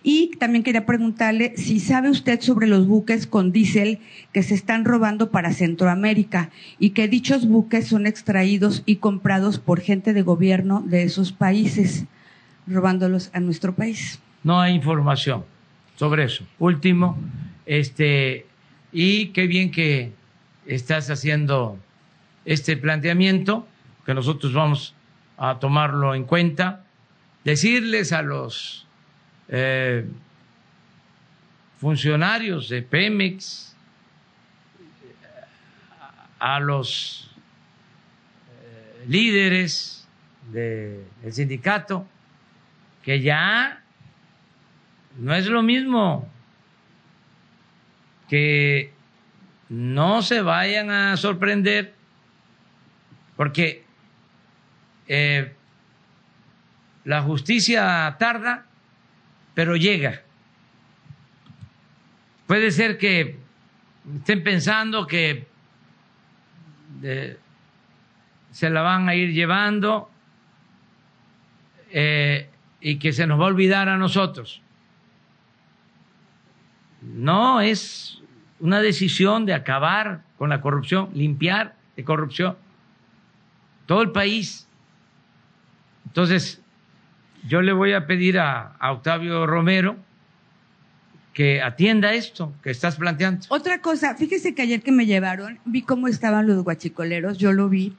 [0.02, 4.00] Y también quería preguntarle si sabe usted sobre los buques con diésel
[4.32, 6.50] que se están robando para Centroamérica
[6.80, 12.06] y que dichos buques son extraídos y comprados por gente de gobierno de esos países,
[12.66, 14.18] robándolos a nuestro país.
[14.42, 15.44] No hay información
[15.94, 16.44] sobre eso.
[16.58, 17.16] Último,
[17.66, 18.46] este,
[18.92, 20.17] y qué bien que
[20.68, 21.78] estás haciendo
[22.44, 23.66] este planteamiento,
[24.04, 24.94] que nosotros vamos
[25.38, 26.84] a tomarlo en cuenta,
[27.44, 28.86] decirles a los
[29.48, 30.06] eh,
[31.80, 33.74] funcionarios de Pemex,
[36.38, 37.30] a los
[38.50, 40.06] eh, líderes
[40.52, 42.06] del sindicato,
[43.02, 43.82] que ya
[45.18, 46.28] no es lo mismo
[48.28, 48.92] que
[49.68, 51.94] no se vayan a sorprender
[53.36, 53.84] porque
[55.06, 55.54] eh,
[57.04, 58.66] la justicia tarda,
[59.54, 60.22] pero llega.
[62.46, 63.38] Puede ser que
[64.16, 65.46] estén pensando que
[68.50, 70.10] se la van a ir llevando
[71.90, 72.50] eh,
[72.80, 74.62] y que se nos va a olvidar a nosotros.
[77.02, 78.20] No es
[78.60, 82.56] una decisión de acabar con la corrupción, limpiar de corrupción
[83.88, 84.68] todo el país.
[86.06, 86.60] Entonces,
[87.48, 89.96] yo le voy a pedir a, Octavio Romero
[91.32, 93.46] que atienda esto que estás planteando.
[93.48, 97.68] Otra cosa, fíjese que ayer que me llevaron, vi cómo estaban los guachicoleros, yo lo
[97.68, 97.96] vi.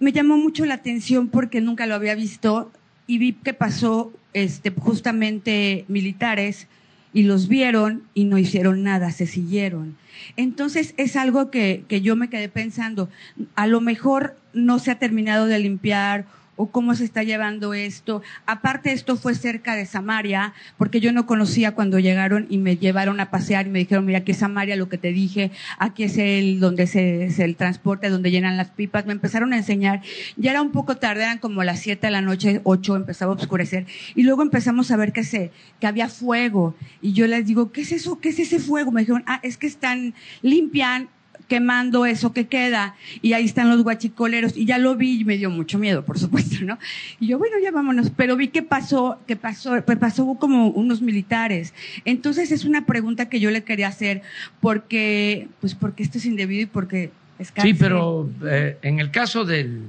[0.00, 2.72] Me llamó mucho la atención porque nunca lo había visto
[3.06, 6.68] y vi que pasó este, justamente militares
[7.16, 9.96] y los vieron y no hicieron nada, se siguieron.
[10.36, 13.08] Entonces es algo que, que yo me quedé pensando,
[13.54, 16.26] a lo mejor no se ha terminado de limpiar
[16.56, 18.22] o cómo se está llevando esto.
[18.46, 23.20] Aparte, esto fue cerca de Samaria, porque yo no conocía cuando llegaron y me llevaron
[23.20, 26.18] a pasear y me dijeron, mira, aquí es Samaria, lo que te dije, aquí es
[26.18, 29.06] el donde se, es el transporte, donde llenan las pipas.
[29.06, 30.02] Me empezaron a enseñar.
[30.36, 33.36] Ya era un poco tarde, eran como las siete de la noche, ocho, empezaba a
[33.36, 33.86] oscurecer.
[34.14, 36.74] Y luego empezamos a ver que se, que había fuego.
[37.02, 38.20] Y yo les digo, ¿qué es eso?
[38.20, 38.90] ¿Qué es ese fuego?
[38.92, 41.08] Me dijeron, ah, es que están, limpian
[41.48, 45.36] quemando eso que queda y ahí están los guachicoleros y ya lo vi y me
[45.36, 46.78] dio mucho miedo, por supuesto, ¿no?
[47.20, 51.02] Y yo, bueno, ya vámonos, pero vi que pasó, que pasó, pues pasó como unos
[51.02, 51.72] militares.
[52.04, 54.22] Entonces es una pregunta que yo le quería hacer
[54.60, 59.44] porque, pues porque esto es indebido y porque es Sí, pero eh, en el caso
[59.44, 59.84] del,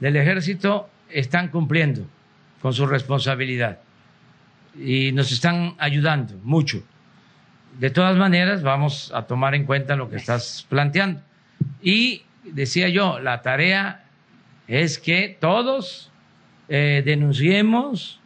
[0.00, 2.06] del ejército están cumpliendo
[2.60, 3.78] con su responsabilidad
[4.78, 6.82] y nos están ayudando mucho
[7.78, 11.20] de todas maneras, vamos a tomar en cuenta lo que estás planteando.
[11.82, 14.04] Y decía yo, la tarea
[14.68, 16.10] es que todos
[16.68, 18.20] eh, denunciemos,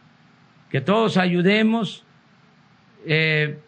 [0.69, 2.03] que todos ayudemos.
[3.05, 3.59] Eh,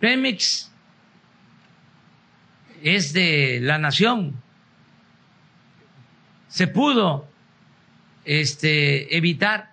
[0.00, 0.72] Pemex
[2.82, 4.34] es de la nación.
[6.48, 7.28] Se pudo
[8.24, 9.72] este, evitar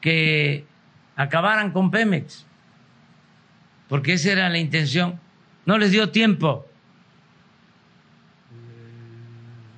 [0.00, 0.64] que
[1.16, 2.46] acabaran con Pemex,
[3.88, 5.18] porque esa era la intención.
[5.66, 6.66] No les dio tiempo.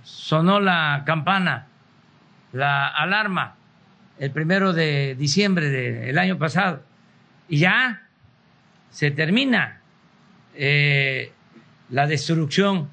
[0.02, 1.66] Sonó la campana,
[2.52, 3.56] la alarma,
[4.18, 6.82] el primero de diciembre del año pasado,
[7.48, 8.02] y ya
[8.90, 9.80] se termina
[10.54, 11.32] eh,
[11.90, 12.88] la destrucción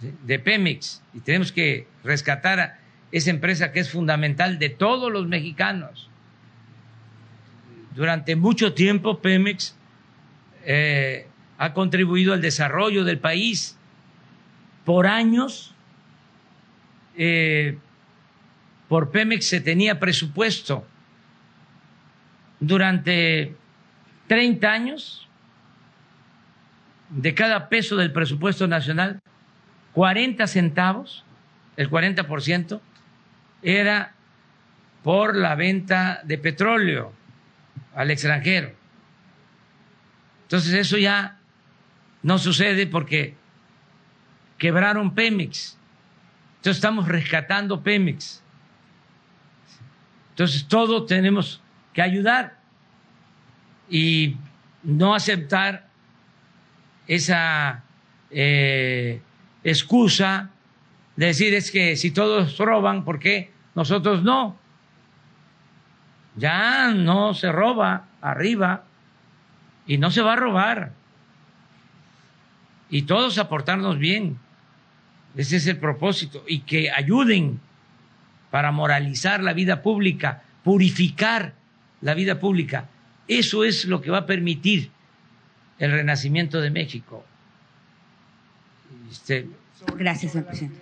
[0.00, 2.78] de Pemex y tenemos que rescatar a
[3.12, 6.10] esa empresa que es fundamental de todos los mexicanos.
[7.94, 9.76] Durante mucho tiempo Pemex
[10.64, 11.26] eh,
[11.58, 13.78] ha contribuido al desarrollo del país.
[14.84, 15.74] Por años,
[17.16, 17.78] eh,
[18.88, 20.86] por Pemex se tenía presupuesto.
[22.60, 23.54] Durante
[24.28, 25.28] 30 años,
[27.10, 29.20] de cada peso del presupuesto nacional,
[29.92, 31.24] 40 centavos,
[31.76, 32.80] el 40%,
[33.62, 34.14] era
[35.02, 37.12] por la venta de petróleo
[37.94, 38.72] al extranjero.
[40.54, 41.40] Entonces eso ya
[42.22, 43.34] no sucede porque
[44.56, 45.76] quebraron Pemex.
[46.58, 48.40] Entonces estamos rescatando Pemex.
[50.30, 51.60] Entonces todo tenemos
[51.92, 52.60] que ayudar
[53.90, 54.36] y
[54.84, 55.88] no aceptar
[57.08, 57.82] esa
[58.30, 59.20] eh,
[59.64, 60.50] excusa
[61.16, 64.56] de decir es que si todos roban, ¿por qué nosotros no?
[66.36, 68.84] Ya no se roba arriba
[69.86, 70.92] y no se va a robar.
[72.90, 74.38] Y todos aportarnos bien.
[75.36, 76.44] Ese es el propósito.
[76.46, 77.60] Y que ayuden
[78.50, 81.54] para moralizar la vida pública, purificar
[82.00, 82.88] la vida pública.
[83.26, 84.90] Eso es lo que va a permitir
[85.78, 87.24] el renacimiento de México.
[89.10, 89.48] Este,
[89.96, 90.80] gracias, señor presidente.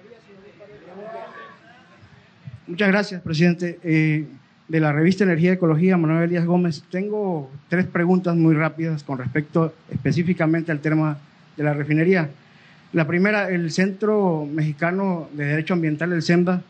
[2.66, 3.80] Muchas gracias, presidente.
[3.82, 4.26] Eh,
[4.72, 9.18] de la revista Energía y Ecología, Manuel Elías Gómez, tengo tres preguntas muy rápidas con
[9.18, 11.18] respecto específicamente al tema
[11.58, 12.30] de la refinería.
[12.94, 16.62] La primera, el Centro Mexicano de Derecho Ambiental, el CEMDA,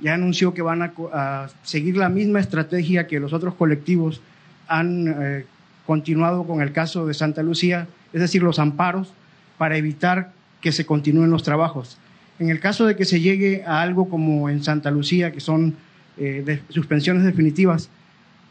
[0.00, 4.22] ya anunció que van a, seguir la misma estrategia que los otros colectivos
[4.68, 5.44] han eh,
[5.84, 9.12] continuado con el caso de Santa Lucía, es decir, los amparos
[9.58, 11.98] para evitar que se continúen los trabajos.
[12.38, 15.74] En el caso de que se llegue a algo como en Santa Lucía, que son
[16.18, 17.88] eh, suspensiones definitivas,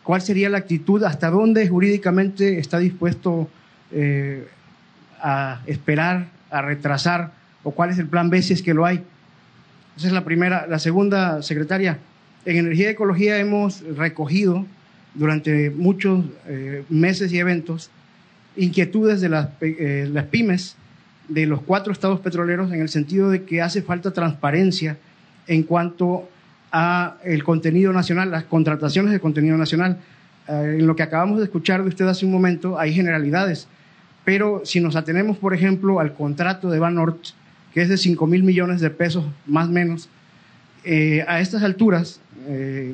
[0.03, 1.03] ¿cuál sería la actitud?
[1.03, 3.49] ¿Hasta dónde jurídicamente está dispuesto
[3.91, 4.47] eh,
[5.21, 7.33] a esperar, a retrasar?
[7.63, 9.03] ¿O cuál es el plan B si es que lo hay?
[9.95, 10.65] Esa es la primera.
[10.67, 11.99] La segunda, secretaria,
[12.45, 14.65] en Energía y Ecología hemos recogido
[15.13, 17.91] durante muchos eh, meses y eventos
[18.55, 20.75] inquietudes de las, las pymes
[21.27, 24.97] de los cuatro estados petroleros en el sentido de que hace falta transparencia
[25.47, 26.27] en cuanto
[26.71, 29.97] a el contenido nacional, las contrataciones de contenido nacional.
[30.47, 33.67] Eh, en lo que acabamos de escuchar de usted hace un momento hay generalidades,
[34.25, 37.29] pero si nos atenemos, por ejemplo, al contrato de Banorte,
[37.73, 40.09] que es de 5 mil millones de pesos más o menos,
[41.27, 42.93] a estas alturas eh,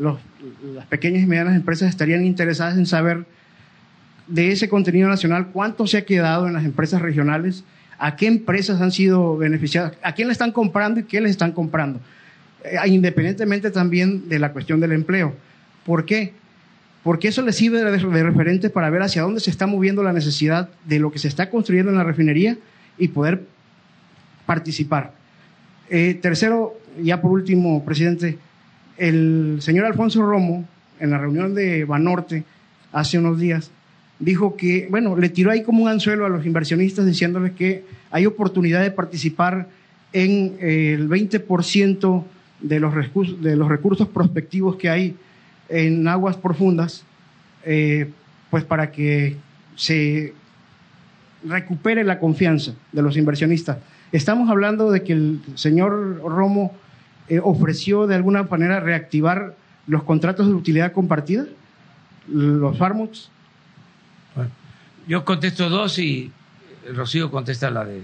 [0.73, 3.25] las pequeñas y medianas empresas estarían interesadas en saber
[4.27, 7.63] de ese contenido nacional cuánto se ha quedado en las empresas regionales,
[7.97, 11.53] a qué empresas han sido beneficiadas, a quién le están comprando y qué les están
[11.53, 12.03] comprando, eh,
[12.85, 15.33] independientemente también de la cuestión del empleo.
[15.85, 16.33] ¿Por qué?
[17.03, 20.69] Porque eso les sirve de, referente para ver hacia dónde se está moviendo la necesidad
[20.85, 22.57] de lo que se está construyendo en la refinería
[22.97, 23.45] y poder
[24.45, 25.13] participar.
[25.89, 28.37] Eh, tercero, ya por último, presidente,
[28.97, 30.67] el señor Alfonso Romo,
[30.99, 32.43] en la reunión de Banorte
[32.91, 33.71] hace unos días,
[34.19, 38.25] dijo que, bueno, le tiró ahí como un anzuelo a los inversionistas diciéndoles que hay
[38.25, 39.67] oportunidad de participar
[40.11, 42.23] en eh, el 20%
[42.61, 45.15] de los, recursos, de los recursos prospectivos que hay
[45.69, 47.03] en aguas profundas,
[47.65, 48.11] eh,
[48.49, 49.35] pues para que
[49.75, 50.33] se
[51.43, 53.77] recupere la confianza de los inversionistas.
[54.11, 56.73] Estamos hablando de que el señor Romo
[57.29, 59.55] eh, ofreció de alguna manera reactivar
[59.85, 61.45] los contratos de utilidad compartida,
[62.27, 63.31] los farmos.
[65.07, 66.31] yo contesto dos y
[66.93, 68.01] Rocío contesta la de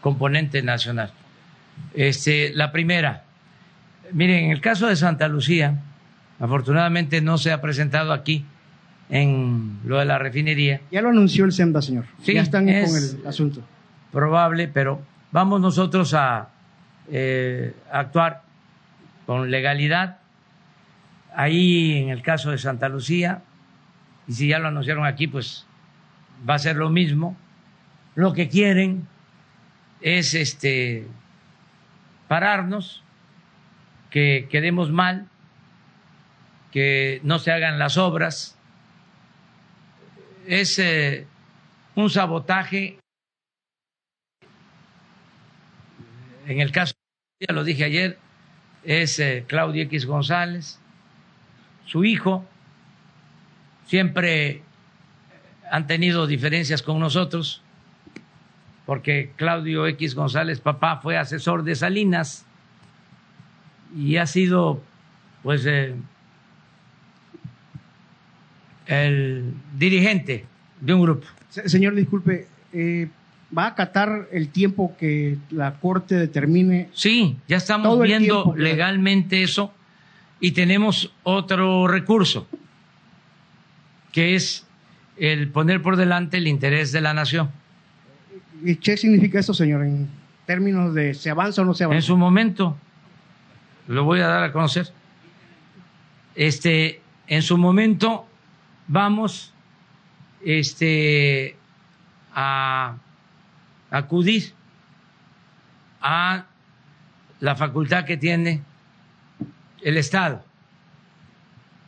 [0.00, 1.12] componente nacional.
[1.94, 3.24] Este, la primera,
[4.12, 5.82] miren, en el caso de Santa Lucía,
[6.40, 8.44] afortunadamente no se ha presentado aquí
[9.10, 10.80] en lo de la refinería.
[10.90, 12.04] Ya lo anunció el SEMDA, señor.
[12.24, 13.62] ya están con el asunto.
[14.12, 15.00] Probable, pero
[15.32, 16.48] vamos nosotros a
[17.10, 18.42] eh, actuar
[19.26, 20.18] con legalidad.
[21.34, 23.42] Ahí en el caso de Santa Lucía,
[24.26, 25.66] y si ya lo anunciaron aquí, pues
[26.48, 27.36] va a ser lo mismo.
[28.14, 29.06] Lo que quieren
[30.00, 31.06] es este
[32.26, 33.02] pararnos,
[34.10, 35.28] que quedemos mal,
[36.72, 38.58] que no se hagan las obras.
[40.46, 41.26] Es eh,
[41.94, 42.98] un sabotaje.
[46.46, 46.94] En el caso,
[47.40, 48.18] ya lo dije ayer,
[48.84, 50.80] es eh, Claudio X González,
[51.84, 52.46] su hijo,
[53.86, 54.62] siempre
[55.70, 57.62] han tenido diferencias con nosotros,
[58.86, 62.47] porque Claudio X González, papá, fue asesor de Salinas
[63.96, 64.82] y ha sido,
[65.42, 65.94] pues, eh,
[68.86, 70.46] el dirigente
[70.80, 71.26] de un grupo.
[71.48, 73.08] Señor, disculpe, eh,
[73.56, 76.88] ¿va a acatar el tiempo que la Corte determine?
[76.92, 79.72] Sí, ya estamos viendo legalmente eso
[80.40, 82.46] y tenemos otro recurso,
[84.12, 84.66] que es
[85.16, 87.50] el poner por delante el interés de la nación.
[88.62, 90.08] ¿Y qué significa eso, señor, en
[90.46, 91.96] términos de se avanza o no se avanza?
[91.96, 92.76] En su momento,
[93.88, 94.92] lo voy a dar a conocer.
[96.34, 98.26] Este, en su momento
[98.86, 99.52] vamos
[100.44, 101.56] este,
[102.34, 102.96] a
[103.90, 104.52] acudir
[106.00, 106.44] a
[107.40, 108.62] la facultad que tiene
[109.82, 110.44] el Estado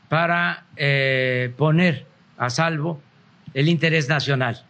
[0.08, 2.06] para eh, poner
[2.38, 3.00] a salvo
[3.52, 4.64] el interés nacional.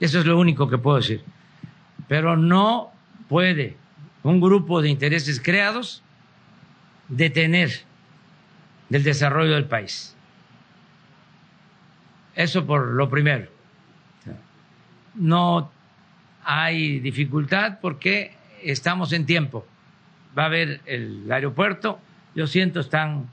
[0.00, 1.22] Eso es lo único que puedo decir.
[2.08, 2.92] Pero no
[3.28, 3.76] puede
[4.22, 6.02] un grupo de intereses creados
[7.08, 7.70] detener
[8.88, 10.14] del desarrollo del país.
[12.34, 13.48] Eso por lo primero.
[15.14, 15.70] No
[16.44, 19.66] hay dificultad porque estamos en tiempo.
[20.38, 21.98] Va a haber el aeropuerto.
[22.34, 23.28] Yo siento están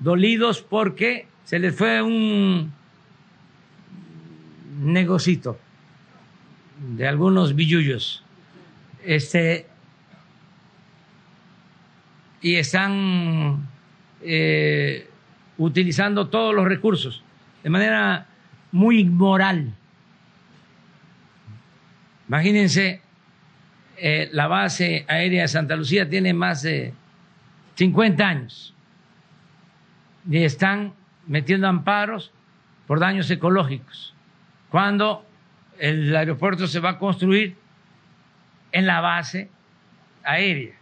[0.00, 2.72] dolidos porque se les fue un
[4.80, 5.58] negocito
[6.96, 8.24] de algunos billullos.
[9.04, 9.66] Este,
[12.42, 13.68] y están
[14.20, 15.08] eh,
[15.56, 17.22] utilizando todos los recursos
[17.62, 18.26] de manera
[18.72, 19.72] muy inmoral.
[22.28, 23.00] Imagínense,
[23.96, 26.92] eh, la base aérea de Santa Lucía tiene más de
[27.76, 28.74] 50 años
[30.28, 30.94] y están
[31.26, 32.32] metiendo amparos
[32.86, 34.14] por daños ecológicos,
[34.70, 35.24] cuando
[35.78, 37.56] el aeropuerto se va a construir
[38.72, 39.50] en la base
[40.24, 40.74] aérea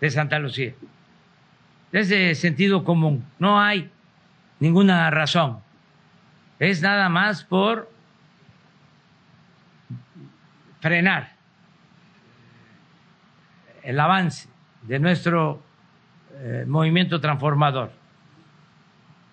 [0.00, 0.74] de Santa Lucía.
[1.92, 3.90] Es de sentido común, no hay
[4.60, 5.60] ninguna razón.
[6.58, 7.90] Es nada más por
[10.80, 11.32] frenar
[13.82, 14.48] el avance
[14.82, 15.62] de nuestro
[16.34, 17.92] eh, movimiento transformador.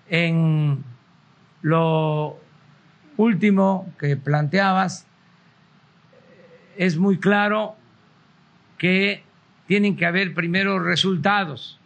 [0.08, 0.84] En
[1.62, 2.40] lo
[3.18, 5.08] último que planteabas,
[6.78, 7.76] es muy claro
[8.78, 9.24] que
[9.68, 11.80] tienen que haber primero resultados.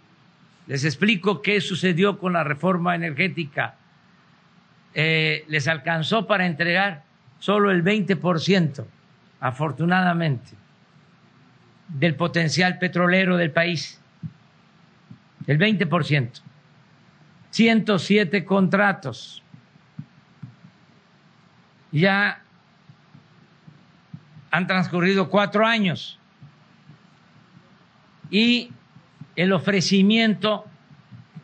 [0.70, 3.74] Les explico qué sucedió con la reforma energética.
[4.94, 7.04] Eh, les alcanzó para entregar
[7.40, 8.86] solo el 20%,
[9.40, 10.52] afortunadamente,
[11.88, 14.00] del potencial petrolero del país.
[15.48, 16.40] El 20%.
[17.50, 19.42] 107 contratos.
[21.92, 22.44] Ya
[24.52, 26.20] han transcurrido cuatro años
[28.30, 28.72] y
[29.40, 30.66] el ofrecimiento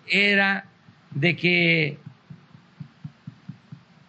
[0.05, 0.65] era
[1.11, 1.97] de que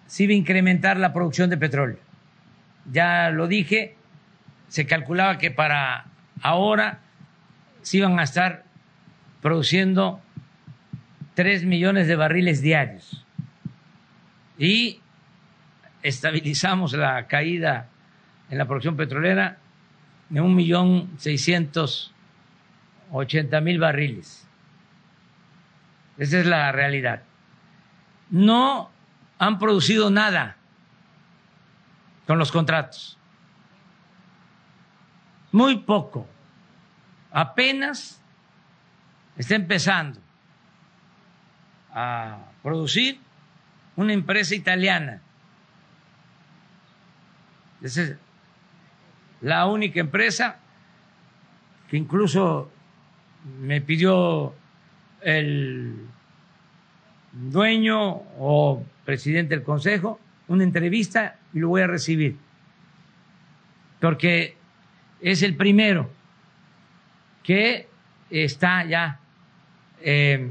[0.08, 1.98] se iba a incrementar la producción de petróleo.
[2.90, 3.94] Ya lo dije,
[4.66, 6.06] se calculaba que para
[6.42, 6.98] ahora
[7.82, 8.64] se iban a estar
[9.40, 10.20] produciendo
[11.34, 13.24] tres millones de barriles diarios
[14.58, 14.98] y
[16.02, 17.88] estabilizamos la caída
[18.50, 19.58] en la producción petrolera
[20.28, 22.12] de un millón seiscientos
[23.10, 24.46] ochenta mil barriles.
[26.18, 27.22] Esa es la realidad.
[28.30, 28.90] No
[29.38, 30.56] han producido nada
[32.26, 33.18] con los contratos.
[35.52, 36.26] Muy poco.
[37.30, 38.20] Apenas
[39.36, 40.20] está empezando
[41.92, 43.20] a producir
[43.94, 45.20] una empresa italiana.
[47.82, 48.16] Esa es
[49.40, 50.58] la única empresa
[51.88, 52.72] que incluso
[53.60, 54.55] me pidió
[55.23, 56.06] el
[57.32, 60.18] dueño o presidente del consejo
[60.48, 62.36] una entrevista y lo voy a recibir,
[64.01, 64.56] porque
[65.20, 66.10] es el primero
[67.43, 67.89] que
[68.31, 69.20] está ya
[70.02, 70.51] eh,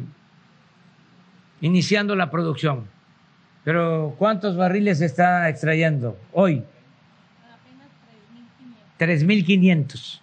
[1.61, 2.87] iniciando la producción.
[3.63, 6.63] Pero ¿cuántos barriles está extrayendo hoy?
[8.99, 10.21] 3.500.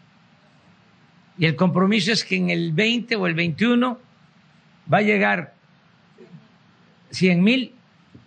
[1.38, 3.98] Y el compromiso es que en el 20 o el 21
[4.92, 5.54] va a llegar
[7.10, 7.74] 100 mil,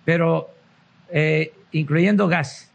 [0.04, 0.50] pero
[1.10, 2.72] eh, incluyendo gas.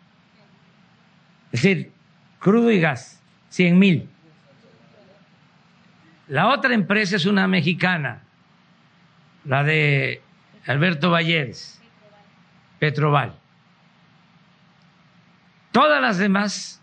[1.52, 1.92] Es decir,
[2.38, 3.20] crudo y gas,
[3.50, 4.08] 100 mil.
[6.28, 8.22] La otra empresa es una mexicana,
[9.44, 10.22] la de
[10.66, 11.80] Alberto Valleres,
[12.78, 13.34] Petroval.
[15.72, 16.80] Todas las demás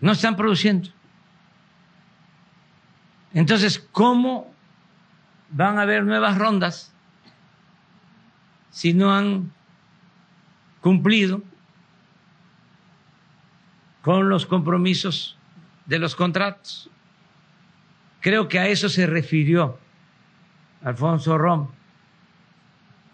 [0.00, 0.90] no están produciendo.
[3.34, 4.52] Entonces, ¿cómo
[5.50, 6.92] van a haber nuevas rondas
[8.70, 9.52] si no han
[10.80, 11.42] cumplido
[14.02, 15.36] con los compromisos
[15.86, 16.90] de los contratos?
[18.20, 19.78] Creo que a eso se refirió
[20.84, 21.68] Alfonso Rom.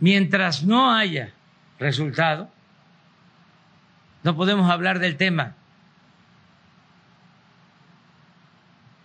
[0.00, 1.32] Mientras no haya
[1.78, 2.50] resultado,
[4.22, 5.54] no podemos hablar del tema.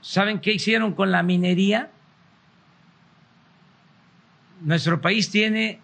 [0.04, 1.90] ¿Saben qué hicieron con la minería?
[4.60, 5.80] Nuestro país tiene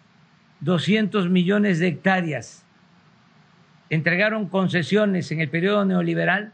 [0.60, 2.66] 200 millones de hectáreas.
[3.90, 6.52] Entregaron concesiones en el periodo neoliberal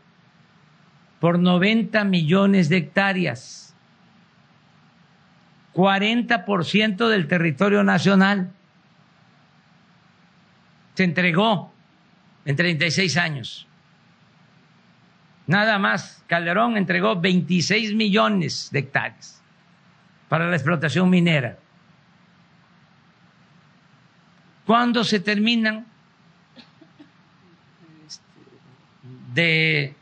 [1.19, 3.75] por 90 millones de hectáreas.
[5.73, 8.51] 40% del territorio nacional
[10.93, 11.73] se entregó
[12.45, 13.67] en 36 años.
[15.47, 19.41] Nada más, Calderón entregó 26 millones de hectáreas
[20.27, 21.57] para la explotación minera.
[24.65, 25.85] ¿Cuándo se terminan
[29.33, 29.93] de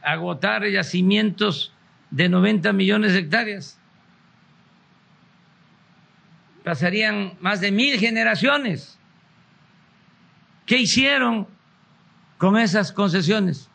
[0.00, 1.74] agotar yacimientos
[2.10, 3.78] de 90 millones de hectáreas?
[6.64, 8.98] Pasarían más de mil generaciones.
[10.64, 11.46] ¿Qué hicieron
[12.38, 13.69] con esas concesiones?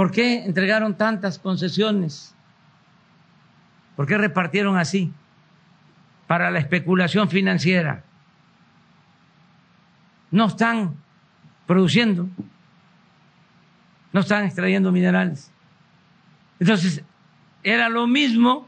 [0.00, 2.34] ¿Por qué entregaron tantas concesiones?
[3.96, 5.12] ¿Por qué repartieron así?
[6.26, 8.02] Para la especulación financiera.
[10.30, 10.96] No están
[11.66, 12.30] produciendo,
[14.14, 15.52] no están extrayendo minerales.
[16.58, 17.04] Entonces,
[17.62, 18.66] era lo mismo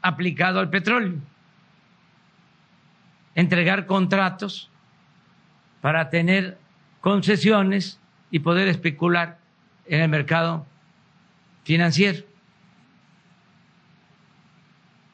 [0.00, 1.18] aplicado al petróleo.
[3.34, 4.70] Entregar contratos
[5.82, 6.56] para tener
[7.02, 8.00] concesiones
[8.30, 9.41] y poder especular
[9.86, 10.66] en el mercado
[11.64, 12.24] financiero.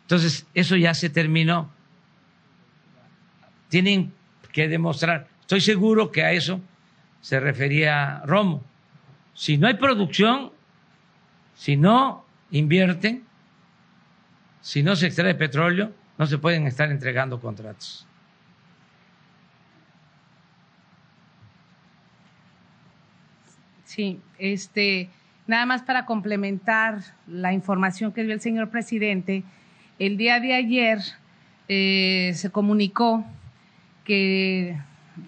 [0.03, 1.71] Entonces, eso ya se terminó.
[3.69, 4.13] Tienen
[4.53, 5.29] que demostrar.
[5.43, 6.61] Estoy seguro que a eso
[7.21, 8.65] se refería Romo.
[9.35, 10.53] Si no hay producción,
[11.55, 13.25] si no invierten,
[14.63, 18.08] si no se extrae petróleo, no se pueden estar entregando contratos.
[23.89, 25.09] Sí, este,
[25.47, 29.45] nada más para complementar la información que dio el señor presidente,
[29.99, 30.99] el día de ayer
[31.69, 33.25] eh, se comunicó
[34.05, 34.77] que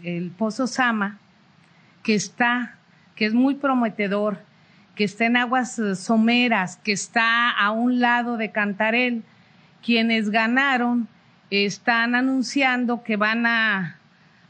[0.02, 1.18] el Pozo Sama,
[2.02, 2.76] que está,
[3.14, 4.42] que es muy prometedor,
[4.94, 9.22] que está en aguas eh, someras, que está a un lado de Cantarel,
[9.82, 11.08] quienes ganaron
[11.48, 13.96] están anunciando que van a,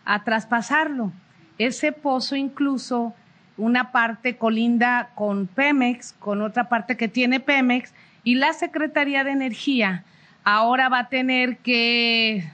[0.05, 1.13] a traspasarlo.
[1.59, 3.15] Ese pozo incluso
[3.61, 7.93] una parte colinda con Pemex, con otra parte que tiene Pemex,
[8.25, 10.05] y la Secretaría de Energía
[10.45, 12.51] ahora va a tener que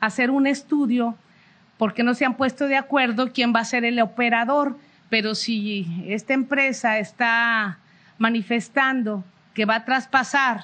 [0.00, 1.16] hacer un estudio
[1.76, 4.76] porque no se han puesto de acuerdo quién va a ser el operador,
[5.08, 7.78] pero si esta empresa está
[8.18, 9.24] manifestando
[9.54, 10.62] que va a traspasar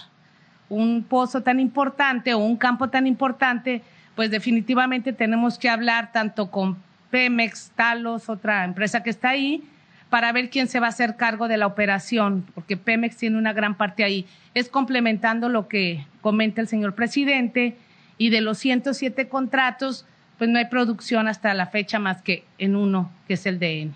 [0.69, 3.83] un pozo tan importante o un campo tan importante,
[4.17, 6.77] pues definitivamente tenemos que hablar tanto con
[7.11, 9.63] Pemex, Talos, otra empresa que está ahí,
[10.11, 13.53] para ver quién se va a hacer cargo de la operación, porque Pemex tiene una
[13.53, 14.27] gran parte ahí.
[14.55, 17.77] Es complementando lo que comenta el señor presidente
[18.17, 20.07] y de los 107 contratos,
[20.39, 23.93] pues no hay producción hasta la fecha más que en uno, que es el DN.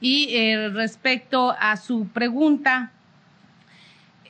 [0.00, 2.90] Y eh, respecto a su pregunta,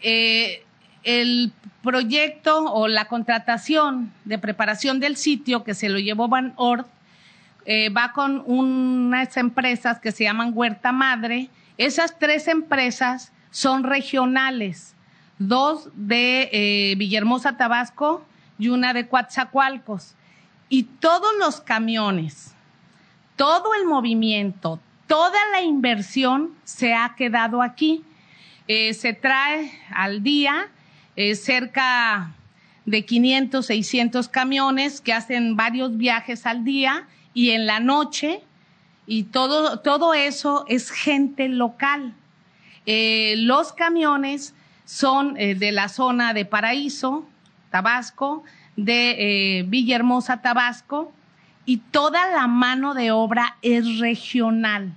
[0.03, 0.63] eh,
[1.03, 6.87] el proyecto o la contratación de preparación del sitio que se lo llevó Van Ort
[7.65, 11.49] eh, va con unas empresas que se llaman Huerta Madre.
[11.79, 14.97] Esas tres empresas son regionales,
[15.39, 18.25] dos de eh, Villahermosa, Tabasco
[18.59, 20.15] y una de Coatzacoalcos.
[20.69, 22.55] Y todos los camiones,
[23.37, 28.03] todo el movimiento, toda la inversión se ha quedado aquí.
[28.67, 30.69] Eh, se trae al día
[31.35, 32.33] cerca
[32.87, 38.43] de 500, 600 camiones que hacen varios viajes al día y en la noche,
[39.07, 42.15] y todo, todo eso es gente local.
[42.87, 44.55] Eh, los camiones
[44.85, 47.27] son eh, de la zona de Paraíso,
[47.71, 48.45] Tabasco,
[48.77, 51.13] de eh, Villahermosa, Tabasco,
[51.65, 54.95] y toda la mano de obra es regional.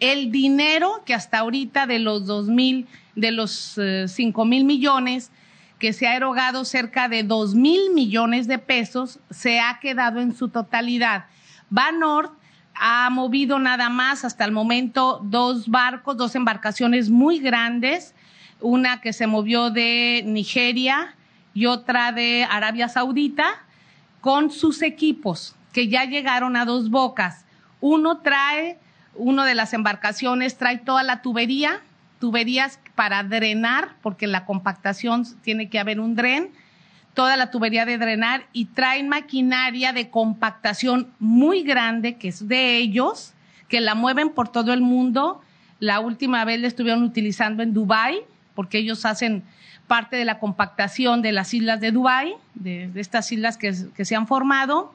[0.00, 5.30] El dinero que hasta ahorita de los dos mil, de los eh, cinco mil millones,
[5.78, 10.34] que se ha erogado cerca de dos mil millones de pesos, se ha quedado en
[10.34, 11.26] su totalidad.
[11.70, 12.30] Banord
[12.74, 18.14] ha movido nada más hasta el momento dos barcos, dos embarcaciones muy grandes,
[18.60, 21.14] una que se movió de Nigeria
[21.52, 23.64] y otra de Arabia Saudita,
[24.20, 27.44] con sus equipos que ya llegaron a dos bocas.
[27.80, 28.78] Uno trae,
[29.14, 31.82] uno de las embarcaciones trae toda la tubería,
[32.20, 36.52] tuberías para drenar, porque la compactación tiene que haber un dren,
[37.14, 42.76] toda la tubería de drenar y traen maquinaria de compactación muy grande, que es de
[42.76, 43.32] ellos,
[43.68, 45.40] que la mueven por todo el mundo.
[45.78, 48.18] La última vez la estuvieron utilizando en Dubái,
[48.54, 49.44] porque ellos hacen
[49.86, 54.26] parte de la compactación de las islas de Dubái, de, estas islas que, se han
[54.26, 54.92] formado.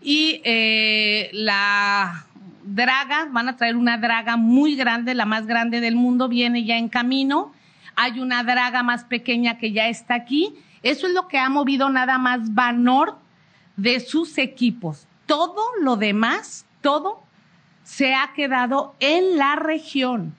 [0.00, 2.26] Y eh, la
[2.64, 6.78] draga, van a traer una draga muy grande, la más grande del mundo, viene ya
[6.78, 7.52] en camino.
[7.94, 11.88] Hay una draga más pequeña que ya está aquí eso es lo que ha movido
[11.90, 13.16] nada más Banor
[13.76, 15.06] de sus equipos.
[15.26, 17.22] Todo lo demás, todo
[17.84, 20.34] se ha quedado en la región.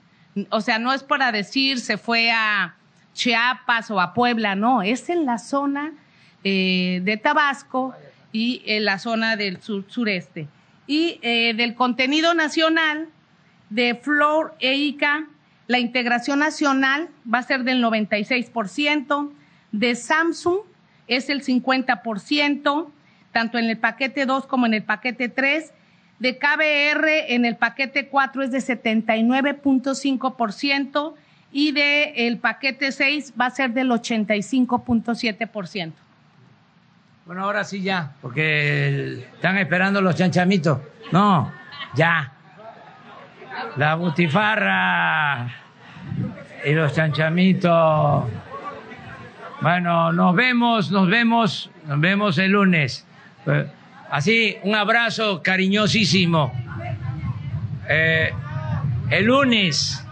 [0.50, 2.74] O sea, no es para decir se fue a
[3.14, 5.92] Chiapas o a Puebla, no, es en la zona
[6.42, 7.94] eh, de Tabasco
[8.32, 10.48] y en la zona del sureste.
[10.86, 13.08] Y eh, del contenido nacional
[13.70, 15.26] de Flor e ICA,
[15.66, 19.30] la integración nacional va a ser del 96%,
[19.74, 20.60] de Samsung
[21.08, 22.86] es el 50%,
[23.32, 25.72] tanto en el paquete 2 como en el paquete 3.
[26.20, 31.14] De KBR en el paquete 4 es de 79.5%
[31.50, 35.92] y de el paquete 6 va a ser del 85.7%.
[37.26, 40.78] Bueno, ahora sí ya, porque están esperando los chanchamitos.
[41.10, 41.52] No,
[41.96, 42.30] ya.
[43.76, 45.48] La butifarra
[46.64, 48.24] y los chanchamitos.
[49.64, 53.06] Bueno, nos vemos, nos vemos, nos vemos el lunes.
[53.46, 53.66] Eh,
[54.10, 56.52] así, un abrazo cariñosísimo.
[57.88, 58.30] Eh,
[59.08, 60.06] el lunes,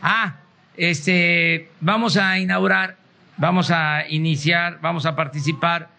[0.00, 0.36] ah,
[0.78, 2.96] este, vamos a inaugurar,
[3.36, 5.90] vamos a iniciar, vamos a participar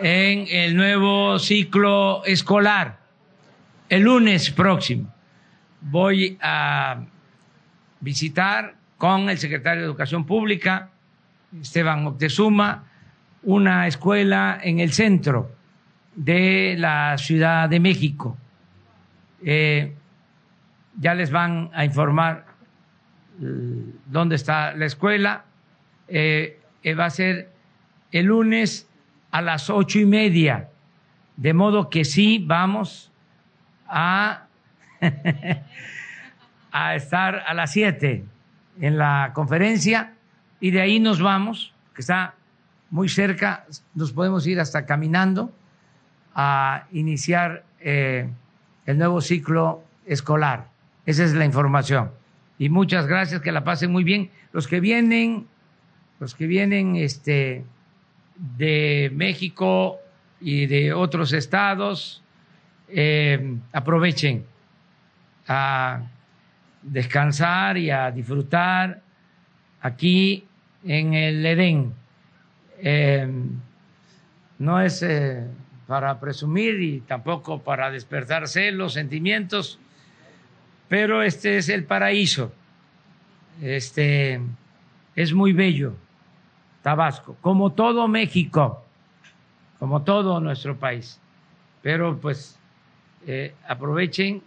[0.00, 3.00] en el nuevo ciclo escolar.
[3.88, 5.12] El lunes próximo
[5.80, 7.00] voy a
[7.98, 10.90] visitar con el secretario de Educación Pública
[11.60, 12.84] Esteban Moctezuma,
[13.42, 15.52] una escuela en el centro
[16.14, 18.36] de la Ciudad de México.
[19.44, 19.94] Eh,
[20.98, 22.46] ya les van a informar
[23.40, 23.44] eh,
[24.06, 25.44] dónde está la escuela.
[26.08, 26.60] Eh,
[26.98, 27.52] va a ser
[28.12, 28.88] el lunes
[29.30, 30.70] a las ocho y media,
[31.36, 33.12] de modo que sí vamos
[33.86, 34.46] a,
[36.72, 38.24] a estar a las siete
[38.80, 40.15] en la conferencia
[40.60, 42.34] y de ahí nos vamos, que está
[42.90, 45.52] muy cerca, nos podemos ir hasta caminando
[46.34, 48.28] a iniciar eh,
[48.84, 50.68] el nuevo ciclo escolar.
[51.04, 52.10] Esa es la información.
[52.58, 54.30] Y muchas gracias, que la pasen muy bien.
[54.52, 55.46] Los que vienen,
[56.20, 57.64] los que vienen este,
[58.56, 59.98] de México
[60.40, 62.22] y de otros estados,
[62.88, 64.46] eh, aprovechen
[65.48, 66.02] a
[66.82, 69.02] descansar y a disfrutar
[69.80, 70.45] aquí
[70.86, 71.92] en el Edén.
[72.78, 73.28] Eh,
[74.58, 75.46] no es eh,
[75.86, 79.78] para presumir y tampoco para despertar celos, sentimientos,
[80.88, 82.52] pero este es el paraíso.
[83.60, 84.40] Este
[85.14, 85.94] es muy bello,
[86.82, 88.84] Tabasco, como todo México,
[89.78, 91.20] como todo nuestro país.
[91.82, 92.58] Pero pues
[93.26, 94.42] eh, aprovechen,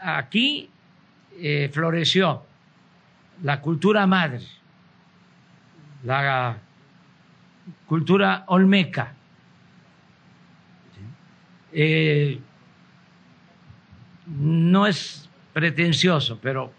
[0.00, 0.70] aquí
[1.72, 2.42] floreció
[3.42, 4.40] la cultura madre,
[6.04, 6.58] la
[7.86, 9.14] cultura olmeca.
[11.72, 12.38] Eh,
[14.26, 16.72] no es pretencioso, pero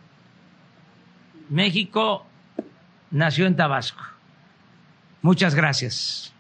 [1.50, 2.26] México
[3.12, 4.04] nació en Tabasco.
[5.22, 6.35] Muchas gracias.